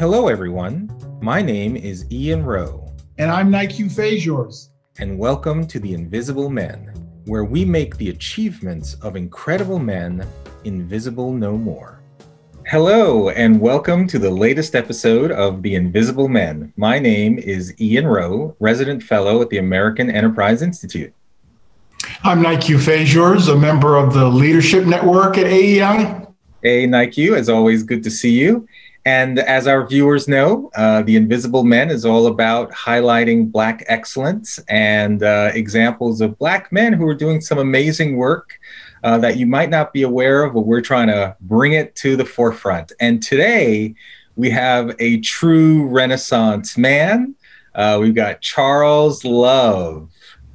Hello, 0.00 0.28
everyone. 0.28 0.90
My 1.20 1.42
name 1.42 1.76
is 1.76 2.10
Ian 2.10 2.42
Rowe. 2.42 2.90
And 3.18 3.30
I'm 3.30 3.50
Nique 3.50 3.84
Fajors. 3.90 4.70
And 4.98 5.18
welcome 5.18 5.66
to 5.66 5.78
The 5.78 5.92
Invisible 5.92 6.48
Men, 6.48 6.94
where 7.26 7.44
we 7.44 7.66
make 7.66 7.98
the 7.98 8.08
achievements 8.08 8.94
of 9.02 9.14
incredible 9.14 9.78
men 9.78 10.26
invisible 10.64 11.34
no 11.34 11.58
more. 11.58 12.00
Hello, 12.66 13.28
and 13.28 13.60
welcome 13.60 14.06
to 14.06 14.18
the 14.18 14.30
latest 14.30 14.74
episode 14.74 15.32
of 15.32 15.60
The 15.60 15.74
Invisible 15.74 16.28
Men. 16.28 16.72
My 16.78 16.98
name 16.98 17.38
is 17.38 17.78
Ian 17.78 18.06
Rowe, 18.06 18.56
resident 18.58 19.02
fellow 19.02 19.42
at 19.42 19.50
the 19.50 19.58
American 19.58 20.08
Enterprise 20.08 20.62
Institute. 20.62 21.12
I'm 22.22 22.42
Nique 22.42 22.78
Fajors, 22.78 23.52
a 23.52 23.56
member 23.58 23.98
of 23.98 24.14
the 24.14 24.24
Leadership 24.24 24.86
Network 24.86 25.36
at 25.36 25.44
AEI. 25.44 26.26
Hey, 26.62 26.86
Nique, 26.86 27.36
as 27.36 27.50
always, 27.50 27.82
good 27.82 28.02
to 28.04 28.10
see 28.10 28.32
you. 28.32 28.66
And 29.10 29.40
as 29.40 29.66
our 29.66 29.84
viewers 29.88 30.28
know, 30.28 30.70
uh, 30.76 31.02
The 31.02 31.16
Invisible 31.16 31.64
Men 31.64 31.90
is 31.90 32.04
all 32.04 32.28
about 32.28 32.70
highlighting 32.70 33.50
Black 33.50 33.82
excellence 33.88 34.60
and 34.68 35.24
uh, 35.24 35.50
examples 35.52 36.20
of 36.20 36.38
Black 36.38 36.70
men 36.70 36.92
who 36.92 37.08
are 37.08 37.14
doing 37.14 37.40
some 37.40 37.58
amazing 37.58 38.16
work 38.16 38.60
uh, 39.02 39.18
that 39.18 39.36
you 39.36 39.46
might 39.46 39.68
not 39.68 39.92
be 39.92 40.02
aware 40.02 40.44
of, 40.44 40.54
but 40.54 40.60
we're 40.60 40.80
trying 40.80 41.08
to 41.08 41.36
bring 41.40 41.72
it 41.72 41.96
to 41.96 42.14
the 42.14 42.24
forefront. 42.24 42.92
And 43.00 43.20
today 43.20 43.96
we 44.36 44.48
have 44.50 44.94
a 45.00 45.18
true 45.22 45.88
Renaissance 45.88 46.78
man. 46.78 47.34
Uh, 47.74 47.98
we've 48.00 48.14
got 48.14 48.40
Charles 48.40 49.24
Love. 49.24 50.08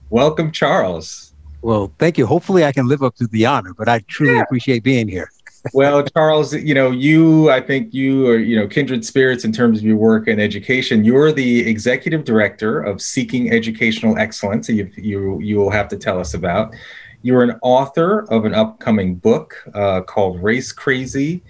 Welcome, 0.09 0.53
Charles. 0.53 1.33
Well, 1.61 1.91
thank 1.99 2.17
you. 2.17 2.25
Hopefully, 2.25 2.63
I 2.63 2.71
can 2.71 2.87
live 2.87 3.03
up 3.03 3.17
to 3.17 3.27
the 3.27 3.47
honor, 3.47 3.73
but 3.73 3.89
I 3.89 3.99
truly 4.07 4.35
yeah. 4.35 4.43
appreciate 4.43 4.81
being 4.81 5.09
here 5.09 5.29
well, 5.73 6.03
Charles, 6.03 6.53
you 6.53 6.73
know, 6.73 6.91
you, 6.91 7.49
I 7.49 7.61
think 7.61 7.93
you 7.93 8.27
are, 8.27 8.37
you 8.37 8.55
know, 8.55 8.67
kindred 8.67 9.05
spirits 9.05 9.43
in 9.45 9.51
terms 9.51 9.79
of 9.79 9.85
your 9.85 9.97
work 9.97 10.27
in 10.27 10.39
education. 10.39 11.03
You're 11.03 11.31
the 11.31 11.67
executive 11.67 12.23
director 12.23 12.81
of 12.81 13.01
Seeking 13.01 13.51
Educational 13.51 14.17
Excellence. 14.17 14.69
You, 14.69 14.89
you, 14.95 15.39
you 15.39 15.57
will 15.57 15.71
have 15.71 15.87
to 15.89 15.97
tell 15.97 16.19
us 16.19 16.33
about. 16.33 16.73
You're 17.21 17.43
an 17.43 17.57
author 17.61 18.31
of 18.31 18.45
an 18.45 18.53
upcoming 18.53 19.15
book 19.15 19.55
uh, 19.73 20.01
called 20.01 20.41
Race 20.43 20.71
Crazy. 20.71 21.43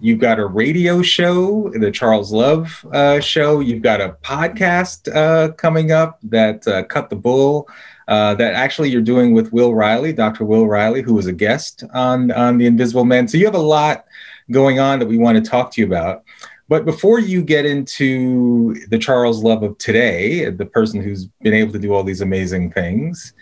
You've 0.00 0.18
got 0.18 0.38
a 0.38 0.46
radio 0.46 1.02
show, 1.02 1.70
the 1.70 1.90
Charles 1.90 2.32
Love 2.32 2.84
uh, 2.92 3.20
Show. 3.20 3.60
You've 3.60 3.82
got 3.82 4.00
a 4.00 4.16
podcast 4.22 5.14
uh, 5.14 5.52
coming 5.52 5.92
up 5.92 6.18
that 6.24 6.66
uh, 6.66 6.84
Cut 6.84 7.10
the 7.10 7.16
Bull 7.16 7.68
uh, 8.08 8.34
that 8.34 8.54
actually 8.54 8.90
you're 8.90 9.02
doing 9.02 9.32
with 9.32 9.52
Will 9.52 9.74
Reilly, 9.74 10.12
Dr. 10.12 10.44
Will 10.44 10.66
Reilly, 10.66 11.02
who 11.02 11.14
was 11.14 11.26
a 11.26 11.32
guest 11.32 11.84
on, 11.94 12.30
on 12.32 12.58
The 12.58 12.66
Invisible 12.66 13.04
Men. 13.04 13.28
So 13.28 13.38
you 13.38 13.46
have 13.46 13.54
a 13.54 13.58
lot 13.58 14.04
going 14.50 14.78
on 14.78 14.98
that 14.98 15.08
we 15.08 15.16
want 15.16 15.42
to 15.42 15.50
talk 15.50 15.70
to 15.72 15.80
you 15.80 15.86
about. 15.86 16.24
But 16.68 16.84
before 16.84 17.18
you 17.18 17.42
get 17.42 17.64
into 17.64 18.74
the 18.88 18.98
Charles 18.98 19.42
Love 19.42 19.62
of 19.62 19.78
today, 19.78 20.50
the 20.50 20.66
person 20.66 21.02
who's 21.02 21.26
been 21.42 21.54
able 21.54 21.72
to 21.72 21.78
do 21.78 21.94
all 21.94 22.02
these 22.02 22.20
amazing 22.20 22.72
things, 22.72 23.32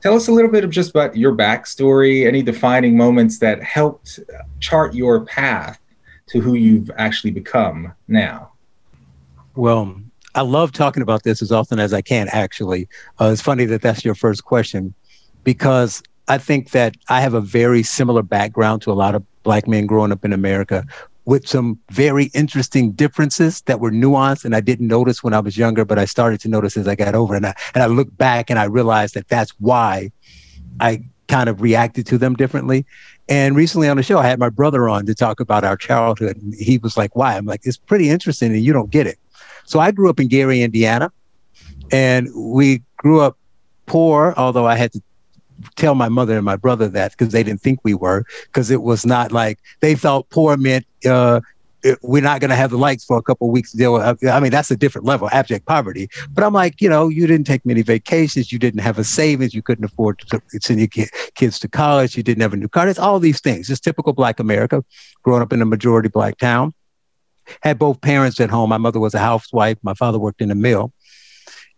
tell 0.00 0.14
us 0.14 0.28
a 0.28 0.32
little 0.32 0.50
bit 0.50 0.64
of 0.64 0.70
just 0.70 0.90
about 0.90 1.16
your 1.16 1.34
backstory, 1.34 2.26
any 2.26 2.42
defining 2.42 2.96
moments 2.96 3.38
that 3.38 3.62
helped 3.62 4.20
chart 4.60 4.94
your 4.94 5.24
path 5.24 5.80
to 6.28 6.40
who 6.40 6.54
you've 6.54 6.90
actually 6.96 7.30
become 7.30 7.92
now. 8.06 8.52
Well, 9.54 10.00
I 10.34 10.42
love 10.42 10.72
talking 10.72 11.02
about 11.02 11.24
this 11.24 11.42
as 11.42 11.50
often 11.50 11.78
as 11.78 11.92
I 11.92 12.02
can, 12.02 12.28
actually. 12.28 12.88
Uh, 13.20 13.30
it's 13.32 13.42
funny 13.42 13.64
that 13.66 13.82
that's 13.82 14.04
your 14.04 14.14
first 14.14 14.44
question 14.44 14.94
because 15.42 16.02
I 16.28 16.38
think 16.38 16.70
that 16.70 16.94
I 17.08 17.20
have 17.20 17.34
a 17.34 17.40
very 17.40 17.82
similar 17.82 18.22
background 18.22 18.82
to 18.82 18.92
a 18.92 18.94
lot 18.94 19.14
of 19.14 19.24
Black 19.42 19.66
men 19.66 19.86
growing 19.86 20.12
up 20.12 20.24
in 20.24 20.32
America 20.32 20.84
with 21.24 21.46
some 21.46 21.78
very 21.90 22.26
interesting 22.34 22.92
differences 22.92 23.62
that 23.62 23.80
were 23.80 23.90
nuanced 23.90 24.44
and 24.44 24.54
I 24.54 24.60
didn't 24.60 24.88
notice 24.88 25.22
when 25.22 25.34
I 25.34 25.40
was 25.40 25.58
younger, 25.58 25.84
but 25.84 25.98
I 25.98 26.04
started 26.04 26.40
to 26.40 26.48
notice 26.48 26.76
as 26.76 26.88
I 26.88 26.94
got 26.94 27.14
over. 27.14 27.34
And 27.34 27.46
I, 27.46 27.54
and 27.74 27.82
I 27.82 27.86
look 27.86 28.14
back 28.16 28.48
and 28.48 28.58
I 28.58 28.64
realized 28.64 29.14
that 29.14 29.28
that's 29.28 29.50
why 29.58 30.10
I 30.80 31.04
kind 31.28 31.48
of 31.48 31.60
reacted 31.60 32.06
to 32.06 32.18
them 32.18 32.34
differently. 32.34 32.86
And 33.28 33.54
recently 33.54 33.88
on 33.88 33.96
the 33.96 34.02
show, 34.02 34.18
I 34.18 34.26
had 34.26 34.38
my 34.38 34.48
brother 34.48 34.88
on 34.88 35.06
to 35.06 35.14
talk 35.14 35.40
about 35.40 35.64
our 35.64 35.76
childhood. 35.76 36.36
And 36.36 36.54
he 36.54 36.78
was 36.78 36.96
like, 36.96 37.14
why? 37.14 37.36
I'm 37.36 37.44
like, 37.44 37.60
it's 37.64 37.76
pretty 37.76 38.08
interesting 38.08 38.52
and 38.52 38.64
you 38.64 38.72
don't 38.72 38.90
get 38.90 39.06
it. 39.06 39.18
So 39.64 39.80
I 39.80 39.90
grew 39.90 40.08
up 40.08 40.18
in 40.18 40.28
Gary, 40.28 40.62
Indiana, 40.62 41.12
and 41.92 42.28
we 42.34 42.82
grew 42.96 43.20
up 43.20 43.36
poor, 43.86 44.32
although 44.36 44.66
I 44.66 44.76
had 44.76 44.92
to 44.92 45.02
tell 45.76 45.94
my 45.94 46.08
mother 46.08 46.36
and 46.36 46.44
my 46.44 46.56
brother 46.56 46.88
that 46.88 47.12
because 47.12 47.32
they 47.32 47.42
didn't 47.42 47.60
think 47.60 47.80
we 47.82 47.94
were, 47.94 48.24
because 48.44 48.70
it 48.70 48.82
was 48.82 49.04
not 49.04 49.30
like 49.32 49.58
they 49.80 49.94
felt 49.94 50.28
poor 50.30 50.56
meant 50.56 50.86
uh, 51.04 51.40
it, 51.82 51.98
we're 52.02 52.22
not 52.22 52.40
going 52.40 52.50
to 52.50 52.56
have 52.56 52.70
the 52.70 52.78
lights 52.78 53.04
for 53.04 53.16
a 53.16 53.22
couple 53.22 53.50
weeks 53.50 53.72
deal 53.72 53.94
with. 53.94 54.24
I 54.26 54.40
mean, 54.40 54.50
that's 54.50 54.70
a 54.70 54.76
different 54.76 55.06
level, 55.06 55.28
abject 55.30 55.66
poverty. 55.66 56.08
But 56.30 56.44
I'm 56.44 56.52
like, 56.52 56.80
you 56.80 56.88
know, 56.88 57.08
you 57.08 57.26
didn't 57.26 57.46
take 57.46 57.64
many 57.64 57.82
vacations, 57.82 58.52
you 58.52 58.58
didn't 58.58 58.80
have 58.80 58.98
a 58.98 59.04
savings, 59.04 59.54
you 59.54 59.62
couldn't 59.62 59.84
afford 59.84 60.18
to 60.18 60.40
send 60.60 60.80
your 60.80 61.06
kids 61.34 61.58
to 61.60 61.68
college, 61.68 62.16
you 62.16 62.22
didn't 62.22 62.42
have 62.42 62.52
a 62.52 62.56
new 62.56 62.68
car. 62.68 62.88
It's 62.88 62.98
all 62.98 63.20
these 63.20 63.40
things. 63.40 63.70
It's 63.70 63.80
typical 63.80 64.12
Black 64.12 64.40
America, 64.40 64.84
growing 65.22 65.42
up 65.42 65.52
in 65.52 65.62
a 65.62 65.66
majority 65.66 66.08
Black 66.08 66.38
town 66.38 66.74
had 67.62 67.78
both 67.78 68.00
parents 68.00 68.40
at 68.40 68.50
home. 68.50 68.68
My 68.68 68.78
mother 68.78 69.00
was 69.00 69.14
a 69.14 69.18
housewife. 69.18 69.78
My 69.82 69.94
father 69.94 70.18
worked 70.18 70.40
in 70.40 70.50
a 70.50 70.54
mill. 70.54 70.92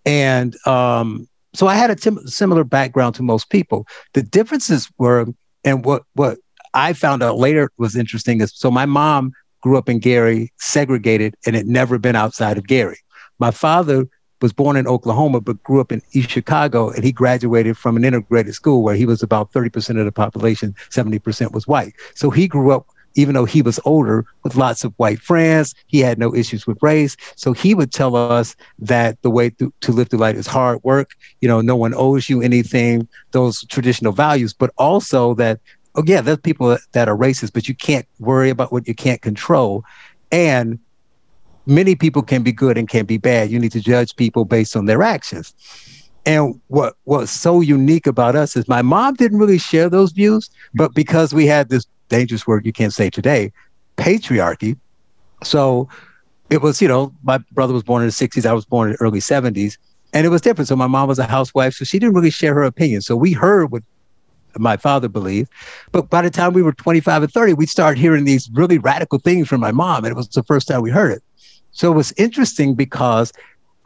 And 0.04 0.56
um, 0.66 1.28
so 1.54 1.66
I 1.66 1.74
had 1.74 1.90
a 1.90 1.94
tim- 1.94 2.26
similar 2.26 2.64
background 2.64 3.14
to 3.16 3.22
most 3.22 3.50
people. 3.50 3.86
The 4.14 4.22
differences 4.22 4.90
were, 4.98 5.26
and 5.64 5.84
what, 5.84 6.04
what 6.14 6.38
I 6.74 6.92
found 6.92 7.22
out 7.22 7.36
later 7.36 7.70
was 7.76 7.96
interesting 7.96 8.40
is 8.40 8.52
so 8.54 8.70
my 8.70 8.86
mom 8.86 9.32
grew 9.60 9.76
up 9.76 9.88
in 9.88 9.98
Gary, 9.98 10.52
segregated, 10.58 11.34
and 11.46 11.56
had 11.56 11.66
never 11.66 11.98
been 11.98 12.16
outside 12.16 12.58
of 12.58 12.66
Gary. 12.66 12.98
My 13.38 13.50
father 13.50 14.06
was 14.40 14.52
born 14.52 14.76
in 14.76 14.86
Oklahoma, 14.86 15.40
but 15.40 15.62
grew 15.62 15.80
up 15.80 15.92
in 15.92 16.02
East 16.12 16.30
Chicago, 16.30 16.90
and 16.90 17.04
he 17.04 17.12
graduated 17.12 17.76
from 17.76 17.96
an 17.96 18.04
integrated 18.04 18.54
school 18.54 18.82
where 18.82 18.94
he 18.94 19.06
was 19.06 19.22
about 19.22 19.52
30% 19.52 19.98
of 19.98 20.04
the 20.04 20.12
population, 20.12 20.74
70% 20.90 21.52
was 21.52 21.66
white. 21.66 21.92
So 22.14 22.30
he 22.30 22.48
grew 22.48 22.70
up 22.70 22.86
even 23.14 23.34
though 23.34 23.44
he 23.44 23.62
was 23.62 23.80
older 23.84 24.24
with 24.42 24.56
lots 24.56 24.84
of 24.84 24.94
white 24.96 25.20
friends. 25.20 25.74
He 25.86 26.00
had 26.00 26.18
no 26.18 26.34
issues 26.34 26.66
with 26.66 26.82
race. 26.82 27.16
So 27.36 27.52
he 27.52 27.74
would 27.74 27.92
tell 27.92 28.14
us 28.16 28.54
that 28.78 29.20
the 29.22 29.30
way 29.30 29.50
to, 29.50 29.72
to 29.80 29.92
live 29.92 30.08
through 30.08 30.20
life 30.20 30.36
is 30.36 30.46
hard 30.46 30.82
work. 30.84 31.12
You 31.40 31.48
know, 31.48 31.60
no 31.60 31.76
one 31.76 31.94
owes 31.94 32.28
you 32.28 32.42
anything, 32.42 33.08
those 33.32 33.64
traditional 33.66 34.12
values, 34.12 34.52
but 34.52 34.72
also 34.78 35.34
that, 35.34 35.60
oh, 36.00 36.04
yeah, 36.06 36.20
there's 36.20 36.38
people 36.38 36.76
that 36.92 37.08
are 37.08 37.16
racist, 37.16 37.52
but 37.52 37.68
you 37.68 37.74
can't 37.74 38.06
worry 38.18 38.50
about 38.50 38.72
what 38.72 38.86
you 38.88 38.94
can't 38.94 39.22
control. 39.22 39.84
And 40.32 40.78
many 41.66 41.94
people 41.94 42.22
can 42.22 42.42
be 42.42 42.52
good 42.52 42.78
and 42.78 42.88
can 42.88 43.06
be 43.06 43.18
bad. 43.18 43.50
You 43.50 43.58
need 43.58 43.72
to 43.72 43.80
judge 43.80 44.16
people 44.16 44.44
based 44.44 44.76
on 44.76 44.86
their 44.86 45.02
actions. 45.02 45.54
And 46.26 46.60
what 46.68 46.96
what's 47.04 47.32
so 47.32 47.60
unique 47.60 48.06
about 48.06 48.36
us 48.36 48.56
is 48.56 48.68
my 48.68 48.82
mom 48.82 49.14
didn't 49.14 49.38
really 49.38 49.58
share 49.58 49.88
those 49.88 50.12
views, 50.12 50.50
but 50.74 50.94
because 50.94 51.32
we 51.32 51.46
had 51.46 51.70
this 51.70 51.86
dangerous 52.08 52.46
word 52.46 52.66
you 52.66 52.72
can't 52.72 52.92
say 52.92 53.08
today, 53.08 53.52
patriarchy. 53.96 54.76
So 55.42 55.88
it 56.50 56.60
was, 56.60 56.82
you 56.82 56.88
know, 56.88 57.14
my 57.22 57.38
brother 57.52 57.72
was 57.72 57.82
born 57.82 58.02
in 58.02 58.08
the 58.08 58.12
60s, 58.12 58.44
I 58.44 58.52
was 58.52 58.66
born 58.66 58.88
in 58.88 58.92
the 58.92 59.00
early 59.00 59.20
70s, 59.20 59.78
and 60.12 60.26
it 60.26 60.28
was 60.28 60.42
different. 60.42 60.68
So 60.68 60.76
my 60.76 60.88
mom 60.88 61.08
was 61.08 61.18
a 61.18 61.24
housewife, 61.24 61.74
so 61.74 61.84
she 61.84 61.98
didn't 61.98 62.14
really 62.14 62.30
share 62.30 62.52
her 62.54 62.64
opinion. 62.64 63.00
So 63.00 63.16
we 63.16 63.32
heard 63.32 63.70
what 63.70 63.82
my 64.58 64.76
father 64.76 65.08
believed. 65.08 65.50
But 65.92 66.10
by 66.10 66.22
the 66.22 66.30
time 66.30 66.52
we 66.52 66.62
were 66.62 66.72
25 66.72 67.22
and 67.22 67.32
30, 67.32 67.54
we 67.54 67.66
started 67.66 67.98
hearing 67.98 68.24
these 68.24 68.50
really 68.52 68.78
radical 68.78 69.18
things 69.18 69.48
from 69.48 69.60
my 69.60 69.72
mom, 69.72 70.04
and 70.04 70.12
it 70.12 70.16
was 70.16 70.28
the 70.28 70.42
first 70.42 70.68
time 70.68 70.82
we 70.82 70.90
heard 70.90 71.12
it. 71.12 71.22
So 71.72 71.90
it 71.90 71.94
was 71.94 72.12
interesting 72.16 72.74
because 72.74 73.32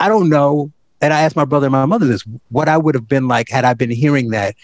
I 0.00 0.08
don't 0.08 0.28
know, 0.28 0.72
and 1.00 1.12
I 1.12 1.20
asked 1.20 1.36
my 1.36 1.44
brother 1.44 1.66
and 1.66 1.72
my 1.72 1.86
mother 1.86 2.06
this, 2.06 2.24
what 2.48 2.68
I 2.68 2.78
would 2.78 2.94
have 2.94 3.08
been 3.08 3.28
like 3.28 3.48
had 3.48 3.64
I 3.64 3.74
been 3.74 3.90
hearing 3.90 4.30
that 4.30 4.54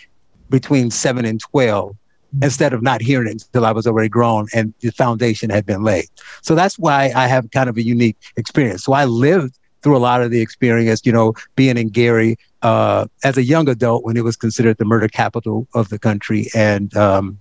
between 0.48 0.90
seven 0.90 1.24
and 1.24 1.40
12 1.40 1.96
instead 2.42 2.72
of 2.72 2.82
not 2.82 3.00
hearing 3.00 3.28
it 3.28 3.32
until 3.32 3.66
I 3.66 3.72
was 3.72 3.86
already 3.86 4.08
grown 4.08 4.46
and 4.54 4.72
the 4.80 4.90
foundation 4.90 5.50
had 5.50 5.66
been 5.66 5.82
laid. 5.82 6.06
So 6.42 6.54
that's 6.54 6.78
why 6.78 7.12
I 7.14 7.26
have 7.26 7.50
kind 7.50 7.68
of 7.68 7.76
a 7.76 7.82
unique 7.82 8.16
experience. 8.36 8.84
So 8.84 8.92
I 8.92 9.04
lived 9.04 9.58
through 9.82 9.96
a 9.96 9.98
lot 9.98 10.22
of 10.22 10.30
the 10.30 10.40
experience, 10.40 11.02
you 11.04 11.12
know, 11.12 11.34
being 11.56 11.76
in 11.76 11.88
Gary 11.88 12.36
uh, 12.62 13.06
as 13.24 13.36
a 13.36 13.42
young 13.42 13.68
adult 13.68 14.04
when 14.04 14.16
it 14.16 14.24
was 14.24 14.36
considered 14.36 14.78
the 14.78 14.84
murder 14.84 15.08
capital 15.08 15.66
of 15.74 15.88
the 15.88 15.98
country 15.98 16.48
and 16.54 16.96
um, 16.96 17.40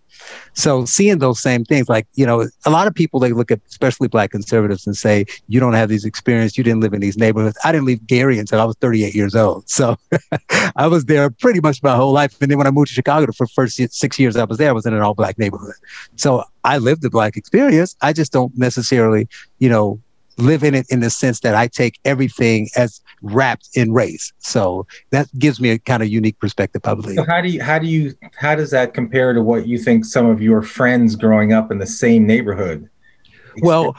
so 0.54 0.86
seeing 0.86 1.20
those 1.20 1.40
same 1.40 1.64
things, 1.64 1.90
like, 1.90 2.08
you 2.16 2.26
know, 2.26 2.48
a 2.66 2.70
lot 2.70 2.88
of 2.88 2.96
people, 2.96 3.20
they 3.20 3.32
look 3.32 3.52
at, 3.52 3.60
especially 3.70 4.08
black 4.08 4.32
conservatives 4.32 4.86
and 4.86 4.96
say, 4.96 5.26
you 5.48 5.60
don't 5.60 5.74
have 5.74 5.90
these 5.90 6.06
experiences. 6.06 6.58
You 6.58 6.64
didn't 6.64 6.82
live 6.82 6.94
in 6.94 7.02
these 7.02 7.18
neighborhoods. 7.18 7.58
I 7.64 7.72
didn't 7.72 7.86
leave 7.86 8.06
Gary 8.08 8.40
until 8.40 8.60
I 8.60 8.66
was 8.66 8.76
38 8.78 9.16
years 9.16 9.36
old. 9.36 9.70
So 9.70 9.98
I 10.76 10.88
was 10.88 11.06
there 11.06 11.30
pretty 11.30 11.62
much 11.62 11.82
my 11.84 11.96
whole 11.96 12.12
life. 12.12 12.40
And 12.42 12.52
then 12.52 12.58
when 12.58 12.68
I 12.68 12.72
moved 12.72 12.90
to 12.90 12.94
Chicago, 12.94 13.32
for 13.32 13.46
the 13.46 13.54
first 13.54 13.80
six 13.92 14.20
years 14.20 14.36
I 14.36 14.44
was 14.44 14.58
there, 14.58 14.70
I 14.70 14.74
was 14.74 14.86
in 14.86 14.94
an 14.94 15.02
all 15.02 15.14
black 15.14 15.38
neighborhood. 15.38 15.76
So 16.16 16.44
I 16.64 16.78
lived 16.78 17.02
the 17.02 17.10
black 17.10 17.38
experience. 17.38 17.96
I 18.02 18.14
just 18.14 18.32
don't 18.32 18.56
necessarily, 18.58 19.28
you 19.60 19.70
know, 19.70 20.02
live 20.40 20.64
in 20.64 20.74
it 20.76 20.86
in 20.90 21.00
the 21.00 21.10
sense 21.10 21.42
that 21.42 21.56
I 21.56 21.68
take 21.68 22.00
everything 22.06 22.70
as 22.76 23.02
wrapped 23.22 23.70
in 23.76 23.92
race. 23.94 24.32
So 24.40 24.88
that 25.12 25.28
gives 25.38 25.60
me 25.60 25.70
a 25.72 25.80
kind 25.80 26.02
of 26.02 26.10
unique 26.10 26.40
perspective, 26.40 26.82
believe. 26.82 27.16
So 27.16 27.26
how 27.26 27.42
do 27.42 27.50
you 27.50 27.62
how 27.62 27.80
do 27.80 27.88
you 27.88 28.14
how 28.36 28.56
does 28.56 28.72
that 28.72 28.94
compare 28.94 29.34
to 29.34 29.42
what 29.42 29.68
you 29.68 29.78
think 29.78 30.06
some 30.06 30.26
of 30.26 30.42
your 30.42 30.62
friends 30.62 31.16
growing 31.16 31.54
up 31.54 31.72
in 31.72 31.80
the 31.80 31.88
same 31.88 32.26
neighborhood? 32.26 32.90
Well, 33.62 33.96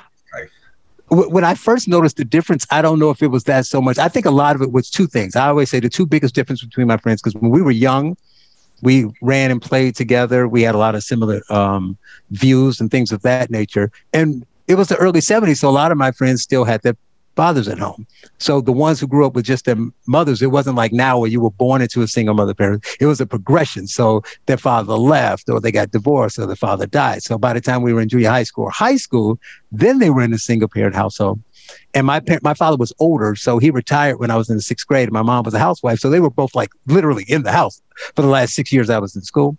when 1.10 1.44
I 1.44 1.54
first 1.54 1.88
noticed 1.88 2.16
the 2.16 2.24
difference, 2.24 2.66
I 2.70 2.82
don't 2.82 3.00
know 3.00 3.10
if 3.10 3.20
it 3.20 3.28
was 3.28 3.44
that 3.44 3.66
so 3.66 3.80
much. 3.80 3.98
I 3.98 4.08
think 4.08 4.26
a 4.26 4.30
lot 4.30 4.54
of 4.54 4.62
it 4.62 4.70
was 4.70 4.88
two 4.88 5.08
things. 5.08 5.34
I 5.34 5.48
always 5.48 5.68
say 5.68 5.80
the 5.80 5.88
two 5.88 6.06
biggest 6.06 6.34
difference 6.34 6.64
between 6.64 6.86
my 6.86 6.96
friends, 6.98 7.20
because 7.20 7.34
when 7.40 7.50
we 7.50 7.62
were 7.62 7.72
young, 7.72 8.16
we 8.82 9.06
ran 9.20 9.50
and 9.50 9.60
played 9.60 9.96
together. 9.96 10.46
We 10.46 10.62
had 10.62 10.74
a 10.74 10.78
lot 10.78 10.94
of 10.94 11.02
similar 11.02 11.42
um, 11.50 11.98
views 12.30 12.80
and 12.80 12.90
things 12.90 13.10
of 13.10 13.22
that 13.22 13.50
nature. 13.50 13.90
And 14.12 14.46
it 14.70 14.76
was 14.76 14.86
the 14.86 14.96
early 14.96 15.20
70s, 15.20 15.58
so 15.58 15.68
a 15.68 15.70
lot 15.70 15.90
of 15.90 15.98
my 15.98 16.12
friends 16.12 16.42
still 16.42 16.62
had 16.62 16.82
their 16.82 16.94
fathers 17.34 17.66
at 17.66 17.78
home. 17.78 18.06
So 18.38 18.60
the 18.60 18.70
ones 18.70 19.00
who 19.00 19.08
grew 19.08 19.26
up 19.26 19.34
with 19.34 19.44
just 19.44 19.64
their 19.64 19.76
mothers, 20.06 20.42
it 20.42 20.52
wasn't 20.52 20.76
like 20.76 20.92
now 20.92 21.18
where 21.18 21.28
you 21.28 21.40
were 21.40 21.50
born 21.50 21.82
into 21.82 22.02
a 22.02 22.06
single 22.06 22.34
mother 22.36 22.54
parent. 22.54 22.86
It 23.00 23.06
was 23.06 23.20
a 23.20 23.26
progression. 23.26 23.88
So 23.88 24.22
their 24.46 24.56
father 24.56 24.94
left 24.94 25.48
or 25.48 25.60
they 25.60 25.72
got 25.72 25.90
divorced 25.90 26.38
or 26.38 26.46
their 26.46 26.54
father 26.54 26.86
died. 26.86 27.24
So 27.24 27.36
by 27.36 27.52
the 27.52 27.60
time 27.60 27.82
we 27.82 27.92
were 27.92 28.00
in 28.00 28.08
junior 28.08 28.30
high 28.30 28.44
school 28.44 28.64
or 28.64 28.70
high 28.70 28.96
school, 28.96 29.40
then 29.72 29.98
they 29.98 30.10
were 30.10 30.22
in 30.22 30.32
a 30.32 30.38
single 30.38 30.68
parent 30.68 30.94
household. 30.94 31.40
And 31.94 32.06
my 32.06 32.20
parent, 32.20 32.44
my 32.44 32.54
father 32.54 32.76
was 32.76 32.92
older, 33.00 33.34
so 33.34 33.58
he 33.58 33.70
retired 33.70 34.20
when 34.20 34.30
I 34.30 34.36
was 34.36 34.50
in 34.50 34.56
the 34.56 34.62
sixth 34.62 34.86
grade. 34.86 35.08
And 35.08 35.12
My 35.12 35.22
mom 35.22 35.44
was 35.44 35.54
a 35.54 35.58
housewife, 35.58 35.98
so 35.98 36.10
they 36.10 36.20
were 36.20 36.30
both 36.30 36.54
like 36.54 36.70
literally 36.86 37.24
in 37.26 37.42
the 37.42 37.52
house 37.52 37.82
for 38.14 38.22
the 38.22 38.28
last 38.28 38.54
six 38.54 38.72
years 38.72 38.88
I 38.88 38.98
was 38.98 39.16
in 39.16 39.22
school. 39.22 39.56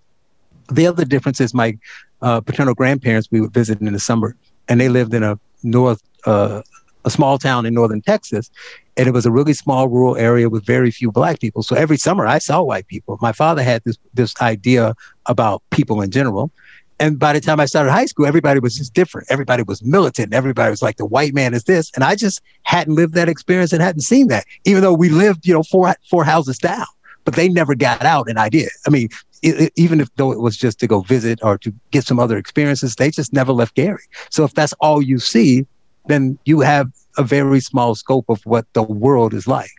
The 0.71 0.87
other 0.87 1.03
difference 1.03 1.41
is 1.41 1.53
my 1.53 1.77
uh, 2.21 2.41
paternal 2.41 2.73
grandparents 2.73 3.27
we 3.31 3.41
would 3.41 3.53
visit 3.53 3.81
in 3.81 3.91
the 3.91 3.99
summer, 3.99 4.35
and 4.71 4.79
they 4.79 4.87
lived 4.87 5.13
in 5.13 5.21
a 5.21 5.37
north 5.63 6.01
uh, 6.25 6.61
a 7.03 7.09
small 7.09 7.37
town 7.37 7.65
in 7.65 7.73
northern 7.73 8.01
Texas. 8.01 8.49
And 8.95 9.05
it 9.05 9.11
was 9.11 9.25
a 9.25 9.31
really 9.31 9.53
small 9.53 9.89
rural 9.89 10.15
area 10.15 10.49
with 10.49 10.65
very 10.65 10.91
few 10.91 11.11
black 11.11 11.41
people. 11.41 11.61
So 11.61 11.75
every 11.75 11.97
summer 11.97 12.25
I 12.25 12.37
saw 12.37 12.61
white 12.61 12.87
people. 12.87 13.17
My 13.21 13.33
father 13.33 13.63
had 13.63 13.83
this 13.83 13.97
this 14.13 14.33
idea 14.39 14.95
about 15.25 15.61
people 15.71 16.01
in 16.01 16.09
general. 16.09 16.51
And 16.99 17.19
by 17.19 17.33
the 17.33 17.41
time 17.41 17.59
I 17.59 17.65
started 17.65 17.91
high 17.91 18.05
school, 18.05 18.25
everybody 18.25 18.61
was 18.61 18.75
just 18.75 18.93
different. 18.93 19.27
Everybody 19.29 19.63
was 19.63 19.83
militant. 19.83 20.33
Everybody 20.33 20.69
was 20.69 20.81
like, 20.81 20.97
the 20.97 21.05
white 21.05 21.33
man 21.33 21.53
is 21.53 21.63
this. 21.65 21.91
And 21.95 22.03
I 22.03 22.15
just 22.15 22.41
hadn't 22.63 22.95
lived 22.95 23.15
that 23.15 23.27
experience 23.27 23.73
and 23.73 23.81
hadn't 23.81 24.01
seen 24.01 24.27
that, 24.27 24.45
even 24.63 24.81
though 24.83 24.93
we 24.93 25.09
lived, 25.09 25.45
you 25.45 25.53
know, 25.53 25.63
four, 25.63 25.93
four 26.09 26.23
houses 26.23 26.59
down. 26.59 26.85
But 27.25 27.35
they 27.35 27.49
never 27.49 27.75
got 27.75 28.03
out 28.03 28.29
and 28.29 28.37
I 28.39 28.49
did. 28.49 28.69
I 28.87 28.89
mean, 28.91 29.09
it, 29.41 29.73
even 29.75 29.99
if 29.99 30.13
though 30.15 30.31
it 30.31 30.39
was 30.39 30.57
just 30.57 30.79
to 30.79 30.87
go 30.87 31.01
visit 31.01 31.39
or 31.43 31.57
to 31.59 31.73
get 31.91 32.05
some 32.05 32.19
other 32.19 32.37
experiences, 32.37 32.95
they 32.95 33.11
just 33.11 33.33
never 33.33 33.51
left 33.51 33.75
Gary. 33.75 34.03
So 34.29 34.43
if 34.43 34.53
that's 34.53 34.73
all 34.79 35.01
you 35.01 35.19
see, 35.19 35.65
then 36.07 36.37
you 36.45 36.61
have 36.61 36.91
a 37.17 37.23
very 37.23 37.59
small 37.59 37.95
scope 37.95 38.29
of 38.29 38.41
what 38.45 38.65
the 38.73 38.83
world 38.83 39.33
is 39.33 39.47
like. 39.47 39.71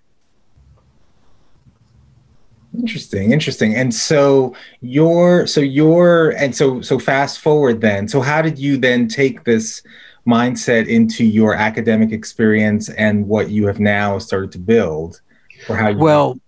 Interesting, 2.79 3.32
interesting. 3.32 3.75
And 3.75 3.94
so 3.94 4.55
your 4.81 5.47
so 5.47 5.61
your 5.61 6.31
and 6.31 6.56
so 6.56 6.81
so 6.81 6.99
fast 6.99 7.38
forward 7.41 7.82
then. 7.82 8.09
So 8.09 8.23
how 8.23 8.41
did 8.41 8.59
you 8.59 8.79
then 8.79 9.09
take 9.09 9.44
this 9.44 9.82
mindset 10.26 10.87
into 10.87 11.25
your 11.25 11.55
academic 11.55 12.12
experience 12.12 12.88
and 12.91 13.29
what 13.29 13.50
you 13.50 13.67
have 13.67 13.79
now 13.79 14.19
started 14.19 14.53
to 14.53 14.59
build 14.59 15.20
or 15.69 15.76
how 15.76 15.88
you 15.88 15.99
Well, 15.99 16.41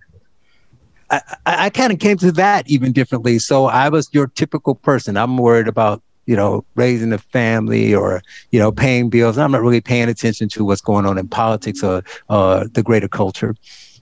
I, 1.47 1.67
I 1.67 1.71
kind 1.71 1.93
of 1.93 1.99
came 1.99 2.17
to 2.19 2.33
that 2.33 2.69
even 2.69 2.93
differently. 2.93 3.39
So 3.39 3.67
I 3.67 3.89
was 3.89 4.09
your 4.13 4.29
typical 4.29 4.75
person. 4.75 5.17
I'm 5.17 5.37
worried 5.37 5.69
about 5.69 6.03
you 6.27 6.37
know, 6.37 6.65
raising 6.75 7.13
a 7.13 7.19
family 7.19 7.95
or, 7.95 8.23
you 8.51 8.59
know, 8.59 8.73
paying 8.73 9.11
bills. 9.11 9.37
I'm 9.37 9.53
not 9.53 9.63
really 9.63 9.81
paying 9.81 10.09
attention 10.09 10.49
to 10.51 10.65
what's 10.65 10.81
going 10.81 11.07
on 11.07 11.19
in 11.19 11.29
politics 11.29 11.83
or 11.83 12.03
the 12.29 12.83
greater 12.85 13.09
culture. 13.09 13.55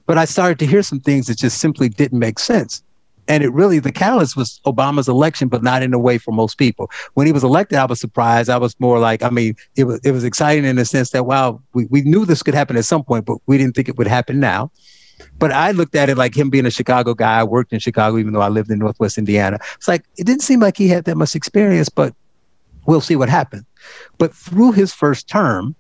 But 0.07 0.19
I 0.19 0.25
started 0.25 0.59
to 0.61 0.67
hear 0.67 0.83
some 0.83 1.01
things 1.01 1.27
that 1.27 1.39
just 1.39 1.59
simply 1.59 1.89
didn't 1.89 2.19
make 2.19 2.39
sense. 2.39 2.83
And 3.29 3.45
it 3.45 3.53
really, 3.53 3.79
the 3.79 3.93
catalyst 3.93 4.37
was 4.37 4.61
Obama's 4.67 5.09
election, 5.09 5.47
but 5.47 5.63
not 5.63 5.83
in 5.83 5.95
a 5.95 5.99
way 5.99 6.19
for 6.19 6.33
most 6.33 6.59
people. 6.59 6.91
When 7.15 7.27
he 7.27 7.33
was 7.33 7.45
elected, 7.45 7.79
I 7.79 7.85
was 7.85 8.01
surprised. 8.01 8.51
I 8.51 8.59
was 8.59 8.79
more 8.81 8.99
like, 8.99 9.23
I 9.23 9.31
mean, 9.31 9.55
it 9.77 9.85
was, 9.85 10.01
it 10.03 10.11
was 10.11 10.25
exciting 10.25 10.65
in 10.65 10.75
the 10.75 10.85
sense 10.85 11.11
that, 11.11 11.25
wow, 11.25 11.63
we, 11.73 11.87
we 11.87 12.03
knew 12.03 12.27
this 12.27 12.43
could 12.43 12.55
happen 12.55 12.77
at 12.77 12.85
some 12.85 13.05
point, 13.05 13.25
but 13.25 13.39
we 13.47 13.59
didn't 13.59 13.77
think 13.77 13.89
it 13.89 13.97
would 13.97 14.09
happen 14.09 14.41
now. 14.41 14.73
But 15.39 15.53
I 15.53 15.71
looked 15.73 15.95
at 15.95 16.09
it 16.09 16.17
like 16.17 16.37
him 16.37 16.51
being 16.51 16.67
a 16.67 16.71
Chicago 16.71 17.15
guy. 17.15 17.41
I 17.41 17.45
worked 17.45 17.73
in 17.73 17.81
Chicago, 17.81 18.19
even 18.19 18.33
though 18.33 18.41
I 18.41 18.49
lived 18.49 18.71
in 18.71 18.79
Northwest 18.79 19.19
Indiana. 19.19 19.59
It's 19.75 19.89
like 19.89 20.05
it 20.17 20.27
didn't 20.27 20.43
seem 20.43 20.61
like 20.61 20.77
he 20.77 20.89
had 20.89 21.05
that 21.05 21.17
much 21.17 21.35
experience, 21.35 21.89
but 21.89 22.15
we'll 22.87 23.01
see 23.01 23.17
what 23.17 23.29
happens. 23.29 23.65
But 24.19 24.35
through 24.35 24.73
his 24.73 24.93
first 24.93 25.29
term, 25.29 25.75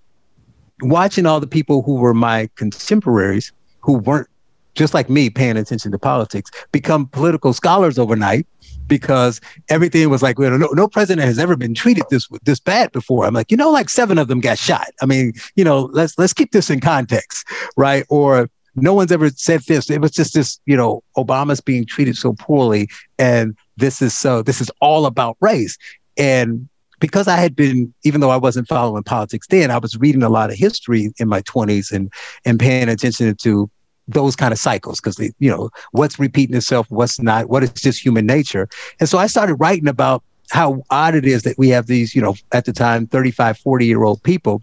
watching 0.80 1.26
all 1.26 1.40
the 1.40 1.46
people 1.46 1.82
who 1.82 1.96
were 1.96 2.14
my 2.14 2.48
contemporaries 2.56 3.52
who 3.80 3.98
weren't 3.98 4.28
just 4.74 4.94
like 4.94 5.10
me 5.10 5.28
paying 5.28 5.56
attention 5.56 5.92
to 5.92 5.98
politics 5.98 6.50
become 6.72 7.06
political 7.06 7.52
scholars 7.52 7.98
overnight 7.98 8.46
because 8.88 9.40
everything 9.68 10.08
was 10.08 10.22
like, 10.22 10.38
well, 10.38 10.58
no, 10.58 10.68
no 10.68 10.88
president 10.88 11.26
has 11.26 11.38
ever 11.38 11.56
been 11.56 11.74
treated 11.74 12.04
this 12.10 12.28
this 12.44 12.58
bad 12.58 12.90
before. 12.92 13.26
I'm 13.26 13.34
like, 13.34 13.50
you 13.50 13.56
know, 13.56 13.70
like 13.70 13.88
seven 13.88 14.18
of 14.18 14.28
them 14.28 14.40
got 14.40 14.58
shot. 14.58 14.88
I 15.00 15.06
mean, 15.06 15.32
you 15.56 15.64
know, 15.64 15.90
let's 15.92 16.18
let's 16.18 16.32
keep 16.32 16.52
this 16.52 16.70
in 16.70 16.80
context, 16.80 17.46
right? 17.76 18.04
Or 18.08 18.48
no 18.74 18.94
one's 18.94 19.12
ever 19.12 19.30
said 19.30 19.60
this. 19.62 19.90
It 19.90 20.00
was 20.00 20.10
just 20.10 20.34
this, 20.34 20.58
you 20.66 20.76
know, 20.76 21.02
Obama's 21.16 21.60
being 21.60 21.84
treated 21.84 22.16
so 22.16 22.32
poorly, 22.32 22.88
and 23.18 23.56
this 23.76 24.00
is 24.00 24.16
so. 24.16 24.42
This 24.42 24.60
is 24.60 24.70
all 24.80 25.06
about 25.06 25.36
race, 25.40 25.76
and 26.16 26.68
because 27.00 27.26
I 27.28 27.36
had 27.36 27.56
been, 27.56 27.92
even 28.04 28.20
though 28.20 28.30
I 28.30 28.36
wasn't 28.36 28.68
following 28.68 29.02
politics 29.02 29.46
then, 29.48 29.70
I 29.70 29.78
was 29.78 29.96
reading 29.96 30.22
a 30.22 30.28
lot 30.28 30.50
of 30.50 30.56
history 30.56 31.12
in 31.18 31.28
my 31.28 31.42
20s 31.42 31.92
and 31.92 32.12
and 32.44 32.58
paying 32.58 32.88
attention 32.88 33.34
to 33.36 33.70
those 34.08 34.34
kind 34.36 34.52
of 34.52 34.58
cycles 34.58 35.00
because 35.00 35.18
you 35.18 35.50
know 35.50 35.70
what's 35.92 36.18
repeating 36.18 36.56
itself, 36.56 36.86
what's 36.90 37.20
not, 37.20 37.48
what 37.48 37.62
is 37.62 37.72
just 37.72 38.04
human 38.04 38.26
nature, 38.26 38.68
and 39.00 39.08
so 39.08 39.18
I 39.18 39.26
started 39.26 39.56
writing 39.56 39.88
about 39.88 40.22
how 40.50 40.82
odd 40.90 41.14
it 41.14 41.24
is 41.24 41.44
that 41.44 41.56
we 41.56 41.70
have 41.70 41.86
these, 41.86 42.14
you 42.14 42.20
know, 42.20 42.34
at 42.52 42.66
the 42.66 42.72
time, 42.74 43.06
35, 43.06 43.58
40 43.58 43.86
year 43.86 44.02
old 44.02 44.22
people 44.22 44.62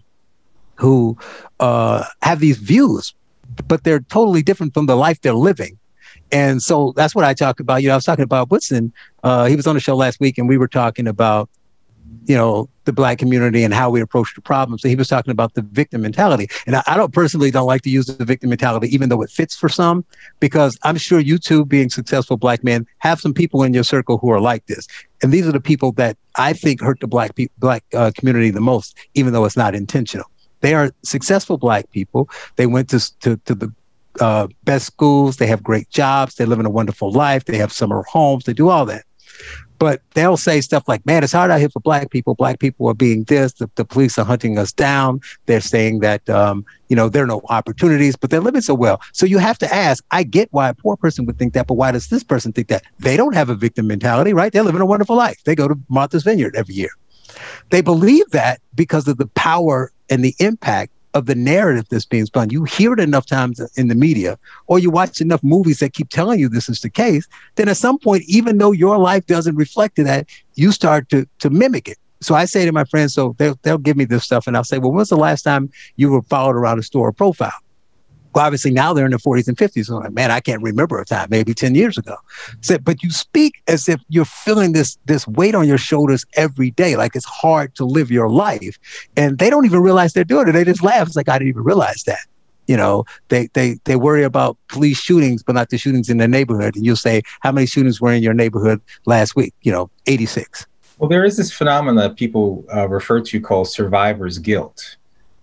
who 0.76 1.18
uh, 1.58 2.04
have 2.22 2.38
these 2.38 2.58
views 2.58 3.12
but 3.66 3.84
they're 3.84 4.00
totally 4.00 4.42
different 4.42 4.74
from 4.74 4.86
the 4.86 4.96
life 4.96 5.20
they're 5.20 5.34
living. 5.34 5.78
And 6.32 6.62
so 6.62 6.92
that's 6.96 7.14
what 7.14 7.24
I 7.24 7.34
talk 7.34 7.60
about. 7.60 7.82
You 7.82 7.88
know, 7.88 7.94
I 7.94 7.96
was 7.96 8.04
talking 8.04 8.22
about 8.22 8.50
Woodson. 8.50 8.92
Uh, 9.22 9.46
he 9.46 9.56
was 9.56 9.66
on 9.66 9.74
the 9.74 9.80
show 9.80 9.96
last 9.96 10.20
week, 10.20 10.38
and 10.38 10.48
we 10.48 10.58
were 10.58 10.68
talking 10.68 11.08
about, 11.08 11.48
you 12.26 12.36
know, 12.36 12.68
the 12.84 12.92
black 12.92 13.18
community 13.18 13.62
and 13.62 13.72
how 13.74 13.90
we 13.90 14.00
approach 14.00 14.34
the 14.34 14.40
problem. 14.40 14.78
So 14.78 14.88
he 14.88 14.96
was 14.96 15.08
talking 15.08 15.30
about 15.30 15.54
the 15.54 15.62
victim 15.62 16.02
mentality. 16.02 16.48
And 16.66 16.76
I, 16.76 16.82
I 16.86 16.96
don't 16.96 17.12
personally 17.12 17.50
don't 17.50 17.66
like 17.66 17.82
to 17.82 17.90
use 17.90 18.06
the 18.06 18.24
victim 18.24 18.50
mentality, 18.50 18.92
even 18.94 19.08
though 19.08 19.22
it 19.22 19.30
fits 19.30 19.56
for 19.56 19.68
some, 19.68 20.04
because 20.38 20.78
I'm 20.82 20.96
sure 20.96 21.20
you 21.20 21.38
too, 21.38 21.64
being 21.64 21.90
successful 21.90 22.36
black 22.36 22.62
men, 22.64 22.86
have 22.98 23.20
some 23.20 23.34
people 23.34 23.62
in 23.62 23.74
your 23.74 23.84
circle 23.84 24.18
who 24.18 24.30
are 24.30 24.40
like 24.40 24.66
this. 24.66 24.86
And 25.22 25.32
these 25.32 25.46
are 25.46 25.52
the 25.52 25.60
people 25.60 25.92
that 25.92 26.16
I 26.36 26.52
think 26.52 26.80
hurt 26.80 27.00
the 27.00 27.06
black 27.06 27.34
pe- 27.34 27.48
black 27.58 27.84
uh, 27.94 28.12
community 28.16 28.50
the 28.50 28.60
most, 28.60 28.96
even 29.14 29.32
though 29.32 29.44
it's 29.44 29.56
not 29.56 29.74
intentional. 29.74 30.26
They 30.60 30.74
are 30.74 30.90
successful 31.02 31.58
black 31.58 31.90
people. 31.90 32.28
They 32.56 32.66
went 32.66 32.88
to, 32.90 33.18
to, 33.20 33.36
to 33.36 33.54
the 33.54 33.72
uh, 34.20 34.48
best 34.64 34.86
schools. 34.86 35.36
They 35.36 35.46
have 35.46 35.62
great 35.62 35.88
jobs. 35.90 36.34
They 36.34 36.44
live 36.44 36.60
in 36.60 36.66
a 36.66 36.70
wonderful 36.70 37.12
life. 37.12 37.44
They 37.44 37.58
have 37.58 37.72
summer 37.72 38.02
homes. 38.02 38.44
They 38.44 38.52
do 38.52 38.68
all 38.68 38.84
that. 38.86 39.04
But 39.78 40.02
they'll 40.12 40.36
say 40.36 40.60
stuff 40.60 40.86
like, 40.86 41.06
man, 41.06 41.24
it's 41.24 41.32
hard 41.32 41.50
out 41.50 41.58
here 41.58 41.70
for 41.70 41.80
black 41.80 42.10
people. 42.10 42.34
Black 42.34 42.58
people 42.58 42.86
are 42.88 42.94
being 42.94 43.24
this. 43.24 43.54
The, 43.54 43.70
the 43.76 43.84
police 43.84 44.18
are 44.18 44.26
hunting 44.26 44.58
us 44.58 44.72
down. 44.72 45.20
They're 45.46 45.62
saying 45.62 46.00
that, 46.00 46.28
um, 46.28 46.66
you 46.90 46.96
know, 46.96 47.08
there 47.08 47.24
are 47.24 47.26
no 47.26 47.40
opportunities, 47.48 48.14
but 48.14 48.28
they're 48.28 48.40
living 48.40 48.60
so 48.60 48.74
well. 48.74 49.00
So 49.14 49.24
you 49.24 49.38
have 49.38 49.56
to 49.58 49.74
ask, 49.74 50.04
I 50.10 50.22
get 50.22 50.48
why 50.50 50.68
a 50.68 50.74
poor 50.74 50.98
person 50.98 51.24
would 51.24 51.38
think 51.38 51.54
that, 51.54 51.66
but 51.66 51.74
why 51.74 51.92
does 51.92 52.08
this 52.08 52.22
person 52.22 52.52
think 52.52 52.68
that? 52.68 52.82
They 52.98 53.16
don't 53.16 53.34
have 53.34 53.48
a 53.48 53.54
victim 53.54 53.86
mentality, 53.86 54.34
right? 54.34 54.52
They're 54.52 54.64
living 54.64 54.82
a 54.82 54.86
wonderful 54.86 55.16
life. 55.16 55.42
They 55.44 55.54
go 55.54 55.66
to 55.66 55.78
Martha's 55.88 56.24
Vineyard 56.24 56.54
every 56.56 56.74
year. 56.74 56.90
They 57.70 57.80
believe 57.80 58.30
that 58.30 58.60
because 58.74 59.08
of 59.08 59.18
the 59.18 59.26
power 59.28 59.92
and 60.08 60.24
the 60.24 60.34
impact 60.38 60.92
of 61.14 61.26
the 61.26 61.34
narrative 61.34 61.86
that's 61.90 62.06
being 62.06 62.26
spun. 62.26 62.50
You 62.50 62.64
hear 62.64 62.92
it 62.92 63.00
enough 63.00 63.26
times 63.26 63.60
in 63.76 63.88
the 63.88 63.94
media, 63.94 64.38
or 64.68 64.78
you 64.78 64.90
watch 64.90 65.20
enough 65.20 65.42
movies 65.42 65.80
that 65.80 65.92
keep 65.92 66.08
telling 66.08 66.38
you 66.38 66.48
this 66.48 66.68
is 66.68 66.80
the 66.80 66.90
case, 66.90 67.26
then 67.56 67.68
at 67.68 67.76
some 67.76 67.98
point, 67.98 68.22
even 68.26 68.58
though 68.58 68.72
your 68.72 68.98
life 68.98 69.26
doesn't 69.26 69.56
reflect 69.56 69.96
that, 69.96 70.26
you 70.54 70.72
start 70.72 71.08
to 71.08 71.26
to 71.40 71.50
mimic 71.50 71.88
it. 71.88 71.98
So 72.20 72.34
I 72.34 72.44
say 72.44 72.64
to 72.66 72.72
my 72.72 72.84
friends, 72.84 73.14
so 73.14 73.34
they'll, 73.38 73.58
they'll 73.62 73.78
give 73.78 73.96
me 73.96 74.04
this 74.04 74.24
stuff, 74.24 74.46
and 74.46 74.56
I'll 74.56 74.64
say, 74.64 74.78
well, 74.78 74.92
when's 74.92 75.08
the 75.08 75.16
last 75.16 75.42
time 75.42 75.70
you 75.96 76.10
were 76.10 76.22
followed 76.22 76.54
around 76.54 76.78
a 76.78 76.82
store 76.82 77.12
profile? 77.12 77.52
Well, 78.34 78.44
obviously 78.44 78.70
now 78.70 78.92
they're 78.92 79.04
in 79.04 79.10
their 79.10 79.18
40s 79.18 79.48
and 79.48 79.56
50s. 79.56 79.86
So 79.86 79.96
I'm 79.96 80.04
like, 80.04 80.12
man, 80.12 80.30
I 80.30 80.40
can't 80.40 80.62
remember 80.62 81.00
a 81.00 81.04
time, 81.04 81.28
maybe 81.30 81.54
10 81.54 81.74
years 81.74 81.98
ago. 81.98 82.16
So, 82.60 82.78
but 82.78 83.02
you 83.02 83.10
speak 83.10 83.62
as 83.66 83.88
if 83.88 84.00
you're 84.08 84.24
feeling 84.24 84.72
this 84.72 84.98
this 85.06 85.26
weight 85.26 85.54
on 85.54 85.66
your 85.66 85.78
shoulders 85.78 86.24
every 86.34 86.70
day. 86.70 86.96
Like 86.96 87.16
it's 87.16 87.24
hard 87.24 87.74
to 87.76 87.84
live 87.84 88.10
your 88.10 88.28
life. 88.28 88.78
And 89.16 89.38
they 89.38 89.50
don't 89.50 89.66
even 89.66 89.80
realize 89.80 90.12
they're 90.12 90.24
doing 90.24 90.48
it. 90.48 90.52
They 90.52 90.64
just 90.64 90.82
laugh. 90.82 91.06
It's 91.06 91.16
like, 91.16 91.28
I 91.28 91.38
didn't 91.38 91.48
even 91.48 91.64
realize 91.64 92.04
that. 92.04 92.20
You 92.66 92.76
know, 92.76 93.04
they 93.28 93.48
they 93.54 93.78
they 93.84 93.96
worry 93.96 94.22
about 94.22 94.56
police 94.68 95.00
shootings, 95.00 95.42
but 95.42 95.56
not 95.56 95.70
the 95.70 95.78
shootings 95.78 96.08
in 96.08 96.18
their 96.18 96.28
neighborhood. 96.28 96.76
And 96.76 96.86
you'll 96.86 96.94
say, 96.94 97.22
how 97.40 97.50
many 97.50 97.66
shootings 97.66 98.00
were 98.00 98.12
in 98.12 98.22
your 98.22 98.34
neighborhood 98.34 98.80
last 99.06 99.34
week? 99.34 99.54
You 99.62 99.72
know, 99.72 99.90
86. 100.06 100.66
Well, 100.98 101.08
there 101.08 101.24
is 101.24 101.36
this 101.36 101.50
phenomenon 101.50 101.96
that 101.96 102.16
people 102.16 102.64
uh, 102.72 102.88
refer 102.88 103.22
to 103.22 103.40
called 103.40 103.68
survivor's 103.68 104.38
guilt, 104.38 104.98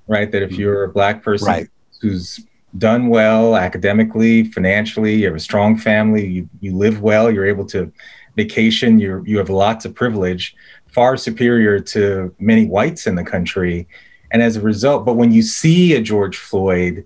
right? 0.07 0.31
That 0.31 0.41
if 0.41 0.51
mm-hmm. 0.51 0.61
you're 0.61 0.83
a 0.85 0.89
black 0.89 1.21
person 1.21 1.47
right. 1.47 1.67
who's 1.99 2.39
done 2.77 3.07
well 3.07 3.55
academically, 3.55 4.43
financially, 4.45 5.15
you 5.15 5.25
have 5.25 5.35
a 5.35 5.39
strong 5.39 5.77
family, 5.77 6.25
you, 6.27 6.49
you 6.59 6.75
live 6.75 7.01
well, 7.01 7.31
you're 7.31 7.45
able 7.45 7.65
to 7.65 7.91
vacation, 8.35 8.99
you 8.99 9.23
you 9.25 9.37
have 9.37 9.49
lots 9.49 9.85
of 9.85 9.95
privilege, 9.95 10.55
far 10.91 11.17
superior 11.17 11.79
to 11.79 12.33
many 12.39 12.65
whites 12.65 13.07
in 13.07 13.15
the 13.15 13.23
country. 13.23 13.87
And 14.31 14.41
as 14.41 14.57
a 14.57 14.61
result, 14.61 15.05
but 15.05 15.15
when 15.15 15.31
you 15.31 15.41
see 15.41 15.95
a 15.95 16.01
George 16.01 16.37
Floyd, 16.37 17.05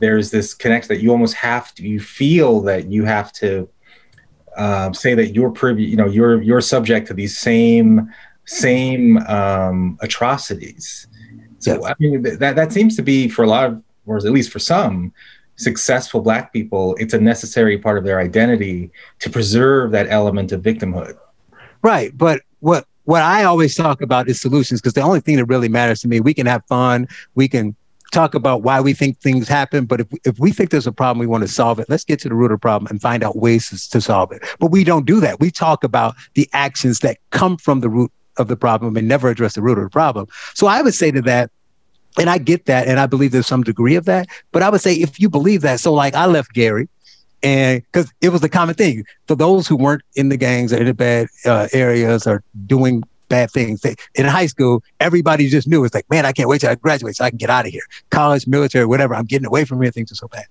there's 0.00 0.30
this 0.30 0.54
connection 0.54 0.88
that 0.94 1.02
you 1.02 1.10
almost 1.10 1.34
have 1.34 1.74
to, 1.74 1.86
you 1.86 2.00
feel 2.00 2.62
that 2.62 2.86
you 2.86 3.04
have 3.04 3.32
to 3.34 3.68
um, 4.56 4.94
say 4.94 5.14
that 5.14 5.34
you're 5.34 5.50
privy, 5.50 5.84
you 5.84 5.96
know, 5.96 6.08
you're 6.08 6.42
you're 6.42 6.62
subject 6.62 7.06
to 7.08 7.14
these 7.14 7.36
same 7.36 8.10
same 8.46 9.18
um, 9.28 9.98
atrocities. 10.00 11.06
So 11.58 11.74
yes. 11.74 11.84
I 11.84 11.94
mean 11.98 12.22
that 12.22 12.56
that 12.56 12.72
seems 12.72 12.96
to 12.96 13.02
be 13.02 13.28
for 13.28 13.44
a 13.44 13.46
lot 13.46 13.66
of, 13.66 13.82
or 14.06 14.16
at 14.16 14.24
least 14.24 14.50
for 14.50 14.58
some, 14.58 15.12
successful 15.56 16.20
Black 16.20 16.52
people, 16.52 16.96
it's 16.98 17.14
a 17.14 17.20
necessary 17.20 17.78
part 17.78 17.98
of 17.98 18.04
their 18.04 18.18
identity 18.18 18.90
to 19.18 19.30
preserve 19.30 19.90
that 19.92 20.06
element 20.08 20.52
of 20.52 20.62
victimhood. 20.62 21.18
Right, 21.82 22.16
but 22.16 22.42
what 22.60 22.86
what 23.04 23.22
I 23.22 23.44
always 23.44 23.74
talk 23.74 24.02
about 24.02 24.28
is 24.28 24.40
solutions 24.40 24.80
because 24.80 24.92
the 24.92 25.00
only 25.00 25.20
thing 25.20 25.36
that 25.36 25.46
really 25.46 25.68
matters 25.68 26.00
to 26.02 26.08
me, 26.08 26.20
we 26.20 26.32
can 26.32 26.46
have 26.46 26.64
fun, 26.66 27.08
we 27.34 27.48
can 27.48 27.74
talk 28.12 28.34
about 28.34 28.62
why 28.62 28.80
we 28.80 28.92
think 28.92 29.18
things 29.18 29.48
happen, 29.48 29.84
but 29.84 30.00
if, 30.00 30.06
if 30.24 30.38
we 30.38 30.52
think 30.52 30.70
there's 30.70 30.86
a 30.86 30.92
problem, 30.92 31.18
we 31.18 31.26
want 31.26 31.42
to 31.42 31.48
solve 31.48 31.78
it. 31.78 31.88
Let's 31.88 32.04
get 32.04 32.18
to 32.20 32.28
the 32.28 32.34
root 32.34 32.52
of 32.52 32.58
the 32.58 32.60
problem 32.60 32.88
and 32.90 33.00
find 33.00 33.22
out 33.22 33.36
ways 33.36 33.68
to, 33.70 33.90
to 33.90 34.00
solve 34.00 34.32
it. 34.32 34.42
But 34.58 34.70
we 34.70 34.84
don't 34.84 35.06
do 35.06 35.20
that. 35.20 35.40
We 35.40 35.50
talk 35.50 35.84
about 35.84 36.14
the 36.34 36.48
actions 36.52 37.00
that 37.00 37.18
come 37.30 37.56
from 37.56 37.80
the 37.80 37.88
root 37.88 38.12
of 38.36 38.48
the 38.48 38.56
problem 38.56 38.96
and 38.96 39.08
never 39.08 39.28
address 39.28 39.54
the 39.54 39.62
root 39.62 39.78
of 39.78 39.84
the 39.84 39.90
problem. 39.90 40.26
So 40.54 40.66
I 40.66 40.82
would 40.82 40.94
say 40.94 41.10
to 41.10 41.22
that, 41.22 41.50
and 42.18 42.28
I 42.28 42.38
get 42.38 42.66
that, 42.66 42.88
and 42.88 42.98
I 42.98 43.06
believe 43.06 43.32
there's 43.32 43.46
some 43.46 43.62
degree 43.62 43.94
of 43.94 44.04
that. 44.06 44.28
But 44.52 44.62
I 44.62 44.70
would 44.70 44.80
say 44.80 44.94
if 44.94 45.20
you 45.20 45.28
believe 45.28 45.62
that, 45.62 45.80
so 45.80 45.92
like 45.92 46.14
I 46.14 46.26
left 46.26 46.52
Gary, 46.52 46.88
and 47.42 47.82
because 47.82 48.12
it 48.20 48.30
was 48.30 48.42
a 48.42 48.48
common 48.48 48.74
thing 48.74 49.04
for 49.26 49.34
those 49.34 49.66
who 49.66 49.76
weren't 49.76 50.02
in 50.14 50.28
the 50.28 50.36
gangs 50.36 50.72
or 50.72 50.78
in 50.78 50.86
the 50.86 50.94
bad 50.94 51.28
uh, 51.46 51.68
areas 51.72 52.26
or 52.26 52.42
doing 52.66 53.02
bad 53.30 53.50
things. 53.50 53.80
They, 53.80 53.94
in 54.14 54.26
high 54.26 54.44
school, 54.46 54.84
everybody 54.98 55.48
just 55.48 55.66
knew 55.66 55.82
it's 55.84 55.94
like, 55.94 56.10
man, 56.10 56.26
I 56.26 56.32
can't 56.32 56.50
wait 56.50 56.60
till 56.60 56.68
I 56.70 56.74
graduate 56.74 57.16
so 57.16 57.24
I 57.24 57.30
can 57.30 57.38
get 57.38 57.48
out 57.48 57.64
of 57.64 57.72
here. 57.72 57.84
College, 58.10 58.46
military, 58.46 58.84
whatever. 58.84 59.14
I'm 59.14 59.24
getting 59.24 59.46
away 59.46 59.64
from 59.64 59.80
here. 59.80 59.90
Things 59.90 60.12
are 60.12 60.16
so 60.16 60.28
bad. 60.28 60.44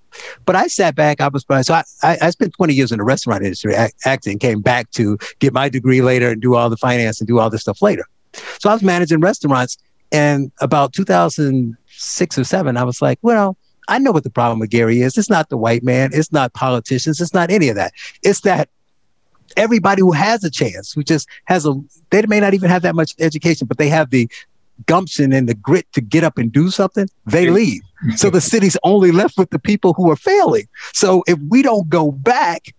But 0.45 0.55
I 0.55 0.65
sat 0.65 0.95
back. 0.95 1.21
I 1.21 1.27
was 1.27 1.45
so 1.61 1.75
I, 1.75 1.83
I, 2.01 2.17
I 2.21 2.29
spent 2.31 2.53
20 2.53 2.73
years 2.73 2.91
in 2.91 2.97
the 2.97 3.03
restaurant 3.03 3.43
industry 3.43 3.75
acting. 4.05 4.39
Came 4.39 4.61
back 4.61 4.89
to 4.91 5.19
get 5.37 5.53
my 5.53 5.69
degree 5.69 6.01
later 6.01 6.29
and 6.29 6.41
do 6.41 6.55
all 6.55 6.71
the 6.71 6.77
finance 6.77 7.21
and 7.21 7.27
do 7.27 7.37
all 7.37 7.51
this 7.51 7.61
stuff 7.61 7.83
later. 7.83 8.05
So 8.59 8.69
I 8.69 8.73
was 8.73 8.83
managing 8.83 9.19
restaurants, 9.19 9.77
and 10.11 10.51
about 10.61 10.93
2006 10.93 12.37
or 12.37 12.43
seven, 12.43 12.77
I 12.77 12.83
was 12.83 13.01
like, 13.01 13.19
well. 13.21 13.57
I 13.91 13.97
know 13.97 14.11
what 14.11 14.23
the 14.23 14.29
problem 14.29 14.59
with 14.59 14.69
Gary 14.69 15.01
is. 15.01 15.17
It's 15.17 15.31
not 15.31 15.49
the 15.49 15.57
white 15.57 15.81
man. 15.81 16.11
It's 16.13 16.31
not 16.31 16.53
politicians. 16.53 17.19
It's 17.19 17.33
not 17.33 17.49
any 17.49 17.69
of 17.69 17.75
that. 17.75 17.91
It's 18.21 18.41
that 18.41 18.69
everybody 19.57 20.01
who 20.01 20.11
has 20.11 20.43
a 20.43 20.49
chance, 20.51 20.91
who 20.91 21.03
just 21.03 21.27
has 21.45 21.65
a, 21.65 21.73
they 22.11 22.23
may 22.27 22.39
not 22.39 22.53
even 22.53 22.69
have 22.69 22.83
that 22.83 22.93
much 22.93 23.15
education, 23.19 23.67
but 23.67 23.79
they 23.79 23.89
have 23.89 24.11
the 24.11 24.29
gumption 24.85 25.33
and 25.33 25.47
the 25.47 25.53
grit 25.53 25.91
to 25.93 26.01
get 26.01 26.23
up 26.23 26.37
and 26.37 26.51
do 26.51 26.69
something, 26.69 27.07
they 27.25 27.49
leave. 27.49 27.81
so 28.15 28.29
the 28.29 28.41
city's 28.53 28.77
only 28.83 29.11
left 29.11 29.37
with 29.37 29.49
the 29.49 29.59
people 29.59 29.93
who 29.93 30.09
are 30.09 30.15
failing. 30.15 30.67
So 30.93 31.23
if 31.27 31.37
we 31.49 31.61
don't 31.61 31.89
go 31.89 32.11
back, 32.11 32.73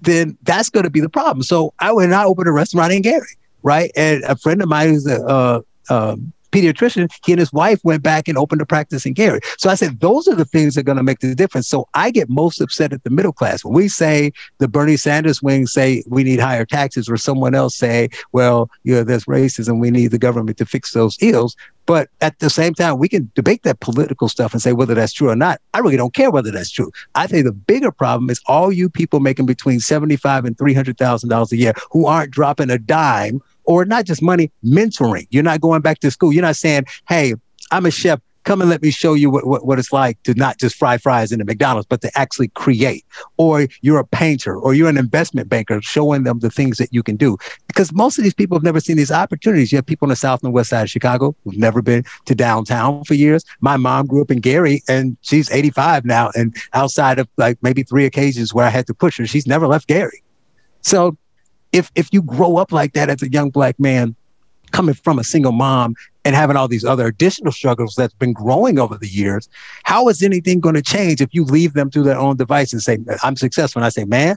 then 0.00 0.36
that's 0.42 0.70
going 0.70 0.84
to 0.84 0.90
be 0.90 1.00
the 1.00 1.08
problem. 1.08 1.42
So 1.42 1.74
I 1.78 1.92
went 1.92 2.06
and 2.06 2.14
I 2.14 2.24
opened 2.24 2.48
a 2.48 2.52
restaurant 2.52 2.92
in 2.92 3.02
Gary, 3.02 3.36
right? 3.62 3.90
And 3.96 4.22
a 4.24 4.36
friend 4.36 4.62
of 4.62 4.68
mine 4.68 4.90
who's 4.90 5.06
a, 5.06 5.22
uh, 5.24 5.60
um, 5.90 6.32
pediatrician, 6.50 7.10
he 7.24 7.32
and 7.32 7.38
his 7.38 7.52
wife 7.52 7.80
went 7.84 8.02
back 8.02 8.28
and 8.28 8.36
opened 8.36 8.60
a 8.60 8.66
practice 8.66 9.06
in 9.06 9.12
Gary. 9.12 9.40
So 9.58 9.70
I 9.70 9.74
said, 9.74 10.00
those 10.00 10.28
are 10.28 10.34
the 10.34 10.44
things 10.44 10.74
that 10.74 10.80
are 10.80 10.84
going 10.84 10.96
to 10.96 11.02
make 11.02 11.20
the 11.20 11.34
difference. 11.34 11.68
So 11.68 11.88
I 11.94 12.10
get 12.10 12.28
most 12.28 12.60
upset 12.60 12.92
at 12.92 13.04
the 13.04 13.10
middle 13.10 13.32
class. 13.32 13.64
When 13.64 13.74
we 13.74 13.88
say 13.88 14.32
the 14.58 14.68
Bernie 14.68 14.96
Sanders 14.96 15.42
wing 15.42 15.66
say 15.66 16.02
we 16.08 16.24
need 16.24 16.40
higher 16.40 16.64
taxes, 16.64 17.08
or 17.08 17.16
someone 17.16 17.54
else 17.54 17.76
say, 17.76 18.08
well, 18.32 18.70
you 18.82 18.94
know, 18.94 19.04
there's 19.04 19.24
racism, 19.24 19.80
we 19.80 19.90
need 19.90 20.08
the 20.08 20.18
government 20.18 20.58
to 20.58 20.66
fix 20.66 20.92
those 20.92 21.16
ills. 21.20 21.56
But 21.86 22.08
at 22.20 22.38
the 22.38 22.50
same 22.50 22.74
time, 22.74 22.98
we 22.98 23.08
can 23.08 23.30
debate 23.34 23.62
that 23.64 23.80
political 23.80 24.28
stuff 24.28 24.52
and 24.52 24.62
say 24.62 24.72
whether 24.72 24.94
that's 24.94 25.12
true 25.12 25.30
or 25.30 25.36
not. 25.36 25.60
I 25.74 25.80
really 25.80 25.96
don't 25.96 26.14
care 26.14 26.30
whether 26.30 26.50
that's 26.50 26.70
true. 26.70 26.90
I 27.14 27.26
think 27.26 27.44
the 27.44 27.52
bigger 27.52 27.90
problem 27.90 28.30
is 28.30 28.40
all 28.46 28.72
you 28.72 28.88
people 28.88 29.20
making 29.20 29.46
between 29.46 29.80
seventy-five 29.80 30.44
and 30.44 30.56
three 30.56 30.74
hundred 30.74 30.98
thousand 30.98 31.30
dollars 31.30 31.52
a 31.52 31.56
year 31.56 31.74
who 31.90 32.06
aren't 32.06 32.30
dropping 32.30 32.70
a 32.70 32.78
dime 32.78 33.40
or 33.64 33.84
not 33.84 34.04
just 34.04 34.22
money, 34.22 34.50
mentoring. 34.64 35.26
You're 35.30 35.42
not 35.42 35.60
going 35.60 35.80
back 35.80 36.00
to 36.00 36.10
school. 36.10 36.32
You're 36.32 36.42
not 36.42 36.56
saying, 36.56 36.84
hey, 37.08 37.34
I'm 37.70 37.86
a 37.86 37.90
chef. 37.90 38.20
Come 38.44 38.60
and 38.60 38.70
let 38.70 38.82
me 38.82 38.90
show 38.90 39.14
you 39.14 39.30
what, 39.30 39.46
what, 39.46 39.66
what, 39.66 39.78
it's 39.78 39.92
like 39.92 40.22
to 40.22 40.34
not 40.34 40.58
just 40.58 40.76
fry 40.76 40.96
fries 40.96 41.30
in 41.30 41.38
the 41.38 41.44
McDonald's, 41.44 41.86
but 41.86 42.00
to 42.00 42.10
actually 42.18 42.48
create. 42.48 43.04
Or 43.36 43.66
you're 43.82 43.98
a 43.98 44.06
painter 44.06 44.56
or 44.56 44.72
you're 44.72 44.88
an 44.88 44.96
investment 44.96 45.48
banker 45.48 45.80
showing 45.82 46.24
them 46.24 46.38
the 46.38 46.50
things 46.50 46.78
that 46.78 46.92
you 46.92 47.02
can 47.02 47.16
do. 47.16 47.36
Because 47.66 47.92
most 47.92 48.18
of 48.18 48.24
these 48.24 48.34
people 48.34 48.56
have 48.56 48.62
never 48.62 48.80
seen 48.80 48.96
these 48.96 49.12
opportunities. 49.12 49.72
You 49.72 49.76
have 49.76 49.86
people 49.86 50.06
on 50.06 50.10
the 50.10 50.16
south 50.16 50.42
and 50.42 50.52
west 50.52 50.70
side 50.70 50.82
of 50.82 50.90
Chicago 50.90 51.34
who've 51.44 51.58
never 51.58 51.82
been 51.82 52.04
to 52.26 52.34
downtown 52.34 53.04
for 53.04 53.14
years. 53.14 53.44
My 53.60 53.76
mom 53.76 54.06
grew 54.06 54.22
up 54.22 54.30
in 54.30 54.40
Gary 54.40 54.82
and 54.88 55.16
she's 55.20 55.50
85 55.50 56.04
now. 56.04 56.30
And 56.34 56.56
outside 56.72 57.18
of 57.18 57.28
like 57.36 57.58
maybe 57.62 57.82
three 57.82 58.06
occasions 58.06 58.54
where 58.54 58.66
I 58.66 58.70
had 58.70 58.86
to 58.86 58.94
push 58.94 59.18
her, 59.18 59.26
she's 59.26 59.46
never 59.46 59.66
left 59.66 59.86
Gary. 59.86 60.22
So 60.82 61.16
if 61.72 61.90
if 61.94 62.08
you 62.12 62.22
grow 62.22 62.56
up 62.56 62.72
like 62.72 62.94
that 62.94 63.10
as 63.10 63.22
a 63.22 63.30
young 63.30 63.50
black 63.50 63.78
man 63.78 64.16
coming 64.70 64.94
from 64.94 65.18
a 65.18 65.24
single 65.24 65.52
mom 65.52 65.94
and 66.24 66.34
having 66.34 66.56
all 66.56 66.68
these 66.68 66.84
other 66.84 67.06
additional 67.06 67.52
struggles 67.52 67.94
that's 67.94 68.14
been 68.14 68.32
growing 68.32 68.78
over 68.78 68.96
the 68.96 69.08
years, 69.08 69.48
how 69.84 70.08
is 70.08 70.22
anything 70.22 70.60
going 70.60 70.74
to 70.74 70.82
change 70.82 71.20
if 71.20 71.32
you 71.32 71.44
leave 71.44 71.72
them 71.72 71.90
to 71.90 72.02
their 72.02 72.18
own 72.18 72.36
device 72.36 72.72
and 72.72 72.82
say, 72.82 72.98
I'm 73.22 73.36
successful? 73.36 73.80
And 73.80 73.86
I 73.86 73.90
say, 73.90 74.04
man, 74.04 74.36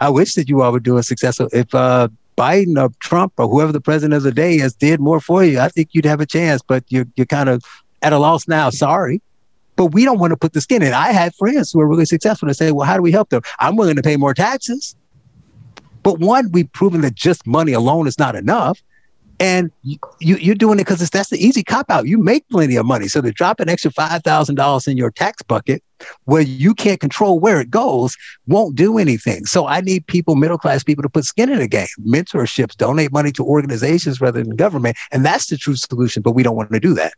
I 0.00 0.10
wish 0.10 0.34
that 0.34 0.48
you 0.48 0.62
all 0.62 0.72
were 0.72 0.80
doing 0.80 1.02
successful. 1.02 1.48
If 1.52 1.74
uh, 1.74 2.08
Biden 2.36 2.80
or 2.80 2.90
Trump 3.00 3.32
or 3.38 3.48
whoever 3.48 3.72
the 3.72 3.80
president 3.80 4.14
of 4.14 4.22
the 4.22 4.32
day 4.32 4.58
has 4.58 4.74
did 4.74 5.00
more 5.00 5.20
for 5.20 5.44
you, 5.44 5.58
I 5.58 5.68
think 5.68 5.90
you'd 5.92 6.04
have 6.04 6.20
a 6.20 6.26
chance, 6.26 6.62
but 6.62 6.84
you're, 6.88 7.06
you're 7.16 7.26
kind 7.26 7.48
of 7.48 7.64
at 8.02 8.12
a 8.12 8.18
loss 8.18 8.48
now. 8.48 8.70
Sorry. 8.70 9.20
But 9.76 9.86
we 9.86 10.04
don't 10.04 10.18
want 10.18 10.32
to 10.32 10.36
put 10.36 10.52
the 10.52 10.60
skin 10.60 10.82
in. 10.82 10.92
I 10.92 11.12
had 11.12 11.34
friends 11.34 11.72
who 11.72 11.80
are 11.80 11.88
really 11.88 12.04
successful 12.04 12.46
and 12.48 12.56
say, 12.56 12.72
well, 12.72 12.86
how 12.86 12.96
do 12.96 13.02
we 13.02 13.10
help 13.10 13.30
them? 13.30 13.42
I'm 13.58 13.76
willing 13.76 13.96
to 13.96 14.02
pay 14.02 14.16
more 14.16 14.34
taxes. 14.34 14.94
But 16.02 16.18
one, 16.18 16.50
we've 16.52 16.70
proven 16.72 17.00
that 17.02 17.14
just 17.14 17.46
money 17.46 17.72
alone 17.72 18.06
is 18.06 18.18
not 18.18 18.34
enough. 18.34 18.82
And 19.42 19.72
you, 19.82 19.98
you, 20.20 20.52
are 20.52 20.54
doing 20.54 20.78
it 20.78 20.86
because 20.86 21.10
that's 21.10 21.30
the 21.30 21.36
easy 21.36 21.64
cop 21.64 21.90
out. 21.90 22.06
You 22.06 22.16
make 22.16 22.48
plenty 22.48 22.76
of 22.76 22.86
money. 22.86 23.08
So 23.08 23.20
to 23.20 23.32
drop 23.32 23.58
an 23.58 23.68
extra 23.68 23.90
$5,000 23.90 24.86
in 24.88 24.96
your 24.96 25.10
tax 25.10 25.42
bucket 25.42 25.82
where 26.26 26.42
you 26.42 26.74
can't 26.74 27.00
control 27.00 27.40
where 27.40 27.60
it 27.60 27.68
goes 27.68 28.16
won't 28.46 28.76
do 28.76 28.98
anything. 28.98 29.44
So 29.46 29.66
I 29.66 29.80
need 29.80 30.06
people, 30.06 30.36
middle 30.36 30.58
class 30.58 30.84
people, 30.84 31.02
to 31.02 31.08
put 31.08 31.24
skin 31.24 31.50
in 31.50 31.58
the 31.58 31.66
game, 31.66 31.88
mentorships, 32.06 32.76
donate 32.76 33.10
money 33.10 33.32
to 33.32 33.44
organizations 33.44 34.20
rather 34.20 34.40
than 34.40 34.54
government. 34.54 34.96
And 35.10 35.24
that's 35.24 35.48
the 35.48 35.56
true 35.56 35.74
solution. 35.74 36.22
But 36.22 36.36
we 36.36 36.44
don't 36.44 36.54
want 36.54 36.70
to 36.70 36.78
do 36.78 36.94
that. 36.94 37.14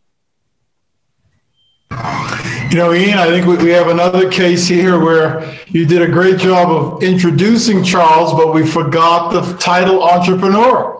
You 2.71 2.79
know, 2.79 2.95
Ian, 2.95 3.19
I 3.19 3.27
think 3.27 3.47
we 3.61 3.69
have 3.69 3.89
another 3.89 4.31
case 4.31 4.67
here 4.67 4.99
where 4.99 5.55
you 5.67 5.85
did 5.85 6.01
a 6.01 6.09
great 6.09 6.39
job 6.39 6.71
of 6.71 7.03
introducing 7.03 7.85
Charles, 7.85 8.33
but 8.33 8.55
we 8.55 8.67
forgot 8.67 9.31
the 9.31 9.43
title 9.59 10.03
entrepreneur. 10.03 10.94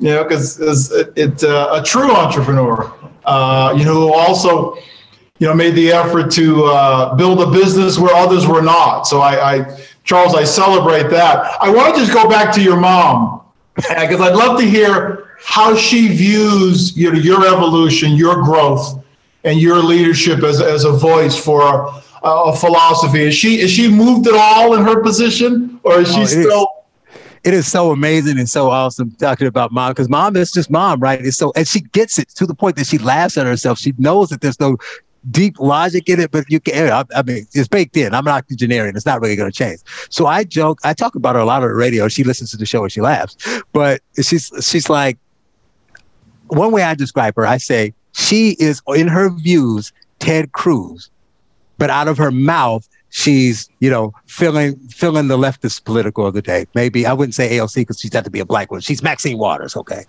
You 0.00 0.14
know, 0.14 0.24
because 0.24 0.58
it's, 0.58 0.90
it's 1.16 1.44
uh, 1.44 1.78
a 1.80 1.82
true 1.82 2.10
entrepreneur. 2.10 2.92
Uh, 3.26 3.74
you 3.76 3.84
know, 3.84 3.94
who 3.94 4.12
also, 4.14 4.76
you 5.38 5.46
know, 5.46 5.54
made 5.54 5.74
the 5.74 5.92
effort 5.92 6.30
to 6.32 6.64
uh, 6.64 7.14
build 7.14 7.40
a 7.40 7.50
business 7.50 7.98
where 7.98 8.14
others 8.14 8.46
were 8.46 8.62
not. 8.62 9.02
So 9.06 9.20
I, 9.20 9.54
I, 9.54 9.80
Charles, 10.04 10.34
I 10.34 10.44
celebrate 10.44 11.10
that. 11.10 11.36
I 11.60 11.70
want 11.70 11.94
to 11.94 12.00
just 12.00 12.12
go 12.12 12.28
back 12.28 12.52
to 12.54 12.62
your 12.62 12.80
mom 12.80 13.42
because 13.74 14.20
I'd 14.20 14.34
love 14.34 14.58
to 14.58 14.66
hear 14.66 15.36
how 15.42 15.76
she 15.76 16.08
views 16.08 16.96
your, 16.96 17.14
your 17.14 17.46
evolution, 17.46 18.12
your 18.12 18.42
growth 18.42 19.04
and 19.44 19.60
your 19.60 19.76
leadership 19.76 20.42
as, 20.42 20.60
as 20.60 20.84
a 20.84 20.92
voice 20.92 21.36
for 21.36 21.62
a, 21.62 22.02
a 22.22 22.56
philosophy. 22.56 23.22
Is 23.22 23.34
she 23.34 23.60
is 23.60 23.70
she 23.70 23.88
moved 23.88 24.26
at 24.26 24.34
all 24.34 24.74
in 24.74 24.84
her 24.84 25.02
position, 25.02 25.80
or 25.82 26.00
is 26.00 26.12
she 26.12 26.22
oh, 26.22 26.24
still? 26.24 26.62
Is, 26.62 26.79
it 27.44 27.54
is 27.54 27.70
so 27.70 27.90
amazing 27.90 28.38
and 28.38 28.48
so 28.48 28.70
awesome 28.70 29.10
talking 29.12 29.46
about 29.46 29.72
mom 29.72 29.92
because 29.92 30.08
mom 30.08 30.36
is 30.36 30.52
just 30.52 30.70
mom, 30.70 31.00
right? 31.00 31.24
It's 31.24 31.36
so 31.36 31.52
and 31.56 31.66
she 31.66 31.80
gets 31.80 32.18
it 32.18 32.28
to 32.30 32.46
the 32.46 32.54
point 32.54 32.76
that 32.76 32.86
she 32.86 32.98
laughs 32.98 33.38
at 33.38 33.46
herself. 33.46 33.78
She 33.78 33.94
knows 33.98 34.28
that 34.28 34.40
there's 34.40 34.60
no 34.60 34.76
deep 35.30 35.58
logic 35.58 36.08
in 36.08 36.20
it, 36.20 36.30
but 36.30 36.50
you 36.50 36.60
can. 36.60 36.90
I, 36.90 37.04
I 37.14 37.22
mean, 37.22 37.46
it's 37.52 37.68
baked 37.68 37.96
in. 37.96 38.14
I'm 38.14 38.26
an 38.26 38.32
octogenarian. 38.32 38.96
It's 38.96 39.06
not 39.06 39.20
really 39.20 39.36
going 39.36 39.50
to 39.50 39.56
change. 39.56 39.80
So 40.10 40.26
I 40.26 40.44
joke. 40.44 40.78
I 40.84 40.92
talk 40.92 41.14
about 41.14 41.34
her 41.34 41.40
a 41.40 41.44
lot 41.44 41.62
on 41.62 41.68
the 41.68 41.74
radio. 41.74 42.08
She 42.08 42.24
listens 42.24 42.50
to 42.50 42.56
the 42.56 42.66
show 42.66 42.82
and 42.82 42.92
she 42.92 43.00
laughs. 43.00 43.36
But 43.72 44.02
she's 44.22 44.52
she's 44.62 44.90
like, 44.90 45.18
one 46.48 46.72
way 46.72 46.82
I 46.82 46.94
describe 46.94 47.36
her, 47.36 47.46
I 47.46 47.56
say 47.56 47.94
she 48.12 48.56
is 48.58 48.82
in 48.88 49.08
her 49.08 49.30
views 49.30 49.92
Ted 50.18 50.52
Cruz, 50.52 51.10
but 51.78 51.90
out 51.90 52.08
of 52.08 52.18
her 52.18 52.30
mouth 52.30 52.88
she's 53.10 53.68
you 53.80 53.90
know 53.90 54.12
filling 54.26 54.76
filling 54.88 55.28
the 55.28 55.36
leftist 55.36 55.84
political 55.84 56.26
of 56.26 56.34
the 56.34 56.42
day. 56.42 56.66
Maybe 56.74 57.06
I 57.06 57.12
wouldn't 57.12 57.34
say 57.34 57.56
AOC 57.58 57.74
because 57.76 58.00
she's 58.00 58.10
got 58.10 58.24
to 58.24 58.30
be 58.30 58.40
a 58.40 58.46
black 58.46 58.70
woman. 58.70 58.80
She's 58.80 59.02
Maxine 59.02 59.38
Waters, 59.38 59.76
okay. 59.76 60.04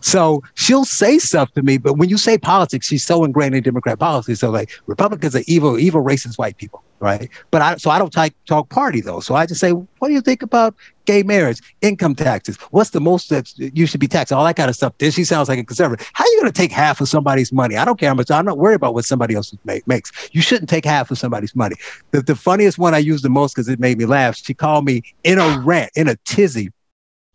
So 0.00 0.42
she'll 0.54 0.84
say 0.84 1.18
stuff 1.18 1.52
to 1.52 1.62
me, 1.62 1.78
but 1.78 1.94
when 1.94 2.08
you 2.08 2.18
say 2.18 2.38
politics, 2.38 2.86
she's 2.86 3.04
so 3.04 3.24
ingrained 3.24 3.54
in 3.54 3.62
Democrat 3.62 3.98
policy. 3.98 4.34
So 4.34 4.50
like 4.50 4.70
Republicans 4.86 5.36
are 5.36 5.44
evil, 5.46 5.78
evil 5.78 6.02
racist 6.02 6.38
white 6.38 6.56
people. 6.56 6.82
Right? 7.00 7.28
But 7.50 7.62
I 7.62 7.76
so 7.76 7.90
I 7.90 7.98
don't 7.98 8.12
talk 8.12 8.32
talk 8.46 8.68
party 8.68 9.00
though. 9.00 9.20
So 9.20 9.34
I 9.34 9.46
just 9.46 9.60
say, 9.60 9.70
what 9.70 10.08
do 10.08 10.14
you 10.14 10.20
think 10.20 10.42
about 10.42 10.74
gay 11.04 11.22
marriage, 11.22 11.60
income 11.80 12.14
taxes? 12.14 12.56
What's 12.70 12.90
the 12.90 13.00
most 13.00 13.30
that 13.30 13.52
you 13.56 13.86
should 13.86 14.00
be 14.00 14.08
taxed? 14.08 14.32
All 14.32 14.44
that 14.44 14.56
kind 14.56 14.68
of 14.68 14.76
stuff. 14.76 14.92
Then 14.98 15.10
she 15.10 15.24
sounds 15.24 15.48
like 15.48 15.58
a 15.58 15.64
conservative. 15.64 16.06
How 16.12 16.24
are 16.24 16.28
you 16.28 16.40
going 16.40 16.52
to 16.52 16.56
take 16.56 16.72
half 16.72 17.00
of 17.00 17.08
somebody's 17.08 17.52
money? 17.52 17.76
I 17.76 17.84
don't 17.84 17.98
care 17.98 18.10
how 18.10 18.14
much. 18.14 18.30
I'm 18.30 18.44
not 18.44 18.58
worried 18.58 18.76
about 18.76 18.94
what 18.94 19.04
somebody 19.04 19.34
else 19.34 19.54
make, 19.64 19.86
makes. 19.86 20.12
You 20.32 20.42
shouldn't 20.42 20.68
take 20.68 20.84
half 20.84 21.10
of 21.10 21.18
somebody's 21.18 21.54
money. 21.56 21.76
The, 22.10 22.22
the 22.22 22.36
funniest 22.36 22.78
one 22.78 22.94
I 22.94 22.98
used 22.98 23.24
the 23.24 23.30
most 23.30 23.54
because 23.54 23.68
it 23.68 23.80
made 23.80 23.98
me 23.98 24.06
laugh. 24.06 24.36
She 24.36 24.54
called 24.54 24.84
me 24.84 25.02
in 25.24 25.38
a 25.38 25.60
rant, 25.60 25.90
in 25.94 26.08
a 26.08 26.16
tizzy 26.24 26.70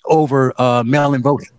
over 0.06 0.54
uh, 0.62 0.84
mail-in 0.86 1.22
voting. 1.22 1.50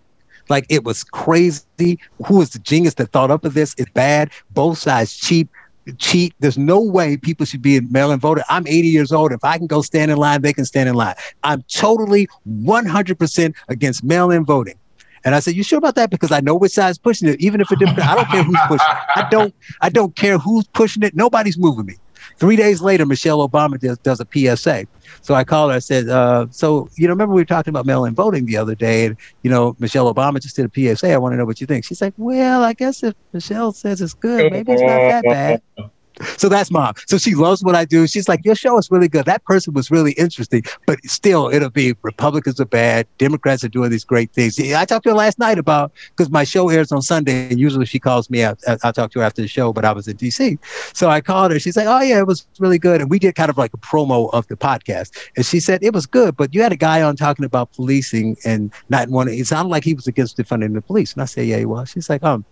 Like 0.47 0.65
it 0.69 0.83
was 0.83 1.03
crazy. 1.03 1.99
Who 2.25 2.41
is 2.41 2.51
the 2.51 2.59
genius 2.59 2.93
that 2.95 3.11
thought 3.11 3.31
up 3.31 3.45
of 3.45 3.55
this? 3.55 3.73
It's 3.77 3.89
bad. 3.91 4.31
Both 4.51 4.77
sides 4.77 5.15
cheap 5.15 5.49
cheat. 5.97 6.33
There's 6.39 6.57
no 6.57 6.81
way 6.81 7.17
people 7.17 7.45
should 7.45 7.61
be 7.61 7.75
in 7.75 7.91
mail-in 7.91 8.19
voting. 8.19 8.43
I'm 8.49 8.65
80 8.67 8.87
years 8.87 9.11
old. 9.11 9.31
If 9.31 9.43
I 9.43 9.57
can 9.57 9.67
go 9.67 9.81
stand 9.81 10.11
in 10.11 10.17
line, 10.17 10.41
they 10.41 10.53
can 10.53 10.65
stand 10.65 10.89
in 10.89 10.95
line. 10.95 11.15
I'm 11.43 11.63
totally 11.63 12.27
100% 12.47 13.55
against 13.69 14.03
mail-in 14.03 14.45
voting. 14.45 14.75
And 15.23 15.33
I 15.33 15.39
said, 15.39 15.55
"You 15.55 15.63
sure 15.63 15.79
about 15.79 15.95
that?" 15.95 16.11
Because 16.11 16.31
I 16.31 16.39
know 16.39 16.53
which 16.55 16.73
side's 16.73 16.99
pushing 16.99 17.27
it. 17.27 17.41
Even 17.41 17.59
if 17.59 17.71
it 17.71 17.79
depends, 17.79 17.99
I 18.03 18.13
don't 18.13 18.27
care 18.29 18.43
who's 18.43 18.59
pushing. 18.67 18.87
It. 18.87 18.97
I 19.15 19.27
don't. 19.29 19.55
I 19.81 19.89
don't 19.89 20.15
care 20.15 20.37
who's 20.37 20.67
pushing 20.67 21.01
it. 21.01 21.15
Nobody's 21.15 21.57
moving 21.57 21.87
me. 21.87 21.95
Three 22.39 22.55
days 22.55 22.81
later, 22.81 23.05
Michelle 23.05 23.47
Obama 23.47 23.79
does, 23.79 23.97
does 23.99 24.19
a 24.19 24.27
PSA. 24.31 24.85
So 25.21 25.33
I 25.33 25.43
called 25.43 25.71
her. 25.71 25.75
I 25.75 25.79
said, 25.79 26.09
uh, 26.09 26.47
"So 26.51 26.89
you 26.97 27.07
know, 27.07 27.13
remember 27.13 27.33
we 27.33 27.41
were 27.41 27.45
talking 27.45 27.71
about 27.71 27.85
mail-in 27.85 28.15
voting 28.15 28.45
the 28.45 28.57
other 28.57 28.75
day, 28.75 29.05
and 29.05 29.17
you 29.43 29.49
know, 29.49 29.75
Michelle 29.79 30.13
Obama 30.13 30.41
just 30.41 30.55
did 30.55 30.65
a 30.65 30.95
PSA. 30.95 31.11
I 31.11 31.17
want 31.17 31.33
to 31.33 31.37
know 31.37 31.45
what 31.45 31.61
you 31.61 31.67
think." 31.67 31.85
She's 31.85 32.01
like, 32.01 32.13
"Well, 32.17 32.63
I 32.63 32.73
guess 32.73 33.03
if 33.03 33.13
Michelle 33.33 33.71
says 33.71 34.01
it's 34.01 34.13
good, 34.13 34.51
maybe 34.51 34.73
it's 34.73 34.81
not 34.81 35.23
that 35.23 35.23
bad." 35.23 35.91
So 36.37 36.49
that's 36.49 36.71
mom. 36.71 36.93
So 37.07 37.17
she 37.17 37.35
loves 37.35 37.63
what 37.63 37.75
I 37.75 37.85
do. 37.85 38.07
She's 38.07 38.29
like, 38.29 38.45
your 38.45 38.55
show 38.55 38.77
is 38.77 38.89
really 38.89 39.07
good. 39.07 39.25
That 39.25 39.43
person 39.45 39.73
was 39.73 39.91
really 39.91 40.13
interesting, 40.13 40.63
but 40.85 40.99
still, 41.05 41.49
it'll 41.49 41.69
be 41.69 41.95
Republicans 42.03 42.59
are 42.59 42.65
bad. 42.65 43.07
Democrats 43.17 43.63
are 43.63 43.69
doing 43.69 43.89
these 43.89 44.05
great 44.05 44.31
things. 44.31 44.59
I 44.59 44.85
talked 44.85 45.03
to 45.03 45.09
her 45.09 45.15
last 45.15 45.39
night 45.39 45.59
about 45.59 45.91
because 46.09 46.29
my 46.29 46.43
show 46.43 46.69
airs 46.69 46.91
on 46.91 47.01
Sunday, 47.01 47.49
and 47.49 47.59
usually 47.59 47.85
she 47.85 47.99
calls 47.99 48.29
me 48.29 48.43
out. 48.43 48.59
I'll 48.83 48.93
talk 48.93 49.11
to 49.11 49.19
her 49.19 49.25
after 49.25 49.41
the 49.41 49.47
show, 49.47 49.73
but 49.73 49.85
I 49.85 49.91
was 49.91 50.07
in 50.07 50.17
DC, 50.17 50.57
so 50.93 51.09
I 51.09 51.21
called 51.21 51.51
her. 51.51 51.59
She's 51.59 51.77
like, 51.77 51.87
oh 51.87 52.01
yeah, 52.01 52.19
it 52.19 52.27
was 52.27 52.47
really 52.59 52.79
good, 52.79 53.01
and 53.01 53.09
we 53.09 53.19
did 53.19 53.35
kind 53.35 53.49
of 53.49 53.57
like 53.57 53.73
a 53.73 53.77
promo 53.77 54.29
of 54.33 54.47
the 54.47 54.55
podcast. 54.55 55.11
And 55.35 55.45
she 55.45 55.59
said 55.59 55.83
it 55.83 55.93
was 55.93 56.05
good, 56.05 56.35
but 56.37 56.53
you 56.53 56.61
had 56.61 56.71
a 56.71 56.77
guy 56.77 57.01
on 57.01 57.15
talking 57.15 57.45
about 57.45 57.73
policing 57.73 58.37
and 58.45 58.71
not 58.89 59.09
wanting. 59.09 59.39
It 59.39 59.47
sounded 59.47 59.69
like 59.69 59.83
he 59.83 59.93
was 59.93 60.07
against 60.07 60.37
defunding 60.37 60.73
the 60.73 60.81
police, 60.81 61.13
and 61.13 61.21
I 61.21 61.25
said, 61.25 61.47
yeah, 61.47 61.57
he 61.57 61.65
was. 61.65 61.89
She's 61.89 62.09
like, 62.09 62.23
um. 62.23 62.45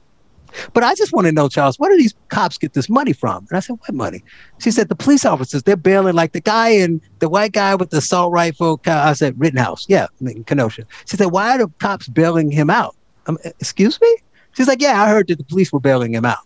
But 0.74 0.84
I 0.84 0.96
just 0.96 1.14
want 1.14 1.26
to 1.28 1.32
know, 1.32 1.50
Charles, 1.50 1.78
where 1.78 1.92
do 1.92 1.98
these 1.98 2.14
cops 2.30 2.58
get 2.58 2.74
this 2.74 2.90
money 2.90 3.14
from? 3.14 3.46
And 3.50 3.58
I 3.58 3.60
said, 3.60 3.78
what 3.80 3.94
money? 3.94 4.24
She 4.60 4.72
said, 4.72 4.90
the 4.90 4.96
police 4.96 5.26
officers, 5.26 5.64
they're 5.64 5.76
bailing 5.76 6.16
like 6.16 6.32
the 6.32 6.42
guy 6.42 6.70
in 6.70 7.02
the 7.20 7.30
white 7.30 7.52
guy 7.52 7.76
with 7.76 7.90
the 7.90 7.98
assault 7.98 8.32
rifle. 8.32 8.80
I 8.86 9.14
said, 9.14 9.40
Rittenhouse. 9.40 9.86
Yeah, 9.90 10.08
in 10.22 10.44
Kenosha. 10.44 10.86
She 11.06 11.18
said, 11.18 11.28
why 11.28 11.56
are 11.56 11.60
the 11.60 11.68
cops 11.80 12.08
bailing 12.08 12.52
him 12.52 12.70
out? 12.70 12.96
Um, 13.28 13.38
excuse 13.60 14.00
me? 14.02 14.18
She's 14.56 14.68
like, 14.68 14.82
yeah, 14.82 15.02
I 15.02 15.10
heard 15.10 15.28
that 15.30 15.38
the 15.38 15.44
police 15.44 15.74
were 15.74 15.80
bailing 15.80 16.14
him 16.14 16.26
out. 16.26 16.46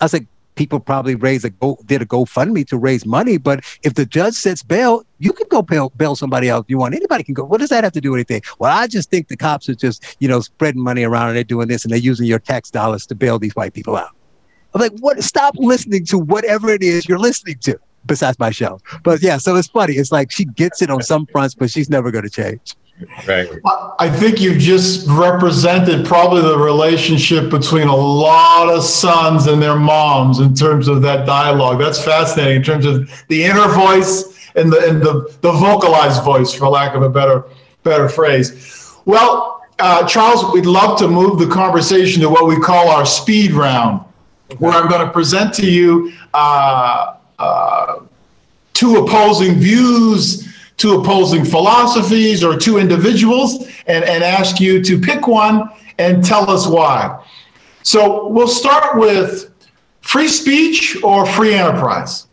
I 0.00 0.06
said, 0.06 0.26
people 0.58 0.80
probably 0.80 1.14
raise 1.14 1.44
a 1.44 1.50
go 1.50 1.78
did 1.86 2.02
a 2.02 2.04
GoFundMe 2.04 2.66
to 2.66 2.76
raise 2.76 3.06
money. 3.06 3.38
But 3.38 3.64
if 3.84 3.94
the 3.94 4.04
judge 4.04 4.34
sets 4.34 4.62
bail, 4.62 5.04
you 5.18 5.32
can 5.32 5.46
go 5.48 5.62
bail, 5.62 5.90
bail 5.96 6.16
somebody 6.16 6.48
else 6.48 6.66
you 6.68 6.78
want. 6.78 6.94
Anybody 6.94 7.22
can 7.22 7.32
go. 7.32 7.44
What 7.44 7.60
does 7.60 7.70
that 7.70 7.84
have 7.84 7.92
to 7.92 8.00
do 8.00 8.10
with 8.10 8.18
anything? 8.18 8.42
Well, 8.58 8.76
I 8.76 8.88
just 8.88 9.08
think 9.08 9.28
the 9.28 9.36
cops 9.36 9.68
are 9.68 9.76
just 9.76 10.16
you 10.18 10.28
know 10.28 10.40
spreading 10.40 10.82
money 10.82 11.04
around 11.04 11.28
and 11.28 11.36
they're 11.36 11.44
doing 11.44 11.68
this 11.68 11.84
and 11.84 11.92
they're 11.92 11.98
using 11.98 12.26
your 12.26 12.40
tax 12.40 12.70
dollars 12.70 13.06
to 13.06 13.14
bail 13.14 13.38
these 13.38 13.54
white 13.54 13.72
people 13.72 13.96
out. 13.96 14.10
I'm 14.74 14.80
like, 14.80 14.92
what? 14.98 15.22
Stop 15.22 15.54
listening 15.56 16.04
to 16.06 16.18
whatever 16.18 16.68
it 16.70 16.82
is 16.82 17.08
you're 17.08 17.20
listening 17.20 17.58
to 17.60 17.78
besides 18.06 18.38
my 18.38 18.50
show. 18.50 18.80
But 19.04 19.22
yeah, 19.22 19.38
so 19.38 19.54
it's 19.54 19.68
funny. 19.68 19.94
It's 19.94 20.10
like 20.10 20.32
she 20.32 20.44
gets 20.44 20.82
it 20.82 20.90
on 20.90 21.02
some 21.02 21.26
fronts, 21.26 21.54
but 21.54 21.70
she's 21.70 21.88
never 21.88 22.10
going 22.10 22.24
to 22.24 22.30
change. 22.30 22.74
Right. 23.26 23.48
I 24.00 24.10
think 24.10 24.40
you've 24.40 24.58
just 24.58 25.06
represented 25.08 26.04
probably 26.04 26.42
the 26.42 26.58
relationship 26.58 27.48
between 27.48 27.86
a 27.86 27.94
lot 27.94 28.68
of 28.68 28.82
sons 28.82 29.46
and 29.46 29.62
their 29.62 29.76
moms 29.76 30.40
in 30.40 30.54
terms 30.54 30.88
of 30.88 31.00
that 31.02 31.24
dialogue. 31.24 31.78
That's 31.78 32.02
fascinating 32.04 32.56
in 32.56 32.62
terms 32.64 32.86
of 32.86 33.08
the 33.28 33.44
inner 33.44 33.68
voice 33.68 34.50
and 34.56 34.72
the 34.72 34.88
and 34.88 35.00
the, 35.00 35.32
the 35.42 35.52
vocalized 35.52 36.24
voice, 36.24 36.52
for 36.52 36.68
lack 36.68 36.94
of 36.96 37.02
a 37.02 37.08
better 37.08 37.44
better 37.84 38.08
phrase. 38.08 38.92
Well, 39.04 39.62
uh, 39.78 40.06
Charles, 40.08 40.52
we'd 40.52 40.66
love 40.66 40.98
to 40.98 41.06
move 41.06 41.38
the 41.38 41.46
conversation 41.46 42.20
to 42.22 42.28
what 42.28 42.48
we 42.48 42.58
call 42.58 42.88
our 42.88 43.06
speed 43.06 43.52
round, 43.52 44.04
where 44.58 44.72
I'm 44.72 44.88
going 44.88 45.06
to 45.06 45.12
present 45.12 45.54
to 45.54 45.70
you 45.70 46.12
uh, 46.34 47.14
uh, 47.38 48.00
two 48.74 48.96
opposing 48.96 49.54
views 49.54 50.47
two 50.78 50.98
opposing 50.98 51.44
philosophies 51.44 52.42
or 52.42 52.56
two 52.56 52.78
individuals 52.78 53.68
and, 53.86 54.04
and 54.04 54.24
ask 54.24 54.60
you 54.60 54.82
to 54.82 54.98
pick 54.98 55.26
one 55.26 55.68
and 55.98 56.24
tell 56.24 56.50
us 56.50 56.66
why. 56.66 57.22
So 57.82 58.28
we'll 58.28 58.48
start 58.48 58.96
with 58.96 59.52
free 60.00 60.28
speech 60.28 61.02
or 61.02 61.26
free 61.26 61.54
enterprise. 61.54 62.26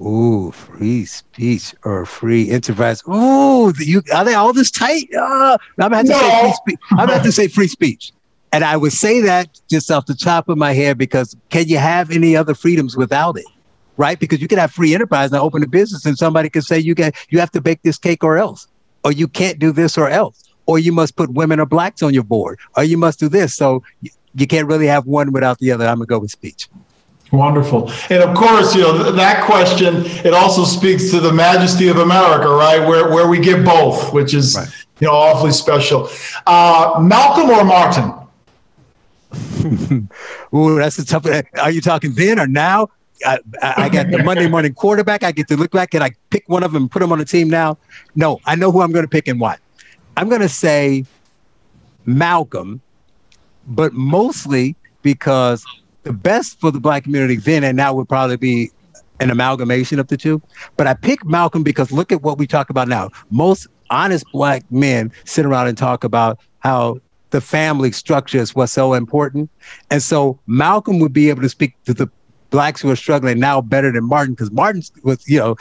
Ooh, 0.00 0.52
free 0.52 1.06
speech 1.06 1.74
or 1.82 2.06
free 2.06 2.50
enterprise. 2.50 3.02
Ooh, 3.08 3.72
you 3.80 4.00
are 4.14 4.24
they 4.24 4.34
all 4.34 4.52
this 4.52 4.70
tight? 4.70 5.08
Uh, 5.12 5.58
I'm 5.80 5.90
gonna 5.90 5.96
have 5.96 6.06
to 6.06 6.12
no. 6.12 6.18
say 6.20 6.40
free 6.40 6.52
speech. 6.52 6.78
I'm 6.90 6.96
gonna 6.98 7.12
have 7.14 7.22
to 7.24 7.32
say 7.32 7.48
free 7.48 7.68
speech. 7.68 8.12
And 8.52 8.64
I 8.64 8.76
would 8.76 8.92
say 8.92 9.20
that 9.22 9.60
just 9.68 9.90
off 9.90 10.06
the 10.06 10.14
top 10.14 10.48
of 10.48 10.56
my 10.56 10.72
head 10.72 10.98
because 10.98 11.36
can 11.50 11.68
you 11.68 11.78
have 11.78 12.10
any 12.10 12.36
other 12.36 12.54
freedoms 12.54 12.96
without 12.96 13.38
it? 13.38 13.44
Right? 13.98 14.18
Because 14.18 14.40
you 14.40 14.48
can 14.48 14.56
have 14.56 14.70
free 14.70 14.94
enterprise 14.94 15.30
and 15.30 15.40
open 15.40 15.62
a 15.62 15.66
business, 15.66 16.06
and 16.06 16.16
somebody 16.16 16.48
can 16.48 16.62
say 16.62 16.78
you 16.78 16.94
can 16.94 17.12
you 17.28 17.38
have 17.40 17.50
to 17.50 17.60
bake 17.60 17.82
this 17.82 17.98
cake 17.98 18.24
or 18.24 18.38
else, 18.38 18.66
or 19.04 19.12
you 19.12 19.28
can't 19.28 19.58
do 19.58 19.70
this 19.72 19.98
or 19.98 20.08
else, 20.08 20.44
or 20.64 20.78
you 20.78 20.92
must 20.92 21.16
put 21.16 21.30
women 21.30 21.60
or 21.60 21.66
blacks 21.66 22.02
on 22.02 22.14
your 22.14 22.24
board, 22.24 22.58
or 22.76 22.84
you 22.84 22.96
must 22.96 23.20
do 23.20 23.28
this. 23.28 23.54
So 23.54 23.82
you, 24.00 24.10
you 24.34 24.46
can't 24.46 24.66
really 24.66 24.86
have 24.86 25.04
one 25.04 25.32
without 25.32 25.58
the 25.58 25.72
other. 25.72 25.86
I'm 25.86 25.96
gonna 25.96 26.06
go 26.06 26.20
with 26.20 26.30
speech. 26.30 26.68
Wonderful. 27.30 27.90
And 28.08 28.22
of 28.22 28.34
course, 28.34 28.74
you 28.74 28.80
know, 28.80 29.12
that 29.12 29.44
question, 29.44 29.96
it 30.24 30.32
also 30.32 30.64
speaks 30.64 31.10
to 31.10 31.20
the 31.20 31.30
majesty 31.32 31.88
of 31.88 31.98
America, 31.98 32.48
right? 32.48 32.78
Where, 32.78 33.12
where 33.12 33.28
we 33.28 33.38
get 33.38 33.66
both, 33.66 34.14
which 34.14 34.32
is, 34.32 34.56
right. 34.56 34.68
you 34.98 35.08
know, 35.08 35.12
awfully 35.12 35.52
special. 35.52 36.08
Uh, 36.46 36.98
Malcolm 37.02 37.50
or 37.50 37.64
Martin? 37.64 38.14
Ooh, 40.54 40.78
that's 40.78 40.98
a 40.98 41.04
tough. 41.04 41.26
Are 41.60 41.70
you 41.70 41.82
talking 41.82 42.14
then 42.14 42.38
or 42.38 42.46
now? 42.46 42.88
I, 43.26 43.38
I 43.62 43.88
got 43.88 44.10
the 44.10 44.22
Monday 44.22 44.48
morning 44.48 44.74
quarterback. 44.74 45.22
I 45.22 45.32
get 45.32 45.48
to 45.48 45.56
look 45.56 45.70
back 45.70 45.94
and 45.94 46.04
I 46.04 46.10
pick 46.30 46.48
one 46.48 46.62
of 46.62 46.72
them 46.72 46.84
and 46.84 46.90
put 46.90 47.00
them 47.00 47.12
on 47.12 47.18
the 47.18 47.24
team 47.24 47.48
now. 47.48 47.78
No, 48.14 48.40
I 48.46 48.54
know 48.54 48.70
who 48.70 48.82
I'm 48.82 48.92
going 48.92 49.04
to 49.04 49.10
pick 49.10 49.28
and 49.28 49.40
why. 49.40 49.56
I'm 50.16 50.28
going 50.28 50.40
to 50.40 50.48
say 50.48 51.04
Malcolm, 52.06 52.80
but 53.66 53.92
mostly 53.92 54.76
because 55.02 55.64
the 56.02 56.12
best 56.12 56.60
for 56.60 56.70
the 56.70 56.80
black 56.80 57.04
community 57.04 57.36
then 57.36 57.64
and 57.64 57.76
now 57.76 57.94
would 57.94 58.08
probably 58.08 58.36
be 58.36 58.70
an 59.20 59.30
amalgamation 59.30 59.98
of 59.98 60.08
the 60.08 60.16
two. 60.16 60.40
But 60.76 60.86
I 60.86 60.94
pick 60.94 61.24
Malcolm 61.24 61.62
because 61.62 61.92
look 61.92 62.12
at 62.12 62.22
what 62.22 62.38
we 62.38 62.46
talk 62.46 62.70
about 62.70 62.88
now. 62.88 63.10
Most 63.30 63.66
honest 63.90 64.24
black 64.32 64.62
men 64.70 65.12
sit 65.24 65.44
around 65.44 65.66
and 65.66 65.76
talk 65.76 66.04
about 66.04 66.38
how 66.60 67.00
the 67.30 67.40
family 67.40 67.92
structure 67.92 68.38
is 68.38 68.54
what's 68.54 68.72
so 68.72 68.94
important. 68.94 69.50
And 69.90 70.02
so 70.02 70.38
Malcolm 70.46 70.98
would 71.00 71.12
be 71.12 71.28
able 71.28 71.42
to 71.42 71.48
speak 71.48 71.74
to 71.84 71.94
the 71.94 72.08
blacks 72.50 72.80
who 72.80 72.90
are 72.90 72.96
struggling 72.96 73.38
now 73.38 73.60
better 73.60 73.92
than 73.92 74.04
Martin 74.04 74.34
because 74.34 74.50
Martin 74.50 74.82
was, 75.02 75.26
you 75.28 75.38
know, 75.38 75.56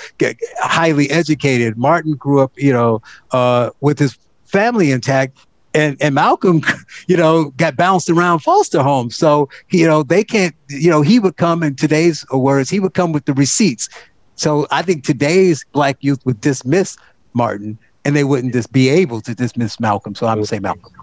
highly 0.60 1.10
educated. 1.10 1.78
Martin 1.78 2.14
grew 2.14 2.42
up, 2.42 2.52
you 2.56 2.72
know, 2.72 3.02
uh, 3.32 3.70
with 3.82 4.00
his 4.00 4.18
family 4.46 4.92
intact. 4.92 5.38
And, 5.74 5.96
and 6.02 6.16
Malcolm, 6.16 6.62
you 7.08 7.18
know, 7.18 7.52
got 7.52 7.76
bounced 7.76 8.10
around 8.10 8.40
foster 8.40 8.82
homes. 8.82 9.16
So, 9.16 9.50
you 9.70 9.86
know, 9.86 10.02
they 10.02 10.24
can't, 10.24 10.56
you 10.70 10.90
know, 10.90 11.02
he 11.02 11.20
would 11.20 11.38
come 11.38 11.62
in 11.62 11.76
today's 11.76 12.26
words, 12.32 12.70
he 12.70 12.80
would 12.80 12.94
come 12.94 13.12
with 13.12 13.26
the 13.26 13.34
receipts. 13.34 13.90
So 14.36 14.68
I 14.72 14.82
think 14.82 15.04
today's 15.04 15.66
black 15.74 15.98
youth 16.02 16.26
would 16.26 16.42
dismiss 16.42 16.98
Martin 17.34 17.78
and 18.06 18.16
they 18.16 18.24
wouldn't 18.24 18.54
just 18.54 18.72
be 18.72 18.90
able 18.90 19.20
to 19.22 19.36
dismiss 19.36 19.80
Malcolm. 19.80 20.16
So 20.16 20.28
I'm 20.28 20.38
going 20.38 20.46
to 20.46 20.48
say 20.48 20.60
Malcolm. 20.60 20.94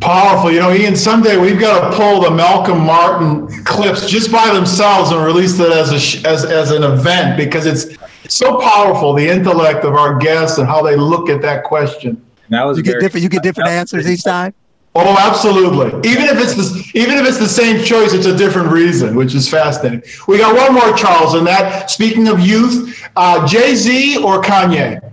Powerful. 0.00 0.52
You 0.52 0.60
know, 0.60 0.72
Ian, 0.72 0.94
someday 0.94 1.36
we've 1.36 1.58
got 1.58 1.90
to 1.90 1.96
pull 1.96 2.20
the 2.20 2.30
Malcolm 2.30 2.80
Martin 2.80 3.48
clips 3.64 4.08
just 4.08 4.30
by 4.30 4.52
themselves 4.52 5.10
and 5.10 5.24
release 5.24 5.56
that 5.58 5.72
as, 5.72 5.90
a, 5.90 6.28
as, 6.28 6.44
as 6.44 6.70
an 6.70 6.84
event 6.84 7.36
because 7.36 7.66
it's 7.66 7.96
so 8.32 8.60
powerful, 8.60 9.12
the 9.12 9.28
intellect 9.28 9.84
of 9.84 9.94
our 9.94 10.18
guests 10.18 10.58
and 10.58 10.68
how 10.68 10.82
they 10.82 10.94
look 10.94 11.28
at 11.28 11.42
that 11.42 11.64
question. 11.64 12.24
That 12.50 12.62
was 12.64 12.76
you 12.76 12.84
get 12.84 13.00
different, 13.00 13.24
you 13.24 13.28
get 13.28 13.42
different 13.42 13.70
answers 13.70 14.08
each 14.08 14.22
time? 14.22 14.54
Oh, 14.94 15.16
absolutely. 15.18 15.88
Even 16.10 16.24
if 16.24 16.38
it's 16.38 16.54
the, 16.54 16.98
even 16.98 17.18
if 17.18 17.26
it's 17.26 17.38
the 17.38 17.48
same 17.48 17.84
choice, 17.84 18.12
it's 18.12 18.26
a 18.26 18.36
different 18.36 18.70
reason, 18.72 19.14
which 19.14 19.34
is 19.34 19.48
fascinating. 19.48 20.02
We 20.26 20.38
got 20.38 20.56
one 20.56 20.74
more, 20.74 20.96
Charles, 20.96 21.34
and 21.34 21.46
that, 21.46 21.90
speaking 21.90 22.28
of 22.28 22.40
youth, 22.40 23.08
uh, 23.16 23.46
Jay-Z 23.46 24.22
or 24.24 24.42
Kanye? 24.42 25.12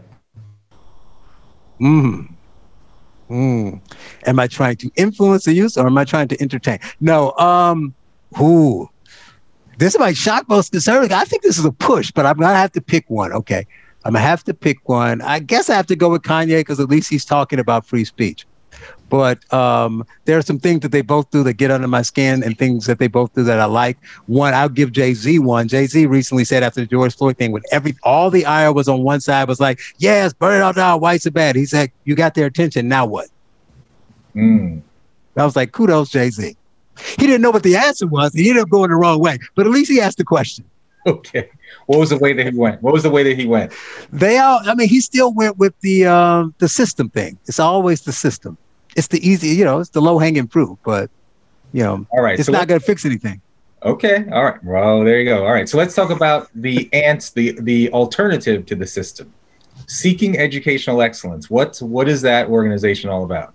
Mm. 1.80 2.35
Mm. 3.30 3.82
Am 4.26 4.40
I 4.40 4.48
trying 4.48 4.76
to 4.78 4.92
influence 4.96 5.46
the 5.46 5.54
youth 5.54 5.78
or 5.78 5.88
am 5.88 5.98
I 5.98 6.06
trying 6.06 6.28
to 6.28 6.42
entertain? 6.42 6.80
No. 7.00 7.32
Um, 7.38 7.96
who? 8.36 8.90
this 9.78 9.98
might 9.98 10.16
shock 10.16 10.48
most 10.48 10.72
conservatives. 10.72 11.14
I 11.14 11.26
think 11.26 11.44
this 11.44 11.58
is 11.58 11.66
a 11.66 11.72
push, 11.72 12.12
but 12.12 12.26
I'm 12.26 12.38
gonna 12.38 12.56
have 12.56 12.72
to 12.74 12.82
pick 12.82 13.10
one. 13.10 13.34
Okay, 13.34 13.66
I'm 14.04 14.14
gonna 14.14 14.26
have 14.26 14.44
to 14.46 14.54
pick 14.54 14.88
one. 14.88 15.22
I 15.22 15.40
guess 15.40 15.70
I 15.70 15.76
have 15.76 15.88
to 15.88 15.96
go 15.96 16.10
with 16.10 16.22
Kanye 16.22 16.60
because 16.60 16.80
at 16.80 16.90
least 16.90 17.10
he's 17.10 17.26
talking 17.26 17.60
about 17.60 17.86
free 17.86 18.06
speech. 18.06 18.46
But 19.10 19.52
um, 19.54 20.06
there 20.26 20.38
are 20.38 20.42
some 20.42 20.60
things 20.60 20.82
that 20.82 20.92
they 20.92 21.02
both 21.02 21.30
do 21.30 21.44
that 21.44 21.54
get 21.54 21.72
under 21.72 21.88
my 21.88 22.02
skin, 22.02 22.44
and 22.44 22.58
things 22.58 22.86
that 22.88 23.00
they 23.00 23.08
both 23.08 23.34
do 23.34 23.44
that 23.44 23.60
I 23.60 23.66
like. 23.66 23.98
One, 24.26 24.54
I'll 24.54 24.70
give 24.70 24.92
Jay 24.92 25.14
Z 25.14 25.40
one. 25.40 25.68
Jay 25.68 25.86
Z 25.86 26.06
recently 26.08 26.44
said 26.44 26.64
after 26.64 26.82
the 26.82 26.88
George 26.88 27.16
Floyd 27.16 27.38
thing, 27.38 27.52
when 27.52 27.62
every 27.72 27.96
all 28.04 28.30
the 28.30 28.46
ire 28.46 28.74
was 28.74 28.88
on 28.88 29.04
one 29.04 29.22
side, 29.22 29.48
was 29.48 29.60
like, 29.60 29.80
"Yes, 29.98 30.34
burn 30.34 30.60
it 30.60 30.64
all 30.64 30.74
down. 30.74 31.00
Whites 31.02 31.26
are 31.28 31.32
bad." 31.32 31.56
He 31.56 31.66
said, 31.66 31.92
"You 32.06 32.16
got 32.16 32.34
their 32.34 32.48
attention. 32.48 32.88
Now 32.88 33.06
what?" 33.06 33.28
Mm. 34.36 34.82
I 35.38 35.46
was 35.46 35.56
like, 35.56 35.72
"Kudos, 35.72 36.10
Jay 36.10 36.30
Z." 36.30 36.56
He 37.18 37.28
didn't 37.28 37.42
know 37.42 37.52
what 37.52 37.64
the 37.64 37.76
answer 37.76 38.08
was. 38.08 38.34
He 38.34 38.50
ended 38.50 38.64
up 38.64 38.70
going 38.70 38.90
the 38.90 38.96
wrong 38.96 39.20
way, 39.20 39.38
but 39.54 39.66
at 39.66 39.72
least 39.72 39.92
he 39.92 40.00
asked 40.00 40.18
the 40.18 40.24
question. 40.24 40.66
Okay. 41.08 41.50
What 41.86 42.00
was 42.00 42.10
the 42.10 42.18
way 42.18 42.34
that 42.34 42.52
he 42.52 42.58
went? 42.58 42.82
What 42.82 42.94
was 42.94 43.04
the 43.04 43.12
way 43.12 43.22
that 43.24 43.38
he 43.38 43.46
went? 43.46 43.72
They 44.12 44.38
all. 44.40 44.60
I 44.64 44.74
mean, 44.74 44.90
he 44.90 45.00
still 45.02 45.34
went 45.34 45.58
with 45.58 45.80
the 45.82 46.06
uh, 46.06 46.48
the 46.58 46.68
system 46.68 47.10
thing. 47.10 47.38
It's 47.46 47.60
always 47.60 48.02
the 48.02 48.12
system. 48.12 48.58
It's 48.96 49.08
the 49.08 49.28
easy. 49.28 49.50
You 49.50 49.66
know, 49.66 49.80
it's 49.80 49.90
the 49.90 50.02
low 50.02 50.18
hanging 50.18 50.48
fruit. 50.48 50.78
But 50.84 51.10
you 51.74 51.84
know, 51.84 52.06
all 52.12 52.22
right, 52.22 52.40
it's 52.40 52.48
so 52.48 52.52
not 52.52 52.68
going 52.68 52.80
to 52.80 52.86
fix 52.86 53.06
anything. 53.06 53.42
Okay. 53.84 54.26
All 54.32 54.44
right. 54.44 54.64
Well, 54.64 55.04
there 55.04 55.20
you 55.20 55.26
go. 55.26 55.46
All 55.46 55.54
right. 55.54 55.70
So 55.70 55.78
let's 55.78 55.94
talk 55.94 56.10
about 56.10 56.50
the 56.56 56.90
ants, 56.94 57.32
the 57.32 57.58
the 57.62 57.92
alternative 57.92 58.66
to 58.68 58.76
the 58.76 58.88
system, 58.88 59.34
seeking 59.88 60.38
educational 60.38 61.02
excellence. 61.02 61.50
What 61.50 61.78
what 61.80 62.10
is 62.10 62.22
that 62.24 62.48
organization 62.48 63.10
all 63.10 63.24
about? 63.24 63.54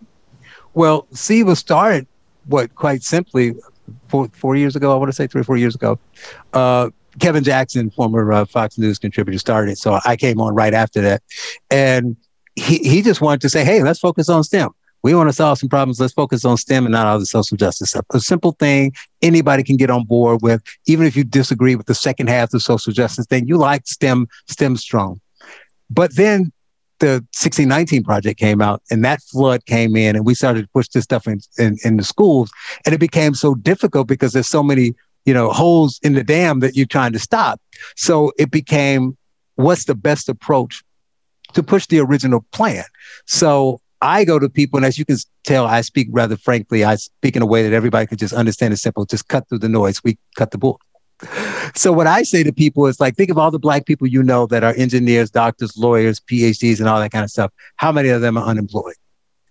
Well, 0.74 1.06
SEE 1.12 1.42
was 1.42 1.58
started 1.58 2.06
what 2.46 2.74
quite 2.74 3.02
simply 3.02 3.54
four, 4.08 4.28
four 4.32 4.56
years 4.56 4.76
ago. 4.76 4.92
I 4.92 4.96
want 4.96 5.08
to 5.08 5.16
say 5.16 5.26
three 5.26 5.40
or 5.40 5.44
four 5.44 5.56
years 5.56 5.74
ago. 5.74 5.98
Uh, 6.52 6.90
Kevin 7.18 7.42
Jackson, 7.42 7.90
former 7.90 8.32
uh, 8.32 8.44
Fox 8.44 8.78
News 8.78 8.98
contributor, 8.98 9.38
started 9.38 9.72
it. 9.72 9.78
So 9.78 9.98
I 10.04 10.16
came 10.16 10.40
on 10.40 10.54
right 10.54 10.74
after 10.74 11.00
that. 11.00 11.22
And 11.70 12.16
he, 12.54 12.78
he 12.78 13.02
just 13.02 13.20
wanted 13.20 13.40
to 13.42 13.48
say, 13.48 13.64
hey, 13.64 13.82
let's 13.82 13.98
focus 13.98 14.28
on 14.28 14.44
STEM. 14.44 14.70
We 15.02 15.14
want 15.14 15.28
to 15.28 15.32
solve 15.32 15.58
some 15.58 15.68
problems. 15.68 16.00
Let's 16.00 16.12
focus 16.12 16.44
on 16.44 16.56
STEM 16.56 16.86
and 16.86 16.92
not 16.92 17.06
all 17.06 17.18
the 17.18 17.26
social 17.26 17.56
justice 17.56 17.90
stuff. 17.90 18.04
A 18.12 18.20
simple 18.20 18.52
thing 18.52 18.92
anybody 19.22 19.62
can 19.62 19.76
get 19.76 19.90
on 19.90 20.04
board 20.04 20.42
with, 20.42 20.62
even 20.86 21.06
if 21.06 21.16
you 21.16 21.24
disagree 21.24 21.74
with 21.74 21.86
the 21.86 21.94
second 21.94 22.28
half 22.28 22.52
of 22.52 22.62
social 22.62 22.92
justice 22.92 23.26
thing. 23.26 23.46
You 23.46 23.56
like 23.56 23.86
STEM, 23.86 24.28
STEM 24.48 24.76
strong. 24.76 25.20
But 25.88 26.16
then 26.16 26.52
the 26.98 27.24
1619 27.32 28.04
project 28.04 28.38
came 28.38 28.60
out 28.60 28.82
and 28.90 29.02
that 29.04 29.22
flood 29.22 29.64
came 29.64 29.96
in 29.96 30.16
and 30.16 30.26
we 30.26 30.34
started 30.34 30.62
to 30.62 30.68
push 30.68 30.88
this 30.88 31.04
stuff 31.04 31.26
in, 31.26 31.40
in, 31.58 31.78
in 31.84 31.96
the 31.96 32.04
schools. 32.04 32.50
And 32.84 32.94
it 32.94 32.98
became 32.98 33.34
so 33.34 33.54
difficult 33.54 34.06
because 34.06 34.34
there's 34.34 34.46
so 34.46 34.62
many 34.62 34.94
you 35.24 35.34
know, 35.34 35.50
holes 35.50 36.00
in 36.02 36.14
the 36.14 36.24
dam 36.24 36.60
that 36.60 36.76
you're 36.76 36.86
trying 36.86 37.12
to 37.12 37.18
stop. 37.18 37.60
So 37.96 38.32
it 38.38 38.50
became 38.50 39.16
what's 39.56 39.84
the 39.84 39.94
best 39.94 40.28
approach 40.28 40.82
to 41.52 41.62
push 41.62 41.86
the 41.86 42.00
original 42.00 42.44
plan. 42.52 42.84
So 43.26 43.80
I 44.02 44.24
go 44.24 44.38
to 44.38 44.48
people, 44.48 44.78
and 44.78 44.86
as 44.86 44.98
you 44.98 45.04
can 45.04 45.16
tell, 45.44 45.66
I 45.66 45.82
speak 45.82 46.08
rather 46.10 46.36
frankly. 46.36 46.84
I 46.84 46.96
speak 46.96 47.36
in 47.36 47.42
a 47.42 47.46
way 47.46 47.62
that 47.62 47.74
everybody 47.74 48.06
can 48.06 48.18
just 48.18 48.32
understand. 48.32 48.72
It's 48.72 48.82
simple. 48.82 49.04
Just 49.04 49.28
cut 49.28 49.48
through 49.48 49.58
the 49.58 49.68
noise. 49.68 50.02
We 50.02 50.18
cut 50.36 50.50
the 50.50 50.58
bull. 50.58 50.80
So 51.74 51.92
what 51.92 52.06
I 52.06 52.22
say 52.22 52.42
to 52.42 52.52
people 52.52 52.86
is 52.86 52.98
like, 52.98 53.14
think 53.14 53.30
of 53.30 53.36
all 53.36 53.50
the 53.50 53.58
black 53.58 53.84
people 53.84 54.06
you 54.06 54.22
know 54.22 54.46
that 54.46 54.64
are 54.64 54.72
engineers, 54.76 55.30
doctors, 55.30 55.76
lawyers, 55.76 56.18
PhDs, 56.18 56.80
and 56.80 56.88
all 56.88 56.98
that 56.98 57.12
kind 57.12 57.24
of 57.24 57.30
stuff. 57.30 57.52
How 57.76 57.92
many 57.92 58.08
of 58.08 58.22
them 58.22 58.38
are 58.38 58.44
unemployed? 58.44 58.94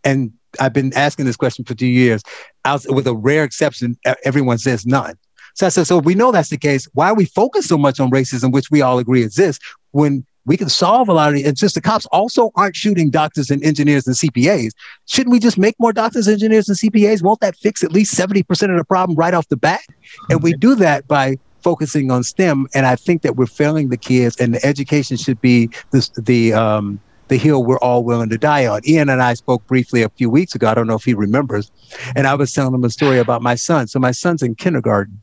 And 0.04 0.34
I've 0.60 0.74
been 0.74 0.92
asking 0.96 1.26
this 1.26 1.36
question 1.36 1.64
for 1.66 1.76
two 1.76 1.86
years. 1.86 2.24
Was, 2.66 2.88
with 2.90 3.06
a 3.06 3.14
rare 3.14 3.44
exception, 3.44 3.98
everyone 4.26 4.58
says 4.58 4.86
none. 4.86 5.16
So 5.54 5.68
I 5.68 5.70
said, 5.70 5.86
so 5.86 6.00
we 6.00 6.16
know 6.16 6.32
that's 6.32 6.50
the 6.50 6.58
case. 6.58 6.88
Why 6.94 7.12
we 7.12 7.26
focus 7.26 7.68
so 7.68 7.78
much 7.78 8.00
on 8.00 8.10
racism, 8.10 8.52
which 8.52 8.72
we 8.72 8.82
all 8.82 8.98
agree 8.98 9.24
exists, 9.24 9.64
when 9.92 10.26
we 10.46 10.58
can 10.58 10.70
solve 10.70 11.10
a 11.10 11.14
lot 11.14 11.30
of 11.30 11.36
it. 11.36 11.46
It's 11.46 11.60
just 11.60 11.76
the 11.76 11.82
cops 11.82 12.06
also 12.08 12.52
aren't 12.56 12.76
shooting 12.76 13.10
doctors 13.10 13.50
and 13.50 13.64
engineers 13.64 14.08
and 14.08 14.16
CPAs. 14.16 14.72
Shouldn't 15.06 15.32
we 15.32 15.40
just 15.40 15.58
make 15.58 15.76
more 15.80 15.94
doctors, 15.94 16.28
engineers, 16.28 16.68
and 16.68 16.78
CPAs? 16.78 17.22
Won't 17.22 17.42
that 17.42 17.56
fix 17.56 17.84
at 17.84 17.92
least 17.92 18.16
70% 18.16 18.72
of 18.72 18.78
the 18.78 18.86
problem 18.86 19.16
right 19.18 19.34
off 19.34 19.48
the 19.50 19.58
bat? 19.58 19.82
And 20.30 20.42
we 20.42 20.54
do 20.54 20.76
that 20.76 21.08
by 21.08 21.38
focusing 21.62 22.10
on 22.10 22.24
STEM. 22.24 22.68
And 22.74 22.86
I 22.86 22.96
think 22.96 23.22
that 23.22 23.36
we're 23.36 23.46
failing 23.46 23.90
the 23.90 23.98
kids, 23.98 24.38
and 24.38 24.56
the 24.56 24.66
education 24.66 25.18
should 25.18 25.42
be 25.42 25.70
this, 25.92 26.10
the 26.18 26.54
um, 26.54 27.00
the 27.28 27.38
hill 27.38 27.64
we're 27.64 27.80
all 27.80 28.04
willing 28.04 28.30
to 28.30 28.38
die 28.38 28.66
on. 28.66 28.82
Ian 28.88 29.08
and 29.08 29.22
I 29.22 29.36
spoke 29.36 29.66
briefly 29.68 30.02
a 30.02 30.10
few 30.10 30.30
weeks 30.30 30.56
ago. 30.56 30.68
I 30.68 30.74
don't 30.74 30.88
know 30.88 30.96
if 30.96 31.04
he 31.04 31.14
remembers. 31.14 31.72
And 32.16 32.26
I 32.26 32.34
was 32.34 32.52
telling 32.52 32.74
him 32.74 32.84
a 32.84 32.90
story 32.90 33.20
about 33.20 33.44
my 33.44 33.54
son. 33.54 33.88
So 33.88 34.00
my 34.00 34.12
son's 34.12 34.42
in 34.42 34.56
kindergarten 34.56 35.22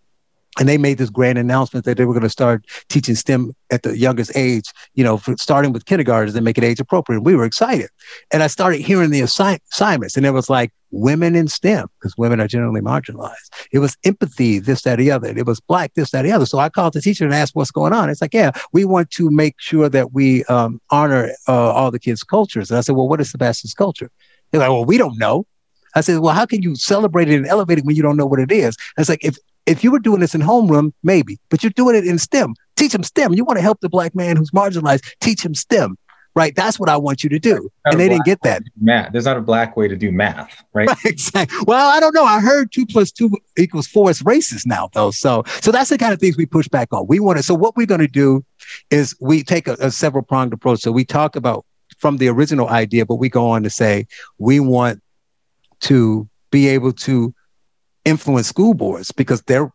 and 0.59 0.69
they 0.69 0.79
made 0.79 0.99
this 0.99 1.11
grand 1.11 1.38
announcement 1.38 1.85
that 1.85 1.97
they 1.97 2.05
were 2.05 2.14
going 2.14 2.23
to 2.23 2.31
start 2.31 2.64
teaching 2.88 3.14
STEM 3.14 3.55
at 3.71 3.83
the 3.83 3.97
youngest 3.97 4.33
age, 4.35 4.64
you 4.95 5.05
know, 5.05 5.19
starting 5.37 5.73
with 5.73 5.85
kindergartners 5.85 6.35
and 6.35 6.45
make 6.45 6.59
it 6.59 6.64
age 6.64 6.81
appropriate. 6.81 7.21
We 7.21 7.35
were 7.35 7.45
excited. 7.45 7.90
And 8.33 8.42
I 8.42 8.47
started 8.47 8.81
hearing 8.81 9.11
the 9.11 9.21
assi- 9.21 9.59
assignments, 9.73 10.16
and 10.16 10.25
it 10.25 10.31
was 10.31 10.49
like 10.49 10.73
women 10.90 11.35
in 11.35 11.49
STEM, 11.49 11.88
because 11.99 12.16
women 12.16 12.40
are 12.40 12.47
generally 12.47 12.81
marginalized. 12.81 13.51
It 13.73 13.81
was 13.81 13.97
empathy, 14.05 14.59
this, 14.59 14.83
that, 14.83 14.97
the 14.97 15.11
other. 15.11 15.29
It 15.29 15.47
was 15.47 15.61
black, 15.61 15.92
this, 15.95 16.11
that, 16.12 16.23
the 16.23 16.33
other. 16.33 16.47
So 16.47 16.59
I 16.59 16.69
called 16.69 16.95
the 16.95 17.03
teacher 17.03 17.25
and 17.25 17.35
asked 17.35 17.55
what's 17.55 17.71
going 17.71 17.92
on. 17.92 18.09
It's 18.09 18.23
like, 18.23 18.35
yeah, 18.35 18.53
we 18.73 18.85
want 18.85 19.11
to 19.11 19.31
make 19.31 19.57
sure 19.59 19.88
that 19.88 20.12
we 20.12 20.45
um, 20.45 20.81
honor 20.90 21.33
uh, 21.49 21.71
all 21.73 21.90
the 21.90 21.99
kids' 21.99 22.23
cultures. 22.23 22.71
And 22.71 22.79
I 22.79 22.81
said, 22.81 22.97
well, 22.97 23.09
what 23.09 23.21
is 23.21 23.31
Sebastian's 23.31 23.75
culture? 23.75 24.11
They're 24.51 24.61
like, 24.61 24.71
well, 24.71 24.85
we 24.85 24.97
don't 24.97 25.19
know. 25.19 25.45
I 25.97 26.03
said, 26.03 26.21
well, 26.21 26.35
how 26.35 26.47
can 26.47 26.62
you 26.62 26.77
celebrate 26.77 27.29
it 27.29 27.37
and 27.37 27.47
elevate 27.47 27.79
it 27.79 27.85
when 27.85 27.97
you 27.97 28.03
don't 28.03 28.16
know 28.16 28.27
what 28.27 28.38
it 28.38 28.53
is? 28.53 28.77
And 28.97 29.03
it's 29.03 29.09
like, 29.09 29.25
if 29.25 29.37
if 29.67 29.83
you 29.83 29.91
were 29.91 29.99
doing 29.99 30.21
this 30.21 30.35
in 30.35 30.41
homeroom, 30.41 30.93
maybe, 31.03 31.39
but 31.49 31.63
you're 31.63 31.71
doing 31.71 31.97
it 31.97 32.07
in 32.07 32.19
STEM. 32.19 32.55
Teach 32.77 32.93
them 32.93 33.03
STEM. 33.03 33.35
You 33.35 33.45
want 33.45 33.59
to 33.59 33.63
help 33.63 33.81
the 33.81 33.89
black 33.89 34.15
man 34.15 34.37
who's 34.37 34.51
marginalized. 34.51 35.05
Teach 35.21 35.45
him 35.45 35.55
STEM. 35.55 35.99
Right. 36.35 36.55
That's 36.55 36.79
what 36.79 36.91
I 36.91 36.99
want 36.99 37.25
you 37.25 37.31
to 37.31 37.39
do. 37.39 37.71
And 37.87 37.99
they 37.99 38.11
didn't 38.11 38.27
get 38.27 38.43
that. 38.43 38.63
Math. 38.79 39.11
There's 39.11 39.25
not 39.25 39.39
a 39.39 39.41
black 39.41 39.75
way 39.75 39.89
to 39.89 39.97
do 39.97 40.13
math, 40.13 40.63
right? 40.75 40.87
right? 40.89 41.05
Exactly. 41.07 41.57
Well, 41.67 41.89
I 41.89 41.99
don't 41.99 42.15
know. 42.15 42.25
I 42.25 42.41
heard 42.41 42.73
two 42.73 42.85
plus 42.85 43.11
two 43.11 43.31
equals 43.57 43.87
four 43.87 44.11
is 44.11 44.23
racist 44.23 44.67
now, 44.67 44.91
though. 44.93 45.11
So, 45.13 45.45
so 45.63 45.73
that's 45.73 45.89
the 45.89 45.97
kind 45.97 46.13
of 46.13 46.21
things 46.21 46.37
we 46.37 46.45
push 46.45 46.69
back 46.69 46.93
on. 46.93 47.07
We 47.07 47.21
want 47.21 47.39
to. 47.39 47.43
So, 47.43 47.55
what 47.55 47.75
we're 47.75 47.87
going 47.87 48.03
to 48.03 48.07
do 48.07 48.45
is 48.91 49.17
we 49.19 49.43
take 49.43 49.67
a, 49.67 49.79
a 49.81 49.91
several 49.91 50.23
pronged 50.23 50.53
approach. 50.53 50.81
So, 50.81 50.93
we 50.93 51.07
talk 51.07 51.37
about 51.37 51.65
from 51.97 52.19
the 52.19 52.29
original 52.29 52.69
idea, 52.69 53.07
but 53.07 53.15
we 53.15 53.31
go 53.31 53.49
on 53.49 53.63
to 53.63 53.71
say 53.71 54.07
we 54.37 54.61
want 54.61 55.03
to 55.81 56.29
be 56.51 56.69
able 56.69 56.93
to 56.93 57.35
influence 58.07 58.47
school 58.47 58.73
boards 58.73 59.12
because 59.12 59.42
they're 59.42 59.71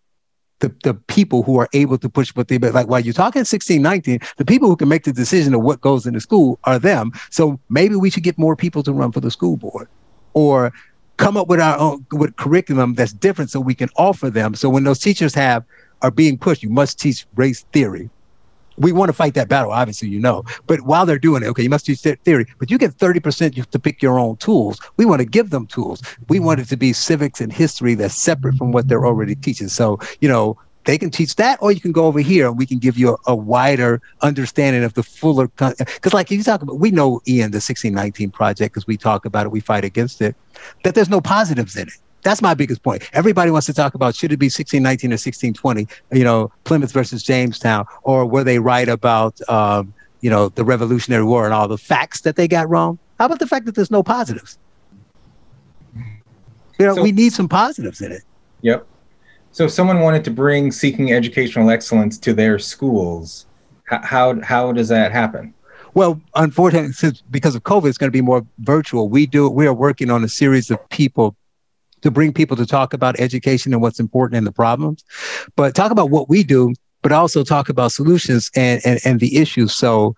the, 0.61 0.73
the 0.83 0.93
people 0.93 1.43
who 1.43 1.59
are 1.59 1.67
able 1.73 1.97
to 1.97 2.07
push 2.07 2.29
what 2.35 2.47
they 2.47 2.57
but 2.57 2.73
like 2.73 2.87
while 2.87 2.99
you're 2.99 3.13
talking 3.13 3.43
16 3.43 3.81
19 3.81 4.19
the 4.37 4.45
people 4.45 4.69
who 4.69 4.75
can 4.75 4.87
make 4.87 5.03
the 5.03 5.11
decision 5.11 5.53
of 5.53 5.61
what 5.61 5.81
goes 5.81 6.05
in 6.05 6.13
the 6.13 6.21
school 6.21 6.59
are 6.63 6.79
them. 6.79 7.11
So 7.29 7.59
maybe 7.69 7.95
we 7.95 8.09
should 8.09 8.23
get 8.23 8.37
more 8.37 8.55
people 8.55 8.83
to 8.83 8.93
run 8.93 9.11
for 9.11 9.19
the 9.19 9.31
school 9.31 9.57
board 9.57 9.87
or 10.33 10.71
come 11.17 11.35
up 11.35 11.47
with 11.47 11.59
our 11.59 11.77
own 11.77 12.05
with 12.11 12.35
curriculum 12.37 12.93
that's 12.93 13.13
different 13.13 13.51
so 13.51 13.59
we 13.59 13.75
can 13.75 13.89
offer 13.97 14.29
them. 14.29 14.55
So 14.55 14.69
when 14.69 14.85
those 14.85 14.99
teachers 14.99 15.33
have 15.35 15.65
are 16.01 16.11
being 16.11 16.37
pushed 16.37 16.63
you 16.63 16.69
must 16.69 16.99
teach 16.99 17.27
race 17.35 17.65
theory 17.73 18.09
we 18.77 18.91
want 18.91 19.09
to 19.09 19.13
fight 19.13 19.33
that 19.35 19.49
battle, 19.49 19.71
obviously, 19.71 20.09
you 20.09 20.19
know. 20.19 20.43
But 20.67 20.81
while 20.81 21.05
they're 21.05 21.19
doing 21.19 21.43
it, 21.43 21.47
okay, 21.47 21.63
you 21.63 21.69
must 21.69 21.87
use 21.87 22.01
theory, 22.01 22.45
but 22.57 22.71
you 22.71 22.77
get 22.77 22.97
30% 22.97 23.69
to 23.69 23.79
pick 23.79 24.01
your 24.01 24.19
own 24.19 24.37
tools. 24.37 24.79
We 24.97 25.05
want 25.05 25.19
to 25.19 25.25
give 25.25 25.49
them 25.49 25.67
tools. 25.67 26.01
We 26.29 26.39
want 26.39 26.59
it 26.59 26.65
to 26.69 26.77
be 26.77 26.93
civics 26.93 27.41
and 27.41 27.51
history 27.51 27.95
that's 27.95 28.15
separate 28.15 28.55
from 28.55 28.71
what 28.71 28.87
they're 28.87 29.05
already 29.05 29.35
teaching. 29.35 29.67
So, 29.67 29.99
you 30.19 30.29
know, 30.29 30.57
they 30.85 30.97
can 30.97 31.11
teach 31.11 31.35
that, 31.35 31.59
or 31.61 31.71
you 31.71 31.79
can 31.79 31.91
go 31.91 32.05
over 32.05 32.19
here 32.19 32.47
and 32.47 32.57
we 32.57 32.65
can 32.65 32.79
give 32.79 32.97
you 32.97 33.13
a, 33.27 33.31
a 33.31 33.35
wider 33.35 34.01
understanding 34.21 34.83
of 34.83 34.95
the 34.95 35.03
fuller. 35.03 35.47
Because, 35.47 36.13
like 36.13 36.31
you 36.31 36.41
talk 36.41 36.61
about, 36.61 36.79
we 36.79 36.91
know 36.91 37.21
Ian, 37.27 37.51
the 37.51 37.57
1619 37.57 38.31
project, 38.31 38.73
because 38.73 38.87
we 38.87 38.97
talk 38.97 39.25
about 39.25 39.45
it, 39.45 39.49
we 39.49 39.59
fight 39.59 39.85
against 39.85 40.21
it, 40.21 40.35
that 40.83 40.95
there's 40.95 41.09
no 41.09 41.21
positives 41.21 41.75
in 41.75 41.87
it. 41.87 41.93
That's 42.23 42.41
my 42.41 42.53
biggest 42.53 42.83
point. 42.83 43.09
Everybody 43.13 43.51
wants 43.51 43.67
to 43.67 43.73
talk 43.73 43.95
about 43.95 44.15
should 44.15 44.31
it 44.31 44.37
be 44.37 44.45
1619 44.45 45.11
or 45.11 45.13
1620, 45.13 45.87
you 46.11 46.23
know, 46.23 46.51
Plymouth 46.63 46.91
versus 46.91 47.23
Jamestown, 47.23 47.85
or 48.03 48.25
were 48.25 48.43
they 48.43 48.59
right 48.59 48.87
about, 48.87 49.39
um, 49.49 49.93
you 50.21 50.29
know, 50.29 50.49
the 50.49 50.63
Revolutionary 50.63 51.23
War 51.23 51.45
and 51.45 51.53
all 51.53 51.67
the 51.67 51.77
facts 51.77 52.21
that 52.21 52.35
they 52.35 52.47
got 52.47 52.69
wrong? 52.69 52.99
How 53.17 53.25
about 53.25 53.39
the 53.39 53.47
fact 53.47 53.65
that 53.65 53.75
there's 53.75 53.91
no 53.91 54.03
positives? 54.03 54.57
You 56.79 56.87
know, 56.87 56.95
so, 56.95 57.03
we 57.03 57.11
need 57.11 57.33
some 57.33 57.47
positives 57.47 58.01
in 58.01 58.11
it. 58.11 58.23
Yep. 58.61 58.87
So 59.51 59.65
if 59.65 59.71
someone 59.71 59.99
wanted 59.99 60.23
to 60.25 60.31
bring 60.31 60.71
seeking 60.71 61.11
educational 61.11 61.69
excellence 61.69 62.17
to 62.19 62.33
their 62.33 62.57
schools, 62.57 63.45
how, 63.85 64.41
how 64.41 64.71
does 64.71 64.87
that 64.87 65.11
happen? 65.11 65.53
Well, 65.93 66.21
unfortunately, 66.35 66.93
since 66.93 67.21
because 67.29 67.53
of 67.53 67.63
COVID, 67.63 67.89
it's 67.89 67.97
going 67.97 68.07
to 68.07 68.15
be 68.15 68.21
more 68.21 68.45
virtual. 68.59 69.09
We 69.09 69.25
do 69.25 69.49
we 69.49 69.67
are 69.67 69.73
working 69.73 70.09
on 70.09 70.23
a 70.23 70.29
series 70.29 70.71
of 70.71 70.89
people 70.89 71.35
to 72.01 72.11
bring 72.11 72.33
people 72.33 72.57
to 72.57 72.65
talk 72.65 72.93
about 72.93 73.19
education 73.19 73.73
and 73.73 73.81
what's 73.81 73.99
important 73.99 74.37
and 74.37 74.47
the 74.47 74.51
problems, 74.51 75.03
but 75.55 75.75
talk 75.75 75.91
about 75.91 76.09
what 76.09 76.29
we 76.29 76.43
do, 76.43 76.73
but 77.01 77.11
also 77.11 77.43
talk 77.43 77.69
about 77.69 77.91
solutions 77.91 78.49
and, 78.55 78.81
and, 78.85 78.99
and 79.05 79.19
the 79.19 79.37
issues. 79.37 79.73
So 79.73 80.15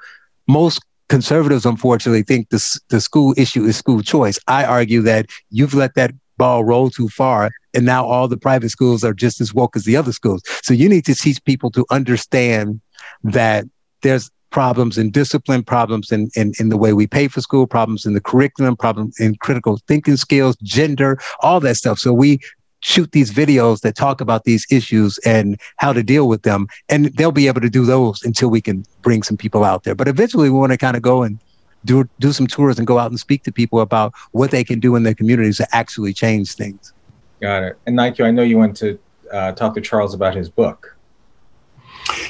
most 0.48 0.84
conservatives, 1.10 1.66
unfortunately, 1.66 2.24
think 2.24 2.50
this, 2.50 2.80
the 2.90 3.02
school 3.02 3.34
issue 3.38 3.64
is 3.66 3.78
school 3.78 4.02
choice. 4.02 4.40
I 4.48 4.66
argue 4.66 5.02
that 5.02 5.28
you've 5.50 5.74
let 5.74 5.96
that 5.96 6.12
ball 6.38 6.64
roll 6.64 6.90
too 6.90 7.10
far. 7.10 7.52
And 7.74 7.86
now 7.86 8.06
all 8.06 8.28
the 8.28 8.38
private 8.38 8.70
schools 8.70 9.04
are 9.04 9.14
just 9.14 9.42
as 9.42 9.54
woke 9.54 9.76
as 9.76 9.84
the 9.84 9.96
other 9.96 10.12
schools. 10.12 10.44
So 10.62 10.74
you 10.74 10.90
need 10.90 11.06
to 11.06 11.16
teach 11.16 11.44
people 11.44 11.72
to 11.72 11.86
understand 11.90 12.82
that 13.24 13.66
there's 14.02 14.30
problems 14.54 14.98
in 14.98 15.10
discipline, 15.10 15.64
problems 15.64 16.12
in, 16.12 16.30
in, 16.36 16.54
in 16.60 16.70
the 16.70 16.78
way 16.78 16.94
we 16.94 17.08
pay 17.08 17.28
for 17.28 17.42
school, 17.42 17.68
problems 17.68 18.06
in 18.06 18.14
the 18.14 18.22
curriculum, 18.22 18.78
problems 18.78 19.20
in 19.20 19.36
critical 19.38 19.80
thinking 19.88 20.16
skills, 20.16 20.56
gender, 20.64 21.20
all 21.42 21.60
that 21.60 21.76
stuff. 21.76 21.98
So 22.00 22.14
we 22.14 22.40
shoot 22.82 23.12
these 23.14 23.32
videos 23.32 23.82
that 23.82 23.96
talk 23.96 24.22
about 24.22 24.44
these 24.44 24.66
issues 24.70 25.18
and 25.26 25.60
how 25.78 25.92
to 25.92 26.04
deal 26.04 26.28
with 26.28 26.44
them. 26.44 26.68
And 26.88 27.06
they'll 27.18 27.32
be 27.32 27.48
able 27.48 27.62
to 27.62 27.70
do 27.70 27.84
those 27.84 28.22
until 28.24 28.50
we 28.50 28.62
can 28.62 28.86
bring 29.02 29.24
some 29.24 29.38
people 29.38 29.64
out 29.64 29.84
there. 29.84 29.96
But 29.96 30.08
eventually 30.08 30.50
we 30.50 30.60
want 30.60 30.72
to 30.72 30.78
kind 30.78 30.96
of 30.96 31.02
go 31.02 31.24
and 31.24 31.40
do 31.86 32.08
do 32.20 32.32
some 32.32 32.48
tours 32.48 32.78
and 32.78 32.88
go 32.88 33.00
out 33.00 33.10
and 33.10 33.20
speak 33.20 33.44
to 33.44 33.52
people 33.52 33.82
about 33.82 34.14
what 34.32 34.52
they 34.52 34.64
can 34.64 34.80
do 34.80 34.96
in 34.96 35.04
their 35.04 35.16
communities 35.16 35.58
to 35.58 35.68
actually 35.76 36.14
change 36.14 36.54
things. 36.54 36.94
Got 37.42 37.64
it. 37.64 37.78
And 37.86 37.98
Nique, 37.98 38.24
I 38.24 38.32
know 38.32 38.44
you 38.44 38.58
went 38.58 38.78
to 38.78 39.00
uh, 39.32 39.52
talk 39.54 39.74
to 39.76 39.82
Charles 39.82 40.14
about 40.14 40.36
his 40.36 40.50
book. 40.50 40.93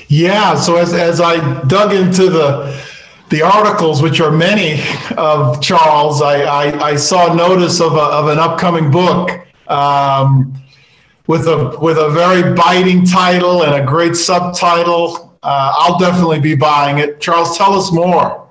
Yeah. 0.08 0.56
So 0.56 0.78
as 0.78 0.94
as 0.94 1.22
I 1.22 1.64
dug 1.66 1.94
into 1.94 2.30
the 2.30 2.80
the 3.30 3.42
articles, 3.42 4.02
which 4.02 4.22
are 4.22 4.32
many 4.32 4.82
of 5.18 5.62
Charles, 5.62 6.22
I 6.22 6.42
I, 6.42 6.90
I 6.92 6.96
saw 6.96 7.34
notice 7.34 7.82
of 7.82 7.94
a, 7.94 8.02
of 8.02 8.28
an 8.28 8.40
upcoming 8.40 8.92
book. 8.92 9.32
Um, 9.68 10.54
with 11.28 11.48
a 11.48 11.78
with 11.80 11.98
a 11.98 12.10
very 12.10 12.54
biting 12.54 13.06
title 13.06 13.64
and 13.64 13.76
a 13.76 13.86
great 13.86 14.16
subtitle, 14.16 15.38
uh, 15.44 15.74
I'll 15.78 15.98
definitely 15.98 16.40
be 16.40 16.56
buying 16.56 17.00
it. 17.00 17.22
Charles, 17.22 17.58
tell 17.58 17.74
us 17.74 17.92
more. 17.92 18.48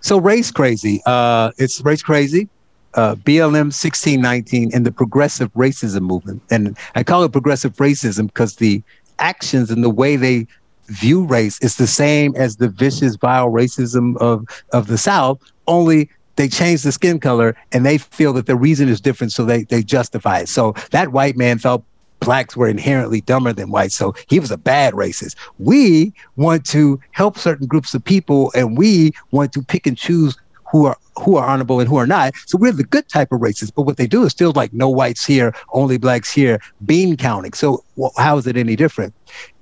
So 0.00 0.18
race 0.18 0.50
crazy. 0.50 1.02
Uh, 1.06 1.52
it's 1.58 1.80
race 1.80 2.02
crazy. 2.02 2.48
Uh, 2.94 3.14
BLM 3.14 3.72
1619 3.74 4.70
and 4.72 4.86
the 4.86 4.92
progressive 4.92 5.52
racism 5.52 6.02
movement. 6.02 6.42
And 6.50 6.78
I 6.94 7.02
call 7.02 7.24
it 7.24 7.32
progressive 7.32 7.74
racism 7.76 8.28
because 8.28 8.56
the 8.56 8.82
actions 9.18 9.70
and 9.70 9.82
the 9.82 9.90
way 9.90 10.16
they 10.16 10.46
view 10.86 11.24
race 11.24 11.60
is 11.60 11.76
the 11.76 11.86
same 11.86 12.34
as 12.36 12.56
the 12.56 12.68
vicious, 12.68 13.16
vile 13.16 13.48
racism 13.48 14.16
of, 14.18 14.46
of 14.72 14.86
the 14.86 14.98
South, 14.98 15.40
only 15.66 16.08
they 16.36 16.48
change 16.48 16.82
the 16.82 16.92
skin 16.92 17.18
color 17.18 17.56
and 17.72 17.84
they 17.84 17.98
feel 17.98 18.32
that 18.34 18.46
the 18.46 18.56
reason 18.56 18.88
is 18.88 19.00
different, 19.00 19.32
so 19.32 19.44
they, 19.44 19.64
they 19.64 19.82
justify 19.82 20.40
it. 20.40 20.48
So 20.48 20.74
that 20.90 21.12
white 21.12 21.36
man 21.36 21.58
felt 21.58 21.84
blacks 22.20 22.56
were 22.56 22.68
inherently 22.68 23.20
dumber 23.20 23.52
than 23.52 23.70
whites. 23.70 23.94
So 23.94 24.14
he 24.28 24.40
was 24.40 24.50
a 24.50 24.56
bad 24.56 24.94
racist. 24.94 25.36
We 25.58 26.12
want 26.36 26.64
to 26.66 27.00
help 27.12 27.38
certain 27.38 27.66
groups 27.66 27.94
of 27.94 28.04
people 28.04 28.52
and 28.54 28.76
we 28.76 29.12
want 29.30 29.52
to 29.52 29.62
pick 29.62 29.86
and 29.86 29.96
choose 29.96 30.36
who 30.70 30.86
are 30.86 30.96
who 31.22 31.36
are 31.36 31.46
honorable 31.46 31.80
and 31.80 31.88
who 31.88 31.96
are 31.96 32.06
not. 32.06 32.34
So 32.46 32.58
we're 32.58 32.72
the 32.72 32.84
good 32.84 33.08
type 33.08 33.32
of 33.32 33.40
racists. 33.40 33.72
But 33.74 33.82
what 33.82 33.96
they 33.96 34.06
do 34.06 34.24
is 34.24 34.32
still 34.32 34.52
like 34.54 34.72
no 34.72 34.88
whites 34.88 35.24
here, 35.24 35.54
only 35.72 35.96
blacks 35.96 36.32
here, 36.32 36.60
bean 36.84 37.16
counting. 37.16 37.52
So 37.52 37.84
well, 37.96 38.12
how 38.16 38.36
is 38.38 38.46
it 38.46 38.56
any 38.56 38.76
different? 38.76 39.14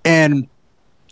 And 0.04 0.48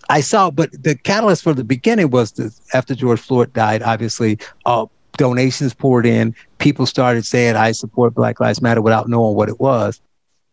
I 0.09 0.21
saw, 0.21 0.51
but 0.51 0.71
the 0.73 0.95
catalyst 0.95 1.43
for 1.43 1.55
the 1.55 1.65
beginning 1.65 2.11
was 2.11 2.33
the, 2.33 2.55
after 2.75 2.95
George 2.95 3.21
Floyd 3.21 3.53
died, 3.53 3.83
obviously, 3.83 4.39
uh, 4.67 4.87
donations 5.17 5.75
poured 5.75 6.07
in. 6.07 6.35
People 6.59 6.87
started 6.87 7.25
saying, 7.25 7.57
I 7.57 7.73
support 7.73 8.15
Black 8.15 8.41
Lives 8.41 8.61
Matter 8.61 8.83
without 8.83 9.09
knowing 9.09 9.37
what 9.37 9.49
it 9.49 9.61
was. 9.61 10.01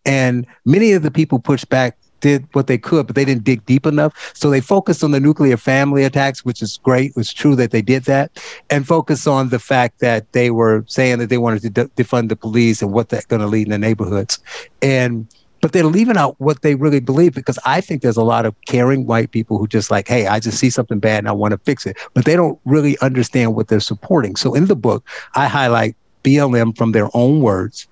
And 0.06 0.45
many 0.65 0.93
of 0.93 1.04
the 1.04 1.12
people 1.12 1.39
pushed 1.39 1.69
back 1.69 1.97
did 2.19 2.47
what 2.53 2.67
they 2.67 2.77
could, 2.77 3.08
but 3.08 3.15
they 3.15 3.25
didn't 3.25 3.43
dig 3.43 3.65
deep 3.65 3.86
enough. 3.86 4.13
So 4.36 4.49
they 4.49 4.62
focused 4.62 5.03
on 5.03 5.12
the 5.12 5.19
nuclear 5.19 5.58
family 5.58 6.03
attacks, 6.03 6.45
which 6.45 6.62
is 6.62 6.79
great. 6.84 7.13
It's 7.15 7.34
true 7.34 7.55
that 7.55 7.71
they 7.71 7.82
did 7.82 8.05
that, 8.05 8.32
and 8.69 8.88
focus 8.88 9.27
on 9.27 9.49
the 9.49 9.60
fact 9.60 9.99
that 9.99 10.32
they 10.34 10.51
were 10.51 10.84
saying 10.88 11.19
that 11.19 11.29
they 11.29 11.38
wanted 11.38 11.62
to 11.63 11.69
de- 11.69 11.88
defund 11.89 12.29
the 12.29 12.36
police 12.36 12.82
and 12.82 12.91
what 12.91 13.10
that's 13.10 13.25
going 13.25 13.41
to 13.41 13.47
lead 13.47 13.67
in 13.67 13.71
the 13.71 13.77
neighborhoods. 13.77 14.39
And 14.82 15.27
but 15.62 15.73
they're 15.73 15.84
leaving 15.84 16.15
out 16.15 16.36
what 16.39 16.62
they 16.62 16.75
really 16.75 17.01
believe 17.01 17.34
because 17.34 17.60
I 17.65 17.82
think 17.82 18.01
there's 18.01 18.15
a 18.15 18.23
lot 18.23 18.45
of 18.45 18.55
caring 18.65 19.05
white 19.05 19.32
people 19.32 19.58
who 19.58 19.67
just 19.67 19.91
like, 19.91 20.08
hey, 20.08 20.25
I 20.25 20.39
just 20.39 20.58
see 20.58 20.69
something 20.69 20.99
bad 20.99 21.19
and 21.19 21.27
I 21.27 21.34
want 21.34 21.51
to 21.51 21.58
fix 21.60 21.86
it, 21.86 21.97
but 22.13 22.23
they 22.23 22.38
don't 22.38 22.58
really 22.63 22.97
understand 22.99 23.55
what 23.55 23.67
they're 23.67 23.82
supporting. 23.82 24.38
So 24.38 24.53
in 24.53 24.67
the 24.67 24.75
book, 24.75 25.05
I 25.36 25.47
highlight 25.47 25.97
BLM 26.23 26.77
from 26.77 26.93
their 26.93 27.10
own 27.13 27.41
words 27.41 27.88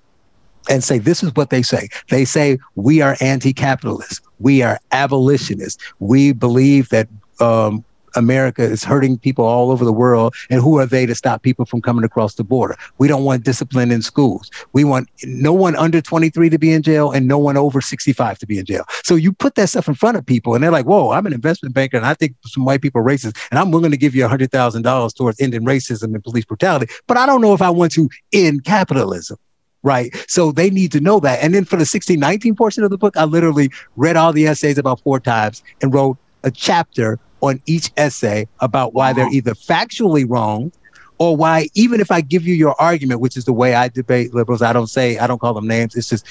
and 0.68 0.84
say, 0.84 0.98
this 0.98 1.22
is 1.22 1.34
what 1.34 1.50
they 1.50 1.62
say. 1.62 1.88
They 2.10 2.24
say, 2.24 2.58
we 2.74 3.00
are 3.00 3.16
anti 3.20 3.52
capitalist. 3.52 4.22
We 4.38 4.62
are 4.62 4.78
abolitionists. 4.92 5.82
We 5.98 6.32
believe 6.32 6.88
that 6.90 7.08
um, 7.40 7.84
America 8.14 8.62
is 8.62 8.84
hurting 8.84 9.18
people 9.18 9.44
all 9.44 9.70
over 9.70 9.84
the 9.84 9.92
world. 9.92 10.34
And 10.50 10.60
who 10.60 10.78
are 10.78 10.86
they 10.86 11.06
to 11.06 11.14
stop 11.14 11.42
people 11.42 11.64
from 11.64 11.80
coming 11.80 12.04
across 12.04 12.34
the 12.34 12.44
border? 12.44 12.76
We 12.98 13.08
don't 13.08 13.24
want 13.24 13.44
discipline 13.44 13.90
in 13.90 14.02
schools. 14.02 14.50
We 14.72 14.84
want 14.84 15.08
no 15.24 15.52
one 15.52 15.76
under 15.76 16.00
23 16.00 16.50
to 16.50 16.58
be 16.58 16.72
in 16.72 16.82
jail 16.82 17.10
and 17.10 17.26
no 17.26 17.38
one 17.38 17.56
over 17.56 17.80
65 17.80 18.38
to 18.38 18.46
be 18.46 18.58
in 18.58 18.64
jail. 18.64 18.84
So 19.04 19.14
you 19.14 19.32
put 19.32 19.54
that 19.54 19.68
stuff 19.68 19.88
in 19.88 19.94
front 19.94 20.16
of 20.16 20.26
people 20.26 20.54
and 20.54 20.62
they're 20.62 20.70
like, 20.70 20.86
whoa, 20.86 21.12
I'm 21.12 21.26
an 21.26 21.32
investment 21.32 21.74
banker 21.74 21.96
and 21.96 22.06
I 22.06 22.14
think 22.14 22.34
some 22.44 22.64
white 22.64 22.82
people 22.82 23.00
are 23.00 23.04
racist 23.04 23.36
and 23.50 23.58
I'm 23.58 23.70
willing 23.70 23.90
to 23.90 23.96
give 23.96 24.14
you 24.14 24.26
$100,000 24.26 25.14
towards 25.14 25.40
ending 25.40 25.64
racism 25.64 26.14
and 26.14 26.22
police 26.22 26.44
brutality. 26.44 26.92
But 27.06 27.16
I 27.16 27.26
don't 27.26 27.40
know 27.40 27.54
if 27.54 27.62
I 27.62 27.70
want 27.70 27.92
to 27.92 28.08
end 28.32 28.64
capitalism 28.64 29.38
right? 29.82 30.14
So 30.28 30.52
they 30.52 30.70
need 30.70 30.92
to 30.92 31.00
know 31.00 31.20
that. 31.20 31.42
And 31.42 31.54
then 31.54 31.64
for 31.64 31.76
the 31.76 31.82
1619 31.82 32.54
portion 32.56 32.84
of 32.84 32.90
the 32.90 32.98
book, 32.98 33.16
I 33.16 33.24
literally 33.24 33.70
read 33.96 34.16
all 34.16 34.32
the 34.32 34.46
essays 34.46 34.78
about 34.78 35.00
four 35.00 35.20
times 35.20 35.62
and 35.82 35.92
wrote 35.92 36.16
a 36.44 36.50
chapter 36.50 37.18
on 37.40 37.60
each 37.66 37.90
essay 37.96 38.48
about 38.60 38.94
why 38.94 39.12
they're 39.12 39.32
either 39.32 39.54
factually 39.54 40.28
wrong 40.28 40.72
or 41.18 41.36
why, 41.36 41.68
even 41.74 42.00
if 42.00 42.10
I 42.10 42.20
give 42.20 42.46
you 42.46 42.54
your 42.54 42.80
argument, 42.80 43.20
which 43.20 43.36
is 43.36 43.44
the 43.44 43.52
way 43.52 43.74
I 43.74 43.88
debate 43.88 44.34
liberals, 44.34 44.62
I 44.62 44.72
don't 44.72 44.86
say, 44.86 45.18
I 45.18 45.26
don't 45.26 45.40
call 45.40 45.54
them 45.54 45.66
names. 45.66 45.94
It's 45.94 46.08
just, 46.08 46.24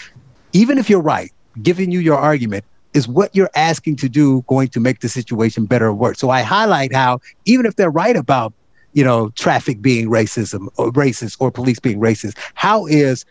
even 0.53 0.77
if 0.77 0.89
you're 0.89 1.01
right, 1.01 1.31
giving 1.61 1.91
you 1.91 1.99
your 1.99 2.17
argument, 2.17 2.63
is 2.93 3.07
what 3.07 3.35
you're 3.35 3.49
asking 3.55 3.97
to 3.97 4.09
do 4.09 4.43
going 4.47 4.69
to 4.69 4.79
make 4.79 5.01
the 5.01 5.09
situation 5.09 5.65
better 5.65 5.87
or 5.87 5.93
worse? 5.93 6.19
So 6.19 6.29
I 6.29 6.41
highlight 6.41 6.93
how 6.93 7.19
even 7.45 7.65
if 7.65 7.75
they're 7.75 7.91
right 7.91 8.15
about, 8.15 8.53
you 8.93 9.03
know, 9.03 9.29
traffic 9.31 9.81
being 9.81 10.09
racism 10.09 10.67
or 10.77 10.91
racist 10.91 11.37
or 11.39 11.51
police 11.51 11.79
being 11.79 11.99
racist, 11.99 12.37
how 12.55 12.85
is 12.87 13.25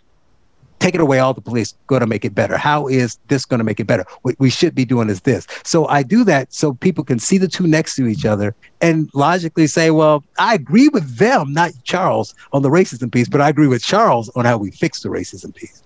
taking 0.78 1.00
away 1.00 1.18
all 1.18 1.34
the 1.34 1.40
police 1.40 1.74
going 1.86 2.00
to 2.00 2.06
make 2.06 2.24
it 2.24 2.34
better? 2.34 2.56
How 2.56 2.86
is 2.86 3.18
this 3.28 3.44
going 3.44 3.58
to 3.58 3.64
make 3.64 3.80
it 3.80 3.86
better? 3.86 4.04
What 4.22 4.36
we 4.38 4.50
should 4.50 4.74
be 4.74 4.84
doing 4.84 5.08
is 5.08 5.22
this. 5.22 5.46
So 5.64 5.86
I 5.86 6.02
do 6.02 6.24
that 6.24 6.52
so 6.52 6.74
people 6.74 7.04
can 7.04 7.18
see 7.18 7.38
the 7.38 7.48
two 7.48 7.66
next 7.66 7.96
to 7.96 8.06
each 8.06 8.24
other 8.24 8.54
and 8.80 9.10
logically 9.14 9.66
say, 9.66 9.90
well, 9.90 10.22
I 10.38 10.54
agree 10.54 10.88
with 10.88 11.16
them, 11.16 11.52
not 11.52 11.72
Charles, 11.84 12.34
on 12.52 12.62
the 12.62 12.70
racism 12.70 13.10
piece, 13.10 13.28
but 13.28 13.40
I 13.40 13.48
agree 13.48 13.68
with 13.68 13.82
Charles 13.82 14.28
on 14.36 14.44
how 14.44 14.58
we 14.58 14.70
fix 14.70 15.02
the 15.02 15.08
racism 15.08 15.54
piece. 15.54 15.82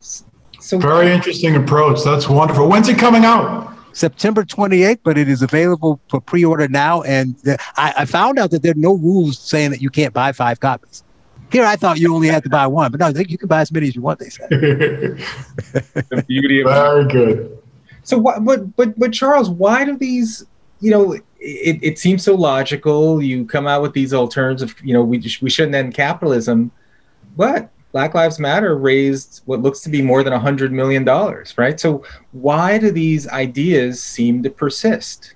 So 0.00 0.78
very 0.78 1.10
interesting 1.10 1.56
approach. 1.56 2.04
That's 2.04 2.28
wonderful. 2.28 2.68
When's 2.68 2.88
it 2.88 2.98
coming 2.98 3.24
out? 3.24 3.76
September 3.94 4.44
28th, 4.44 5.00
but 5.02 5.18
it 5.18 5.28
is 5.28 5.42
available 5.42 6.00
for 6.08 6.20
pre-order 6.20 6.68
now. 6.68 7.02
And 7.02 7.36
the, 7.38 7.58
I, 7.76 7.94
I 7.98 8.04
found 8.04 8.38
out 8.38 8.50
that 8.52 8.62
there 8.62 8.72
are 8.72 8.76
no 8.76 8.96
rules 8.96 9.38
saying 9.38 9.70
that 9.70 9.82
you 9.82 9.90
can't 9.90 10.14
buy 10.14 10.32
five 10.32 10.60
copies. 10.60 11.02
Here, 11.52 11.64
I 11.66 11.76
thought 11.76 11.98
you 11.98 12.14
only 12.14 12.28
had 12.28 12.42
to 12.44 12.48
buy 12.48 12.66
one, 12.66 12.90
but 12.90 12.98
no, 12.98 13.06
I 13.06 13.24
you 13.28 13.36
can 13.36 13.46
buy 13.46 13.60
as 13.60 13.70
many 13.70 13.88
as 13.88 13.94
you 13.94 14.00
want. 14.00 14.18
They 14.18 14.30
said. 14.30 14.48
the 14.48 16.24
beauty 16.28 16.62
of 16.62 16.68
very 16.68 17.06
good. 17.06 17.58
So, 18.04 18.16
what? 18.16 18.42
But 18.44 18.74
but 18.74 18.98
but 18.98 19.12
Charles, 19.12 19.50
why 19.50 19.84
do 19.84 19.96
these? 19.96 20.46
You 20.80 20.90
know, 20.90 21.12
it, 21.12 21.78
it 21.82 21.98
seems 21.98 22.24
so 22.24 22.34
logical. 22.34 23.22
You 23.22 23.44
come 23.44 23.66
out 23.66 23.82
with 23.82 23.92
these 23.92 24.14
alternatives. 24.14 24.74
You 24.82 24.94
know, 24.94 25.02
we 25.02 25.22
we 25.42 25.50
shouldn't 25.50 25.74
end 25.74 25.92
capitalism, 25.92 26.72
but 27.36 27.70
Black 27.92 28.14
Lives 28.14 28.38
Matter 28.38 28.76
raised 28.76 29.42
what 29.44 29.60
looks 29.60 29.80
to 29.80 29.90
be 29.90 30.00
more 30.00 30.22
than 30.22 30.32
a 30.32 30.38
hundred 30.38 30.72
million 30.72 31.04
dollars, 31.04 31.56
right? 31.58 31.78
So, 31.78 32.02
why 32.32 32.78
do 32.78 32.90
these 32.90 33.28
ideas 33.28 34.02
seem 34.02 34.42
to 34.42 34.50
persist? 34.50 35.34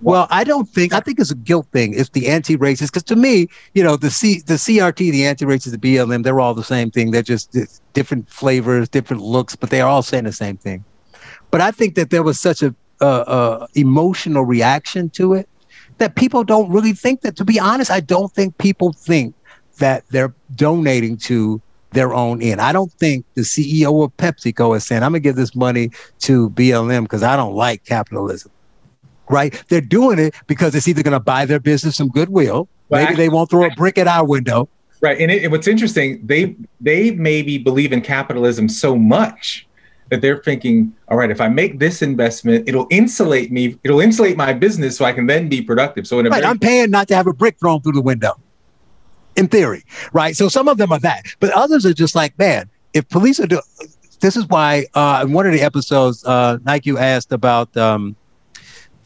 Well, 0.00 0.26
I 0.30 0.44
don't 0.44 0.68
think 0.68 0.92
I 0.92 1.00
think 1.00 1.18
it's 1.18 1.30
a 1.30 1.36
guilt 1.36 1.66
thing. 1.72 1.94
It's 1.94 2.10
the 2.10 2.28
anti-racist 2.28 2.88
because 2.88 3.02
to 3.04 3.16
me, 3.16 3.48
you 3.74 3.82
know, 3.82 3.96
the 3.96 4.10
C 4.10 4.40
the 4.40 4.54
CRT, 4.54 4.96
the 5.10 5.26
anti-racist, 5.26 5.70
the 5.70 5.78
BLM, 5.78 6.22
they're 6.22 6.40
all 6.40 6.54
the 6.54 6.64
same 6.64 6.90
thing. 6.90 7.10
They're 7.10 7.22
just 7.22 7.56
different 7.92 8.28
flavors, 8.28 8.88
different 8.88 9.22
looks, 9.22 9.56
but 9.56 9.70
they're 9.70 9.86
all 9.86 10.02
saying 10.02 10.24
the 10.24 10.32
same 10.32 10.56
thing. 10.56 10.84
But 11.50 11.60
I 11.60 11.70
think 11.70 11.94
that 11.94 12.10
there 12.10 12.22
was 12.22 12.38
such 12.38 12.62
a, 12.62 12.74
a, 13.00 13.06
a 13.06 13.68
emotional 13.74 14.44
reaction 14.44 15.10
to 15.10 15.34
it 15.34 15.48
that 15.98 16.14
people 16.14 16.44
don't 16.44 16.70
really 16.70 16.92
think 16.92 17.22
that. 17.22 17.36
To 17.36 17.44
be 17.44 17.58
honest, 17.58 17.90
I 17.90 18.00
don't 18.00 18.32
think 18.32 18.58
people 18.58 18.92
think 18.92 19.34
that 19.78 20.04
they're 20.10 20.34
donating 20.54 21.16
to 21.16 21.60
their 21.92 22.14
own 22.14 22.40
end. 22.42 22.60
I 22.60 22.72
don't 22.72 22.92
think 22.92 23.24
the 23.34 23.42
CEO 23.42 24.04
of 24.04 24.16
PepsiCo 24.16 24.76
is 24.76 24.86
saying, 24.86 25.02
"I'm 25.02 25.12
gonna 25.12 25.20
give 25.20 25.36
this 25.36 25.56
money 25.56 25.90
to 26.20 26.50
BLM 26.50 27.02
because 27.04 27.22
I 27.22 27.36
don't 27.36 27.54
like 27.54 27.84
capitalism." 27.84 28.50
Right? 29.30 29.62
They're 29.68 29.80
doing 29.80 30.18
it 30.18 30.34
because 30.46 30.74
it's 30.74 30.88
either 30.88 31.02
going 31.02 31.12
to 31.12 31.20
buy 31.20 31.46
their 31.46 31.60
business 31.60 31.96
some 31.96 32.08
goodwill. 32.08 32.68
Well, 32.88 33.00
maybe 33.00 33.08
actually, 33.08 33.24
they 33.24 33.28
won't 33.28 33.50
throw 33.50 33.64
a 33.64 33.70
brick 33.70 33.96
at 33.98 34.08
our 34.08 34.26
window. 34.26 34.68
Right. 35.00 35.18
And 35.20 35.30
it, 35.30 35.50
what's 35.50 35.68
interesting, 35.68 36.26
they 36.26 36.56
they 36.80 37.12
maybe 37.12 37.56
believe 37.56 37.92
in 37.92 38.02
capitalism 38.02 38.68
so 38.68 38.96
much 38.96 39.66
that 40.10 40.20
they're 40.20 40.42
thinking, 40.42 40.92
all 41.08 41.16
right, 41.16 41.30
if 41.30 41.40
I 41.40 41.48
make 41.48 41.78
this 41.78 42.02
investment, 42.02 42.68
it'll 42.68 42.88
insulate 42.90 43.52
me, 43.52 43.78
it'll 43.84 44.00
insulate 44.00 44.36
my 44.36 44.52
business 44.52 44.96
so 44.96 45.04
I 45.04 45.12
can 45.12 45.26
then 45.26 45.48
be 45.48 45.62
productive. 45.62 46.06
So 46.06 46.18
in 46.18 46.26
a 46.26 46.30
right, 46.30 46.42
very- 46.42 46.50
I'm 46.50 46.58
paying 46.58 46.90
not 46.90 47.06
to 47.08 47.14
have 47.14 47.28
a 47.28 47.32
brick 47.32 47.58
thrown 47.60 47.80
through 47.80 47.92
the 47.92 48.02
window. 48.02 48.32
In 49.36 49.46
theory, 49.46 49.84
right? 50.12 50.36
So 50.36 50.48
some 50.48 50.66
of 50.66 50.76
them 50.76 50.90
are 50.90 50.98
that, 50.98 51.24
but 51.38 51.50
others 51.52 51.86
are 51.86 51.94
just 51.94 52.16
like, 52.16 52.36
man, 52.38 52.68
if 52.92 53.08
police 53.08 53.38
are 53.38 53.46
doing, 53.46 53.62
this 54.20 54.36
is 54.36 54.44
why 54.48 54.86
uh, 54.94 55.22
in 55.24 55.32
one 55.32 55.46
of 55.46 55.52
the 55.52 55.62
episodes, 55.62 56.24
uh, 56.24 56.58
Nique 56.58 56.98
asked 56.98 57.32
about, 57.32 57.74
um, 57.76 58.16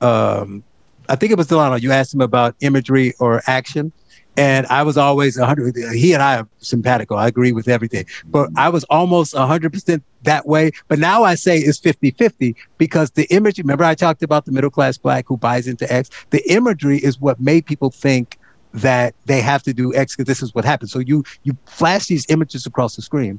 um, 0.01 0.63
I 1.09 1.17
think 1.17 1.33
it 1.33 1.39
was 1.39 1.47
Delano. 1.47 1.77
You 1.77 1.93
asked 1.93 2.15
him 2.15 2.21
about 2.21 2.55
imagery 2.61 3.15
or 3.19 3.43
action, 3.47 3.93
and 4.37 4.67
I 4.67 4.83
was 4.83 4.97
always 4.97 5.39
100. 5.39 5.77
He 5.95 6.13
and 6.13 6.23
I 6.23 6.39
are 6.39 6.49
simpatico. 6.59 7.15
I 7.17 7.29
agree 7.29 7.53
with 7.53 7.69
everything, 7.69 8.07
but 8.27 8.51
I 8.57 8.69
was 8.69 8.85
almost 8.85 9.35
100 9.35 9.73
percent 9.73 10.03
that 10.23 10.47
way. 10.47 10.73
But 10.89 10.99
now 10.99 11.23
I 11.25 11.35
say 11.35 11.59
it's 11.59 11.79
50 11.79 12.13
50 12.13 12.57
because 12.79 13.11
the 13.13 13.25
imagery. 13.35 13.63
Remember, 13.63 13.85
I 13.85 13.95
talked 13.95 14.23
about 14.23 14.45
the 14.45 14.53
middle 14.53 14.71
class 14.71 14.97
black 14.99 15.27
who 15.29 15.37
buys 15.37 15.67
into 15.67 15.91
X. 15.93 16.11
The 16.31 16.43
imagery 16.51 16.99
is 16.99 17.21
what 17.21 17.41
made 17.41 17.67
people 17.67 17.91
think 17.91 18.39
that 18.73 19.15
they 19.27 19.41
have 19.41 19.63
to 19.63 19.73
do 19.73 19.95
X 19.95 20.17
because 20.17 20.27
this 20.27 20.43
is 20.43 20.55
what 20.55 20.65
happens. 20.65 20.91
So 20.91 20.99
you 20.99 21.25
you 21.45 21.57
flash 21.67 22.07
these 22.07 22.29
images 22.29 22.67
across 22.67 22.97
the 22.97 23.03
screen, 23.03 23.39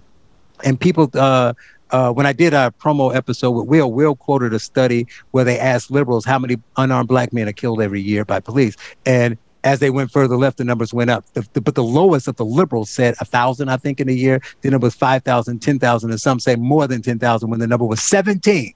and 0.64 0.80
people. 0.80 1.10
Uh, 1.14 1.54
uh, 1.92 2.12
when 2.12 2.26
I 2.26 2.34
did 2.34 2.54
a 2.54 2.74
promo 2.80 3.16
episode 3.16 3.52
with 3.52 3.68
Will, 3.68 3.92
Will 3.92 4.16
quoted 4.16 4.54
a 4.54 4.60
study 4.60 5.08
where 5.32 5.44
they 5.44 5.60
asked 5.60 5.92
liberals 5.92 6.26
how 6.26 6.40
many 6.40 6.58
unarmed 6.78 7.08
black 7.08 7.32
men 7.34 7.48
are 7.48 7.54
killed 7.54 7.82
every 7.82 8.02
year 8.02 8.26
by 8.26 8.40
police, 8.40 8.76
and 9.06 9.38
as 9.66 9.80
they 9.80 9.90
went 9.90 10.12
further 10.12 10.38
left, 10.38 10.58
the 10.58 10.64
numbers 10.64 10.94
went 10.94 11.10
up. 11.10 11.26
The, 11.34 11.46
the, 11.54 11.60
but 11.60 11.74
the 11.74 11.84
lowest 11.84 12.28
of 12.28 12.36
the 12.36 12.46
liberals 12.46 12.90
said 12.90 13.16
a 13.20 13.26
thousand, 13.26 13.70
I 13.70 13.78
think, 13.78 14.00
in 14.00 14.08
a 14.08 14.14
year. 14.14 14.40
Then 14.62 14.76
it 14.76 14.80
was 14.80 14.94
5,000, 14.94 15.60
10,000, 15.60 16.12
and 16.12 16.22
some 16.22 16.40
say 16.40 16.56
more 16.56 16.88
than 16.88 17.02
10,000 17.02 17.50
when 17.50 17.60
the 17.60 17.66
number 17.66 17.86
was 17.86 18.02
17. 18.02 18.74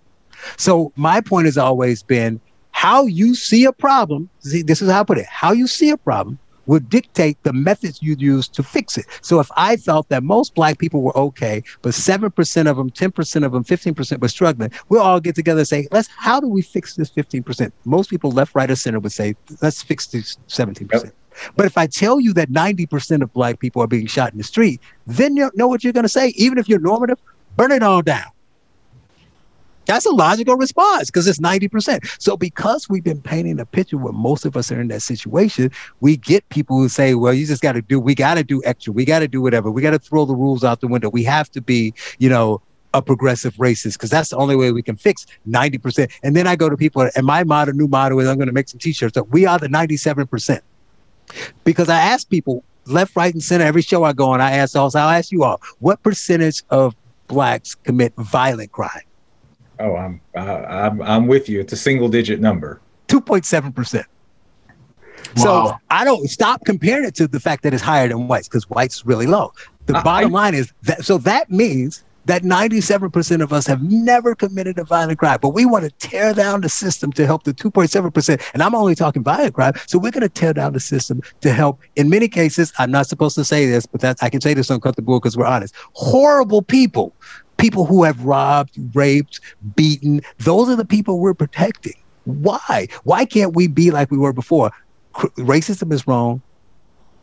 So 0.57 0.91
my 0.95 1.21
point 1.21 1.45
has 1.45 1.59
always 1.59 2.01
been 2.01 2.41
how 2.71 3.05
you 3.05 3.35
see 3.35 3.65
a 3.65 3.71
problem. 3.71 4.29
See, 4.39 4.63
this 4.63 4.81
is 4.81 4.89
how 4.89 5.01
I 5.01 5.03
put 5.03 5.19
it. 5.19 5.27
How 5.27 5.51
you 5.51 5.67
see 5.67 5.91
a 5.91 5.97
problem 5.97 6.39
would 6.69 6.87
dictate 6.87 7.41
the 7.41 7.51
methods 7.51 7.99
you 7.99 8.15
use 8.19 8.47
to 8.47 8.61
fix 8.61 8.95
it. 8.95 9.05
So 9.21 9.39
if 9.39 9.49
I 9.57 9.75
felt 9.75 10.07
that 10.09 10.21
most 10.21 10.53
black 10.53 10.77
people 10.77 11.01
were 11.01 11.17
okay, 11.17 11.63
but 11.81 11.93
7% 11.93 12.69
of 12.69 12.77
them, 12.77 12.91
10% 12.91 13.43
of 13.43 13.51
them, 13.51 13.63
15% 13.63 14.21
were 14.21 14.27
struggling, 14.27 14.71
we'll 14.87 15.01
all 15.01 15.19
get 15.19 15.33
together 15.33 15.61
and 15.61 15.67
say, 15.67 15.87
let's, 15.91 16.07
how 16.15 16.39
do 16.39 16.47
we 16.47 16.61
fix 16.61 16.93
this 16.93 17.09
15%? 17.09 17.71
Most 17.85 18.11
people 18.11 18.29
left, 18.29 18.53
right, 18.53 18.69
or 18.69 18.75
center 18.75 18.99
would 18.99 19.11
say, 19.11 19.35
let's 19.63 19.81
fix 19.81 20.05
this 20.07 20.37
17%. 20.47 20.91
Yep. 20.91 21.13
But 21.55 21.65
if 21.65 21.75
I 21.75 21.87
tell 21.87 22.19
you 22.19 22.33
that 22.33 22.51
90% 22.51 23.23
of 23.23 23.33
black 23.33 23.59
people 23.59 23.81
are 23.81 23.87
being 23.87 24.05
shot 24.05 24.31
in 24.31 24.37
the 24.37 24.43
street, 24.43 24.79
then 25.07 25.35
you 25.35 25.49
know 25.55 25.67
what 25.67 25.83
you're 25.83 25.93
going 25.93 26.03
to 26.03 26.09
say. 26.09 26.29
Even 26.35 26.59
if 26.59 26.69
you're 26.69 26.79
normative, 26.79 27.17
burn 27.55 27.71
it 27.71 27.81
all 27.81 28.03
down. 28.03 28.29
That's 29.89 30.05
a 30.05 30.11
logical 30.11 30.55
response 30.55 31.09
because 31.09 31.27
it's 31.27 31.39
90%. 31.39 32.21
So 32.21 32.37
because 32.37 32.87
we've 32.87 33.03
been 33.03 33.21
painting 33.21 33.59
a 33.59 33.65
picture 33.65 33.97
where 33.97 34.13
most 34.13 34.45
of 34.45 34.55
us 34.55 34.71
are 34.71 34.79
in 34.79 34.87
that 34.89 35.01
situation, 35.01 35.71
we 35.99 36.15
get 36.15 36.47
people 36.49 36.77
who 36.77 36.87
say, 36.89 37.15
well, 37.15 37.33
you 37.33 37.47
just 37.47 37.63
got 37.63 37.71
to 37.71 37.81
do, 37.81 37.99
we 37.99 38.13
got 38.13 38.35
to 38.35 38.43
do 38.43 38.61
extra. 38.65 38.93
We 38.93 39.03
got 39.03 39.19
to 39.19 39.27
do 39.27 39.41
whatever. 39.41 39.71
We 39.71 39.81
got 39.81 39.91
to 39.91 39.97
throw 39.97 40.25
the 40.25 40.35
rules 40.35 40.63
out 40.63 40.81
the 40.81 40.87
window. 40.87 41.09
We 41.09 41.23
have 41.23 41.49
to 41.53 41.61
be, 41.61 41.95
you 42.19 42.29
know, 42.29 42.61
a 42.93 43.01
progressive 43.01 43.55
racist 43.55 43.93
because 43.93 44.11
that's 44.11 44.29
the 44.29 44.37
only 44.37 44.55
way 44.55 44.71
we 44.71 44.83
can 44.83 44.95
fix 44.95 45.25
90%. 45.47 46.11
And 46.21 46.35
then 46.35 46.45
I 46.45 46.55
go 46.55 46.69
to 46.69 46.77
people 46.77 47.09
and 47.15 47.25
my 47.25 47.43
motto, 47.43 47.71
new 47.71 47.87
motto 47.87 48.19
is 48.19 48.27
I'm 48.27 48.37
going 48.37 48.45
to 48.45 48.53
make 48.53 48.69
some 48.69 48.79
t-shirts 48.79 49.15
that 49.15 49.31
we 49.31 49.47
are 49.47 49.57
the 49.57 49.69
97%. 49.69 50.61
Because 51.63 51.89
I 51.89 51.99
ask 51.99 52.29
people 52.29 52.63
left, 52.85 53.15
right, 53.15 53.33
and 53.33 53.41
center, 53.41 53.65
every 53.65 53.81
show 53.81 54.03
I 54.03 54.13
go 54.13 54.29
on, 54.29 54.39
I 54.39 54.51
ask 54.51 54.75
also, 54.75 54.99
I'll 54.99 55.09
ask 55.09 55.31
you 55.31 55.43
all, 55.43 55.59
what 55.79 56.03
percentage 56.03 56.61
of 56.69 56.95
blacks 57.27 57.73
commit 57.73 58.13
violent 58.17 58.71
crime? 58.71 59.01
Oh, 59.79 59.95
I'm 59.95 60.21
I'm 60.35 61.01
I'm 61.01 61.27
with 61.27 61.47
you. 61.49 61.59
It's 61.59 61.73
a 61.73 61.77
single 61.77 62.09
digit 62.09 62.39
number. 62.39 62.81
Two 63.07 63.21
point 63.21 63.45
seven 63.45 63.71
percent. 63.71 64.05
So 65.35 65.73
I 65.89 66.03
don't 66.05 66.27
stop 66.27 66.65
comparing 66.65 67.05
it 67.05 67.15
to 67.15 67.27
the 67.27 67.39
fact 67.39 67.63
that 67.63 67.73
it's 67.73 67.83
higher 67.83 68.07
than 68.07 68.27
whites 68.27 68.47
because 68.47 68.69
whites 68.69 68.97
is 68.97 69.05
really 69.05 69.27
low. 69.27 69.53
The 69.85 69.97
uh, 69.97 70.03
bottom 70.03 70.35
I, 70.35 70.41
line 70.41 70.55
is 70.55 70.73
that 70.83 71.05
so 71.05 71.17
that 71.19 71.49
means 71.51 72.03
that 72.25 72.43
97% 72.43 73.41
of 73.41 73.51
us 73.51 73.65
have 73.65 73.81
never 73.81 74.35
committed 74.35 74.77
a 74.77 74.83
violent 74.83 75.17
crime, 75.17 75.39
but 75.41 75.49
we 75.49 75.65
want 75.65 75.83
to 75.85 75.91
tear 76.07 76.31
down 76.31 76.61
the 76.61 76.69
system 76.69 77.11
to 77.13 77.25
help 77.25 77.43
the 77.43 77.53
2.7%. 77.53 78.49
And 78.53 78.61
I'm 78.61 78.75
only 78.75 78.93
talking 78.93 79.23
violent 79.23 79.55
crime. 79.55 79.73
So 79.87 79.97
we're 79.97 80.11
going 80.11 80.21
to 80.21 80.29
tear 80.29 80.53
down 80.53 80.73
the 80.73 80.79
system 80.79 81.21
to 81.41 81.51
help. 81.51 81.79
In 81.95 82.07
many 82.07 82.27
cases, 82.27 82.71
I'm 82.77 82.91
not 82.91 83.07
supposed 83.07 83.33
to 83.35 83.43
say 83.43 83.65
this, 83.65 83.87
but 83.87 84.01
that 84.01 84.17
I 84.21 84.29
can 84.29 84.41
say 84.41 84.53
this 84.53 84.69
on 84.69 84.79
Cut 84.79 84.95
the 84.95 85.01
Bull 85.01 85.19
because 85.19 85.37
we're 85.37 85.47
honest. 85.47 85.73
Horrible 85.93 86.61
people 86.61 87.15
people 87.59 87.85
who 87.85 88.03
have 88.03 88.23
robbed, 88.23 88.71
raped, 88.95 89.39
beaten. 89.75 90.21
Those 90.39 90.69
are 90.69 90.75
the 90.75 90.85
people 90.85 91.19
we're 91.19 91.33
protecting. 91.33 91.93
Why? 92.25 92.87
Why 93.03 93.25
can't 93.25 93.55
we 93.55 93.67
be 93.67 93.91
like 93.91 94.09
we 94.11 94.17
were 94.17 94.33
before? 94.33 94.71
Racism 95.13 95.91
is 95.93 96.07
wrong. 96.07 96.41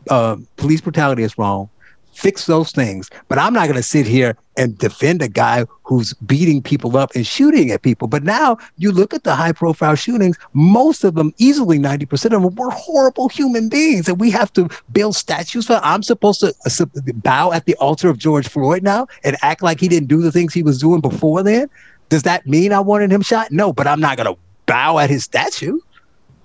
Uh, 0.09 0.37
police 0.55 0.79
brutality 0.79 1.23
is 1.23 1.37
wrong 1.37 1.69
fix 2.17 2.47
those 2.47 2.71
things. 2.71 3.09
But 3.27 3.37
I'm 3.37 3.53
not 3.53 3.65
going 3.67 3.77
to 3.77 3.83
sit 3.83 4.07
here 4.07 4.35
and 4.57 4.75
defend 4.77 5.21
a 5.21 5.27
guy 5.27 5.65
who's 5.83 6.13
beating 6.15 6.63
people 6.63 6.97
up 6.97 7.13
and 7.13 7.25
shooting 7.25 7.69
at 7.69 7.83
people. 7.83 8.07
But 8.07 8.23
now 8.23 8.57
you 8.77 8.91
look 8.91 9.13
at 9.13 9.23
the 9.23 9.35
high 9.35 9.51
profile 9.51 9.93
shootings, 9.93 10.35
most 10.53 11.03
of 11.03 11.13
them, 11.13 11.31
easily 11.37 11.77
90% 11.77 12.25
of 12.25 12.41
them, 12.41 12.55
were 12.55 12.71
horrible 12.71 13.29
human 13.29 13.69
beings. 13.69 14.09
And 14.09 14.19
we 14.19 14.31
have 14.31 14.51
to 14.53 14.67
build 14.91 15.15
statues 15.15 15.67
for. 15.67 15.79
I'm 15.83 16.01
supposed 16.01 16.39
to 16.39 16.53
uh, 16.65 16.85
bow 17.17 17.51
at 17.51 17.65
the 17.65 17.75
altar 17.75 18.09
of 18.09 18.17
George 18.17 18.47
Floyd 18.47 18.81
now 18.81 19.07
and 19.23 19.37
act 19.43 19.61
like 19.61 19.79
he 19.79 19.87
didn't 19.87 20.07
do 20.07 20.21
the 20.21 20.31
things 20.31 20.53
he 20.55 20.63
was 20.63 20.79
doing 20.79 21.01
before 21.01 21.43
then. 21.43 21.69
Does 22.09 22.23
that 22.23 22.47
mean 22.47 22.73
I 22.73 22.79
wanted 22.79 23.11
him 23.11 23.21
shot? 23.21 23.51
No, 23.51 23.71
but 23.71 23.85
I'm 23.85 23.99
not 23.99 24.17
going 24.17 24.33
to 24.33 24.39
bow 24.65 24.97
at 24.97 25.11
his 25.11 25.23
statue. 25.23 25.79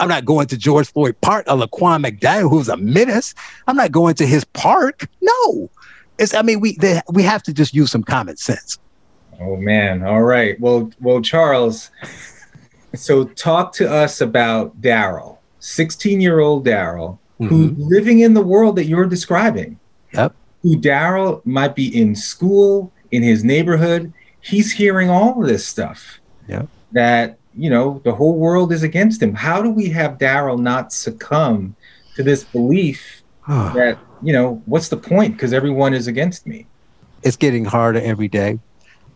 I'm 0.02 0.08
not 0.08 0.24
going 0.24 0.48
to 0.48 0.56
George 0.56 0.90
Floyd 0.92 1.14
Park, 1.20 1.44
a 1.46 1.56
Laquan 1.56 2.04
McDaniel 2.04 2.50
who's 2.50 2.68
a 2.68 2.76
menace. 2.76 3.36
I'm 3.68 3.76
not 3.76 3.92
going 3.92 4.16
to 4.16 4.26
his 4.26 4.42
park. 4.42 5.08
No, 5.20 5.70
it's. 6.18 6.34
I 6.34 6.42
mean, 6.42 6.58
we 6.58 6.74
they, 6.78 7.00
we 7.10 7.22
have 7.22 7.40
to 7.44 7.52
just 7.52 7.72
use 7.72 7.92
some 7.92 8.02
common 8.02 8.36
sense. 8.36 8.80
Oh 9.40 9.54
man! 9.54 10.02
All 10.02 10.22
right. 10.22 10.58
Well, 10.58 10.90
well, 11.00 11.22
Charles. 11.22 11.92
So 12.96 13.24
talk 13.24 13.72
to 13.74 13.88
us 13.88 14.20
about 14.20 14.80
Daryl, 14.82 15.38
16 15.60 16.20
year 16.20 16.40
old 16.40 16.66
Daryl, 16.66 17.18
mm-hmm. 17.40 17.46
who's 17.46 17.78
living 17.78 18.18
in 18.18 18.34
the 18.34 18.42
world 18.42 18.74
that 18.76 18.86
you're 18.86 19.06
describing. 19.06 19.78
Yep. 20.14 20.34
Who 20.62 20.78
Daryl 20.78 21.46
might 21.46 21.76
be 21.76 21.96
in 21.96 22.16
school, 22.16 22.92
in 23.12 23.22
his 23.22 23.44
neighborhood. 23.44 24.12
He's 24.40 24.72
hearing 24.72 25.10
all 25.10 25.40
this 25.40 25.64
stuff. 25.64 26.18
Yep. 26.48 26.68
That 26.90 27.38
you 27.56 27.70
know, 27.70 28.00
the 28.04 28.14
whole 28.14 28.36
world 28.36 28.72
is 28.72 28.82
against 28.82 29.22
him. 29.22 29.34
How 29.34 29.62
do 29.62 29.70
we 29.70 29.88
have 29.90 30.18
Daryl 30.18 30.58
not 30.58 30.92
succumb 30.92 31.76
to 32.16 32.22
this 32.22 32.44
belief 32.44 33.22
that, 33.48 33.98
you 34.22 34.32
know, 34.32 34.62
what's 34.66 34.88
the 34.88 34.96
point? 34.96 35.34
Because 35.34 35.52
everyone 35.52 35.94
is 35.94 36.06
against 36.06 36.46
me. 36.46 36.66
It's 37.22 37.36
getting 37.36 37.64
harder 37.64 38.00
every 38.00 38.28
day. 38.28 38.58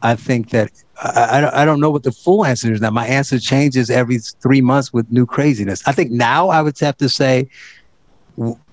I 0.03 0.15
think 0.15 0.51
that 0.51 0.71
I, 1.03 1.41
I, 1.41 1.63
I 1.63 1.65
don't 1.65 1.81
know 1.81 1.91
what 1.91 2.03
the 2.03 2.13
full 2.13 2.45
answer 2.45 2.73
is 2.73 2.81
now. 2.81 2.91
My 2.91 3.07
answer 3.07 3.39
changes 3.39 3.91
every 3.91 4.19
three 4.19 4.61
months 4.61 4.93
with 4.93 5.11
new 5.11 5.27
craziness. 5.27 5.83
I 5.87 5.93
think 5.93 6.11
now 6.11 6.49
I 6.49 6.63
would 6.63 6.79
have 6.81 6.97
to 6.99 7.09
say 7.09 7.49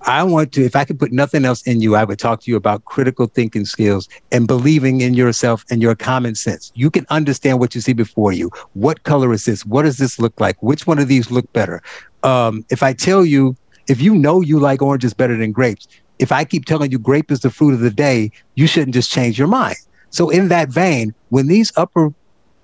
I 0.02 0.24
want 0.24 0.52
to, 0.54 0.64
if 0.64 0.76
I 0.76 0.84
could 0.84 1.00
put 1.00 1.12
nothing 1.12 1.46
else 1.46 1.62
in 1.64 1.80
you, 1.80 1.96
I 1.96 2.04
would 2.04 2.20
talk 2.20 2.42
to 2.42 2.52
you 2.52 2.58
about 2.58 2.84
critical 2.86 3.28
thinking 3.28 3.66
skills 3.66 4.10
and 4.32 4.46
believing 4.48 5.02
in 5.02 5.14
yourself 5.14 5.64
and 5.70 5.82
your 5.82 5.96
common 5.96 6.36
sense. 6.36 6.72
You 6.76 6.90
can 6.90 7.06
understand 7.10 7.60
what 7.60 7.74
you 7.74 7.82
see 7.82 7.94
before 7.94 8.34
you. 8.34 8.52
What 8.74 9.04
color 9.04 9.32
is 9.32 9.46
this? 9.46 9.66
What 9.66 9.84
does 9.84 9.98
this 9.98 10.20
look 10.20 10.40
like? 10.40 10.62
Which 10.62 10.86
one 10.86 11.00
of 11.00 11.08
these 11.08 11.32
look 11.32 11.52
better? 11.54 11.82
Um, 12.24 12.66
if 12.70 12.84
I 12.84 12.94
tell 12.94 13.26
you, 13.26 13.56
if 13.88 14.02
you 14.02 14.16
know 14.16 14.42
you 14.42 14.60
like 14.60 14.82
oranges 14.82 15.14
better 15.14 15.38
than 15.38 15.52
grapes, 15.52 15.88
if 16.20 16.32
I 16.32 16.44
keep 16.44 16.66
telling 16.66 16.92
you 16.92 17.00
grape 17.00 17.32
is 17.32 17.40
the 17.40 17.50
fruit 17.50 17.74
of 17.74 17.80
the 17.80 17.90
day, 17.90 18.32
you 18.56 18.68
shouldn't 18.68 18.94
just 18.94 19.12
change 19.12 19.40
your 19.40 19.48
mind. 19.48 19.78
So 20.10 20.30
in 20.30 20.50
that 20.50 20.70
vein, 20.70 21.14
when 21.30 21.48
these 21.48 21.72
upper 21.78 22.14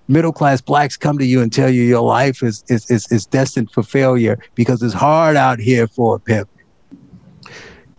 middle 0.07 0.33
class 0.33 0.59
blacks 0.59 0.97
come 0.97 1.17
to 1.17 1.25
you 1.25 1.41
and 1.41 1.51
tell 1.51 1.69
you 1.69 1.83
your 1.83 2.01
life 2.01 2.43
is, 2.43 2.63
is, 2.67 2.89
is, 2.91 3.11
is 3.11 3.25
destined 3.25 3.71
for 3.71 3.83
failure 3.83 4.37
because 4.55 4.81
it's 4.83 4.93
hard 4.93 5.35
out 5.35 5.59
here 5.59 5.87
for 5.87 6.15
a 6.15 6.19
pimp 6.19 6.49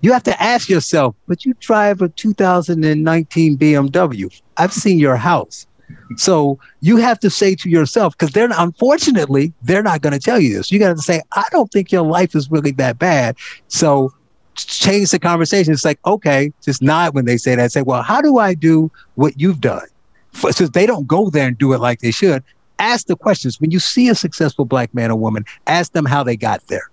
you 0.03 0.13
have 0.13 0.23
to 0.25 0.43
ask 0.43 0.69
yourself, 0.69 1.15
but 1.27 1.45
you 1.45 1.55
drive 1.61 2.03
a 2.03 2.09
2019 2.09 3.59
BMW. 3.59 4.43
I've 4.57 4.73
seen 4.73 4.99
your 4.99 5.17
house. 5.17 5.67
So 6.17 6.59
you 6.81 6.97
have 6.99 7.19
to 7.21 7.31
say 7.31 7.55
to 7.57 7.69
yourself, 7.69 8.17
because 8.17 8.33
they're 8.33 8.49
unfortunately, 8.57 9.53
they're 9.63 9.83
not 9.83 10.03
going 10.03 10.13
to 10.13 10.19
tell 10.19 10.41
you 10.41 10.57
this. 10.57 10.71
You 10.71 10.79
got 10.79 10.97
to 10.97 11.03
say, 11.03 11.21
I 11.33 11.45
don't 11.51 11.71
think 11.73 11.93
your 11.93 12.03
life 12.03 12.35
is 12.35 12.51
really 12.51 12.71
that 12.73 12.99
bad. 12.99 13.37
So 13.69 14.13
change 14.55 15.11
the 15.11 15.19
conversation. 15.19 15.73
It's 15.73 15.85
like, 15.85 15.99
okay, 16.07 16.53
just 16.63 16.83
nod 16.83 17.15
when 17.15 17.25
they 17.25 17.37
say 17.37 17.55
that. 17.55 17.73
Say, 17.73 17.83
well, 17.83 18.03
how 18.03 18.21
do 18.21 18.39
I 18.39 18.55
do 18.55 18.91
what 19.15 19.41
you've 19.41 19.61
done? 19.61 19.87
So 20.33 20.67
they 20.67 20.87
don't 20.87 21.07
go 21.07 21.31
there 21.31 21.49
and 21.49 21.59
do 21.59 21.73
it 21.73 21.81
like 21.81 22.01
they 22.01 22.13
should. 22.13 22.43
Ask 22.79 23.07
the 23.07 23.17
questions. 23.17 23.61
When 23.61 23.71
you 23.71 23.79
see 23.79 24.09
a 24.09 24.15
successful 24.15 24.65
black 24.65 24.95
man 24.95 25.11
or 25.11 25.17
woman, 25.17 25.45
ask 25.67 25.93
them 25.93 26.05
how 26.05 26.23
they 26.23 26.37
got 26.37 26.67
there. 26.69 26.89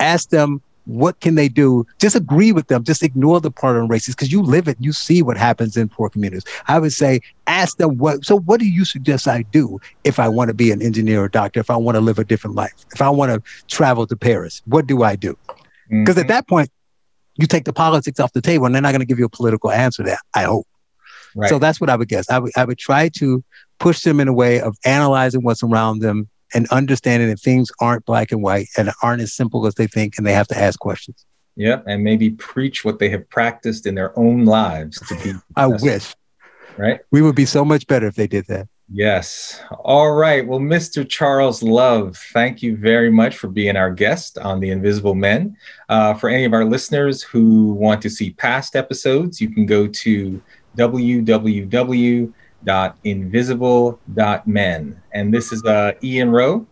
Ask 0.00 0.30
them 0.30 0.60
what 0.90 1.20
can 1.20 1.36
they 1.36 1.48
do? 1.48 1.86
Just 1.98 2.16
agree 2.16 2.52
with 2.52 2.66
them. 2.68 2.84
Just 2.84 3.02
ignore 3.02 3.40
the 3.40 3.50
part 3.50 3.76
on 3.76 3.88
races 3.88 4.14
because 4.14 4.32
you 4.32 4.42
live 4.42 4.68
it. 4.68 4.76
You 4.80 4.92
see 4.92 5.22
what 5.22 5.36
happens 5.36 5.76
in 5.76 5.88
poor 5.88 6.08
communities. 6.08 6.44
I 6.66 6.78
would 6.78 6.92
say, 6.92 7.20
ask 7.46 7.76
them 7.76 7.98
what. 7.98 8.24
So, 8.24 8.40
what 8.40 8.60
do 8.60 8.68
you 8.68 8.84
suggest 8.84 9.28
I 9.28 9.42
do 9.42 9.78
if 10.04 10.18
I 10.18 10.28
want 10.28 10.48
to 10.48 10.54
be 10.54 10.72
an 10.72 10.82
engineer 10.82 11.22
or 11.22 11.28
doctor? 11.28 11.60
If 11.60 11.70
I 11.70 11.76
want 11.76 11.96
to 11.96 12.00
live 12.00 12.18
a 12.18 12.24
different 12.24 12.56
life? 12.56 12.74
If 12.92 13.00
I 13.00 13.08
want 13.08 13.32
to 13.32 13.66
travel 13.68 14.06
to 14.06 14.16
Paris? 14.16 14.62
What 14.66 14.86
do 14.86 15.02
I 15.02 15.16
do? 15.16 15.36
Because 15.88 16.14
mm-hmm. 16.14 16.20
at 16.20 16.28
that 16.28 16.48
point, 16.48 16.70
you 17.36 17.46
take 17.46 17.64
the 17.64 17.72
politics 17.72 18.20
off 18.20 18.32
the 18.32 18.42
table, 18.42 18.66
and 18.66 18.74
they're 18.74 18.82
not 18.82 18.90
going 18.90 19.00
to 19.00 19.06
give 19.06 19.18
you 19.18 19.26
a 19.26 19.30
political 19.30 19.70
answer. 19.70 20.02
There, 20.02 20.18
I 20.34 20.42
hope. 20.42 20.66
Right. 21.36 21.48
So 21.48 21.58
that's 21.58 21.80
what 21.80 21.88
I 21.88 21.96
would 21.96 22.08
guess. 22.08 22.28
I 22.28 22.38
would 22.38 22.52
I 22.56 22.64
would 22.64 22.78
try 22.78 23.08
to 23.10 23.44
push 23.78 24.02
them 24.02 24.20
in 24.20 24.28
a 24.28 24.32
way 24.32 24.60
of 24.60 24.76
analyzing 24.84 25.42
what's 25.42 25.62
around 25.62 26.00
them 26.00 26.28
and 26.54 26.66
understanding 26.68 27.28
that 27.28 27.40
things 27.40 27.70
aren't 27.80 28.04
black 28.04 28.32
and 28.32 28.42
white 28.42 28.68
and 28.76 28.90
aren't 29.02 29.22
as 29.22 29.32
simple 29.32 29.66
as 29.66 29.74
they 29.74 29.86
think, 29.86 30.14
and 30.16 30.26
they 30.26 30.32
have 30.32 30.48
to 30.48 30.58
ask 30.58 30.78
questions. 30.78 31.24
Yeah, 31.56 31.80
and 31.86 32.02
maybe 32.02 32.30
preach 32.30 32.84
what 32.84 32.98
they 32.98 33.10
have 33.10 33.28
practiced 33.28 33.86
in 33.86 33.94
their 33.94 34.18
own 34.18 34.44
lives 34.44 34.98
to 35.08 35.14
be. 35.16 35.32
I 35.56 35.66
wish. 35.66 36.14
Right. 36.76 37.00
We 37.10 37.20
would 37.20 37.34
be 37.34 37.44
so 37.44 37.64
much 37.64 37.86
better 37.86 38.06
if 38.06 38.14
they 38.14 38.26
did 38.26 38.46
that. 38.46 38.68
Yes. 38.92 39.60
All 39.84 40.12
right. 40.12 40.46
Well, 40.46 40.58
Mr. 40.58 41.08
Charles 41.08 41.62
Love, 41.62 42.16
thank 42.32 42.60
you 42.60 42.76
very 42.76 43.10
much 43.10 43.36
for 43.36 43.46
being 43.46 43.76
our 43.76 43.90
guest 43.90 44.36
on 44.38 44.58
The 44.58 44.70
Invisible 44.70 45.14
Men. 45.14 45.56
Uh, 45.88 46.14
for 46.14 46.28
any 46.28 46.44
of 46.44 46.52
our 46.52 46.64
listeners 46.64 47.22
who 47.22 47.74
want 47.74 48.02
to 48.02 48.10
see 48.10 48.30
past 48.30 48.74
episodes, 48.74 49.40
you 49.40 49.50
can 49.50 49.64
go 49.64 49.86
to 49.86 50.42
www.invisible.men. 52.64 55.02
And 55.12 55.34
this 55.34 55.52
is 55.52 55.62
uh, 55.64 55.92
Ian 56.02 56.30
Rowe. 56.30 56.66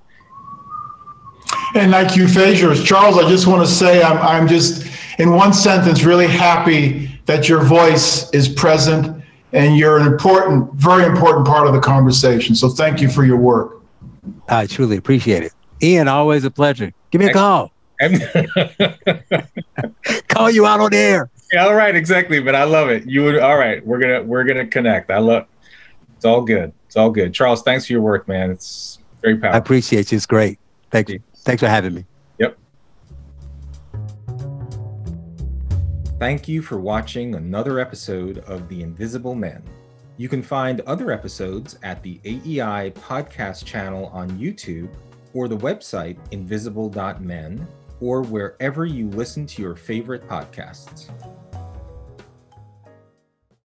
And 1.75 1.93
like 1.93 2.17
you, 2.17 2.27
Fajors, 2.27 2.83
Charles, 2.85 3.19
I 3.19 3.29
just 3.29 3.47
want 3.47 3.67
to 3.67 3.73
say 3.73 4.03
I'm, 4.03 4.19
I'm 4.19 4.49
just, 4.49 4.87
in 5.19 5.33
one 5.33 5.53
sentence, 5.53 6.05
really 6.05 6.27
happy 6.27 7.21
that 7.27 7.47
your 7.49 7.63
voice 7.63 8.31
is 8.31 8.49
present 8.49 9.23
and 9.53 9.77
you're 9.77 9.99
an 9.99 10.07
important, 10.07 10.73
very 10.75 11.05
important 11.05 11.47
part 11.47 11.67
of 11.67 11.75
the 11.75 11.81
conversation. 11.81 12.55
So 12.55 12.69
thank 12.69 13.01
you 13.01 13.09
for 13.09 13.25
your 13.25 13.39
work. 13.39 13.83
I 14.49 14.67
truly 14.67 14.97
appreciate 14.97 15.43
it. 15.43 15.53
Ian, 15.83 16.07
always 16.09 16.45
a 16.45 16.51
pleasure. 16.51 16.93
Give 17.11 17.21
me 17.21 17.29
a 17.29 17.33
call. 17.33 17.73
call 20.29 20.51
you 20.51 20.67
out 20.67 20.81
on 20.81 20.95
air. 20.95 21.31
Yeah, 21.53 21.65
all 21.65 21.75
right, 21.75 21.97
exactly. 21.97 22.41
But 22.41 22.55
I 22.55 22.65
love 22.65 22.91
it. 22.91 23.07
You 23.07 23.25
would 23.25 23.39
all 23.39 23.57
right. 23.57 23.85
We're 23.85 23.99
gonna 23.99 24.23
we're 24.23 24.45
gonna 24.45 24.67
connect. 24.67 25.11
I 25.11 25.19
love 25.19 25.47
it's 26.19 26.25
all 26.25 26.41
good. 26.41 26.73
It's 26.87 26.97
all 26.97 27.11
good. 27.11 27.33
Charles, 27.33 27.63
thanks 27.63 27.87
for 27.87 27.93
your 27.93 28.03
work, 28.03 28.27
man. 28.27 28.51
It's 28.51 28.99
very 29.23 29.37
powerful. 29.37 29.55
I 29.55 29.59
appreciate 29.59 30.11
you. 30.11 30.17
It's 30.17 30.27
great. 30.27 30.59
Thank 30.91 31.11
you. 31.11 31.21
Thanks 31.45 31.63
for 31.63 31.69
having 31.69 31.95
me. 31.95 32.05
Yep. 32.39 32.59
Thank 36.19 36.49
you 36.49 36.61
for 36.61 36.81
watching 36.81 37.37
another 37.37 37.79
episode 37.79 38.39
of 38.39 38.69
The 38.69 38.83
Invisible 38.83 39.37
Men. 39.37 39.63
You 40.17 40.29
can 40.29 40.43
find 40.43 40.81
other 40.81 41.13
episodes 41.13 41.79
at 41.85 42.03
the 42.03 42.21
AEI 42.25 42.91
podcast 42.97 43.65
channel 43.65 44.07
on 44.07 44.29
YouTube 44.31 44.89
or 45.35 45.47
the 45.47 45.59
website 45.59 46.19
invisible.men 46.33 47.65
or 48.01 48.23
wherever 48.23 48.87
you 48.87 49.09
listen 49.11 49.47
to 49.47 49.63
your 49.63 49.77
favorite 49.77 50.29
podcasts. 50.29 51.11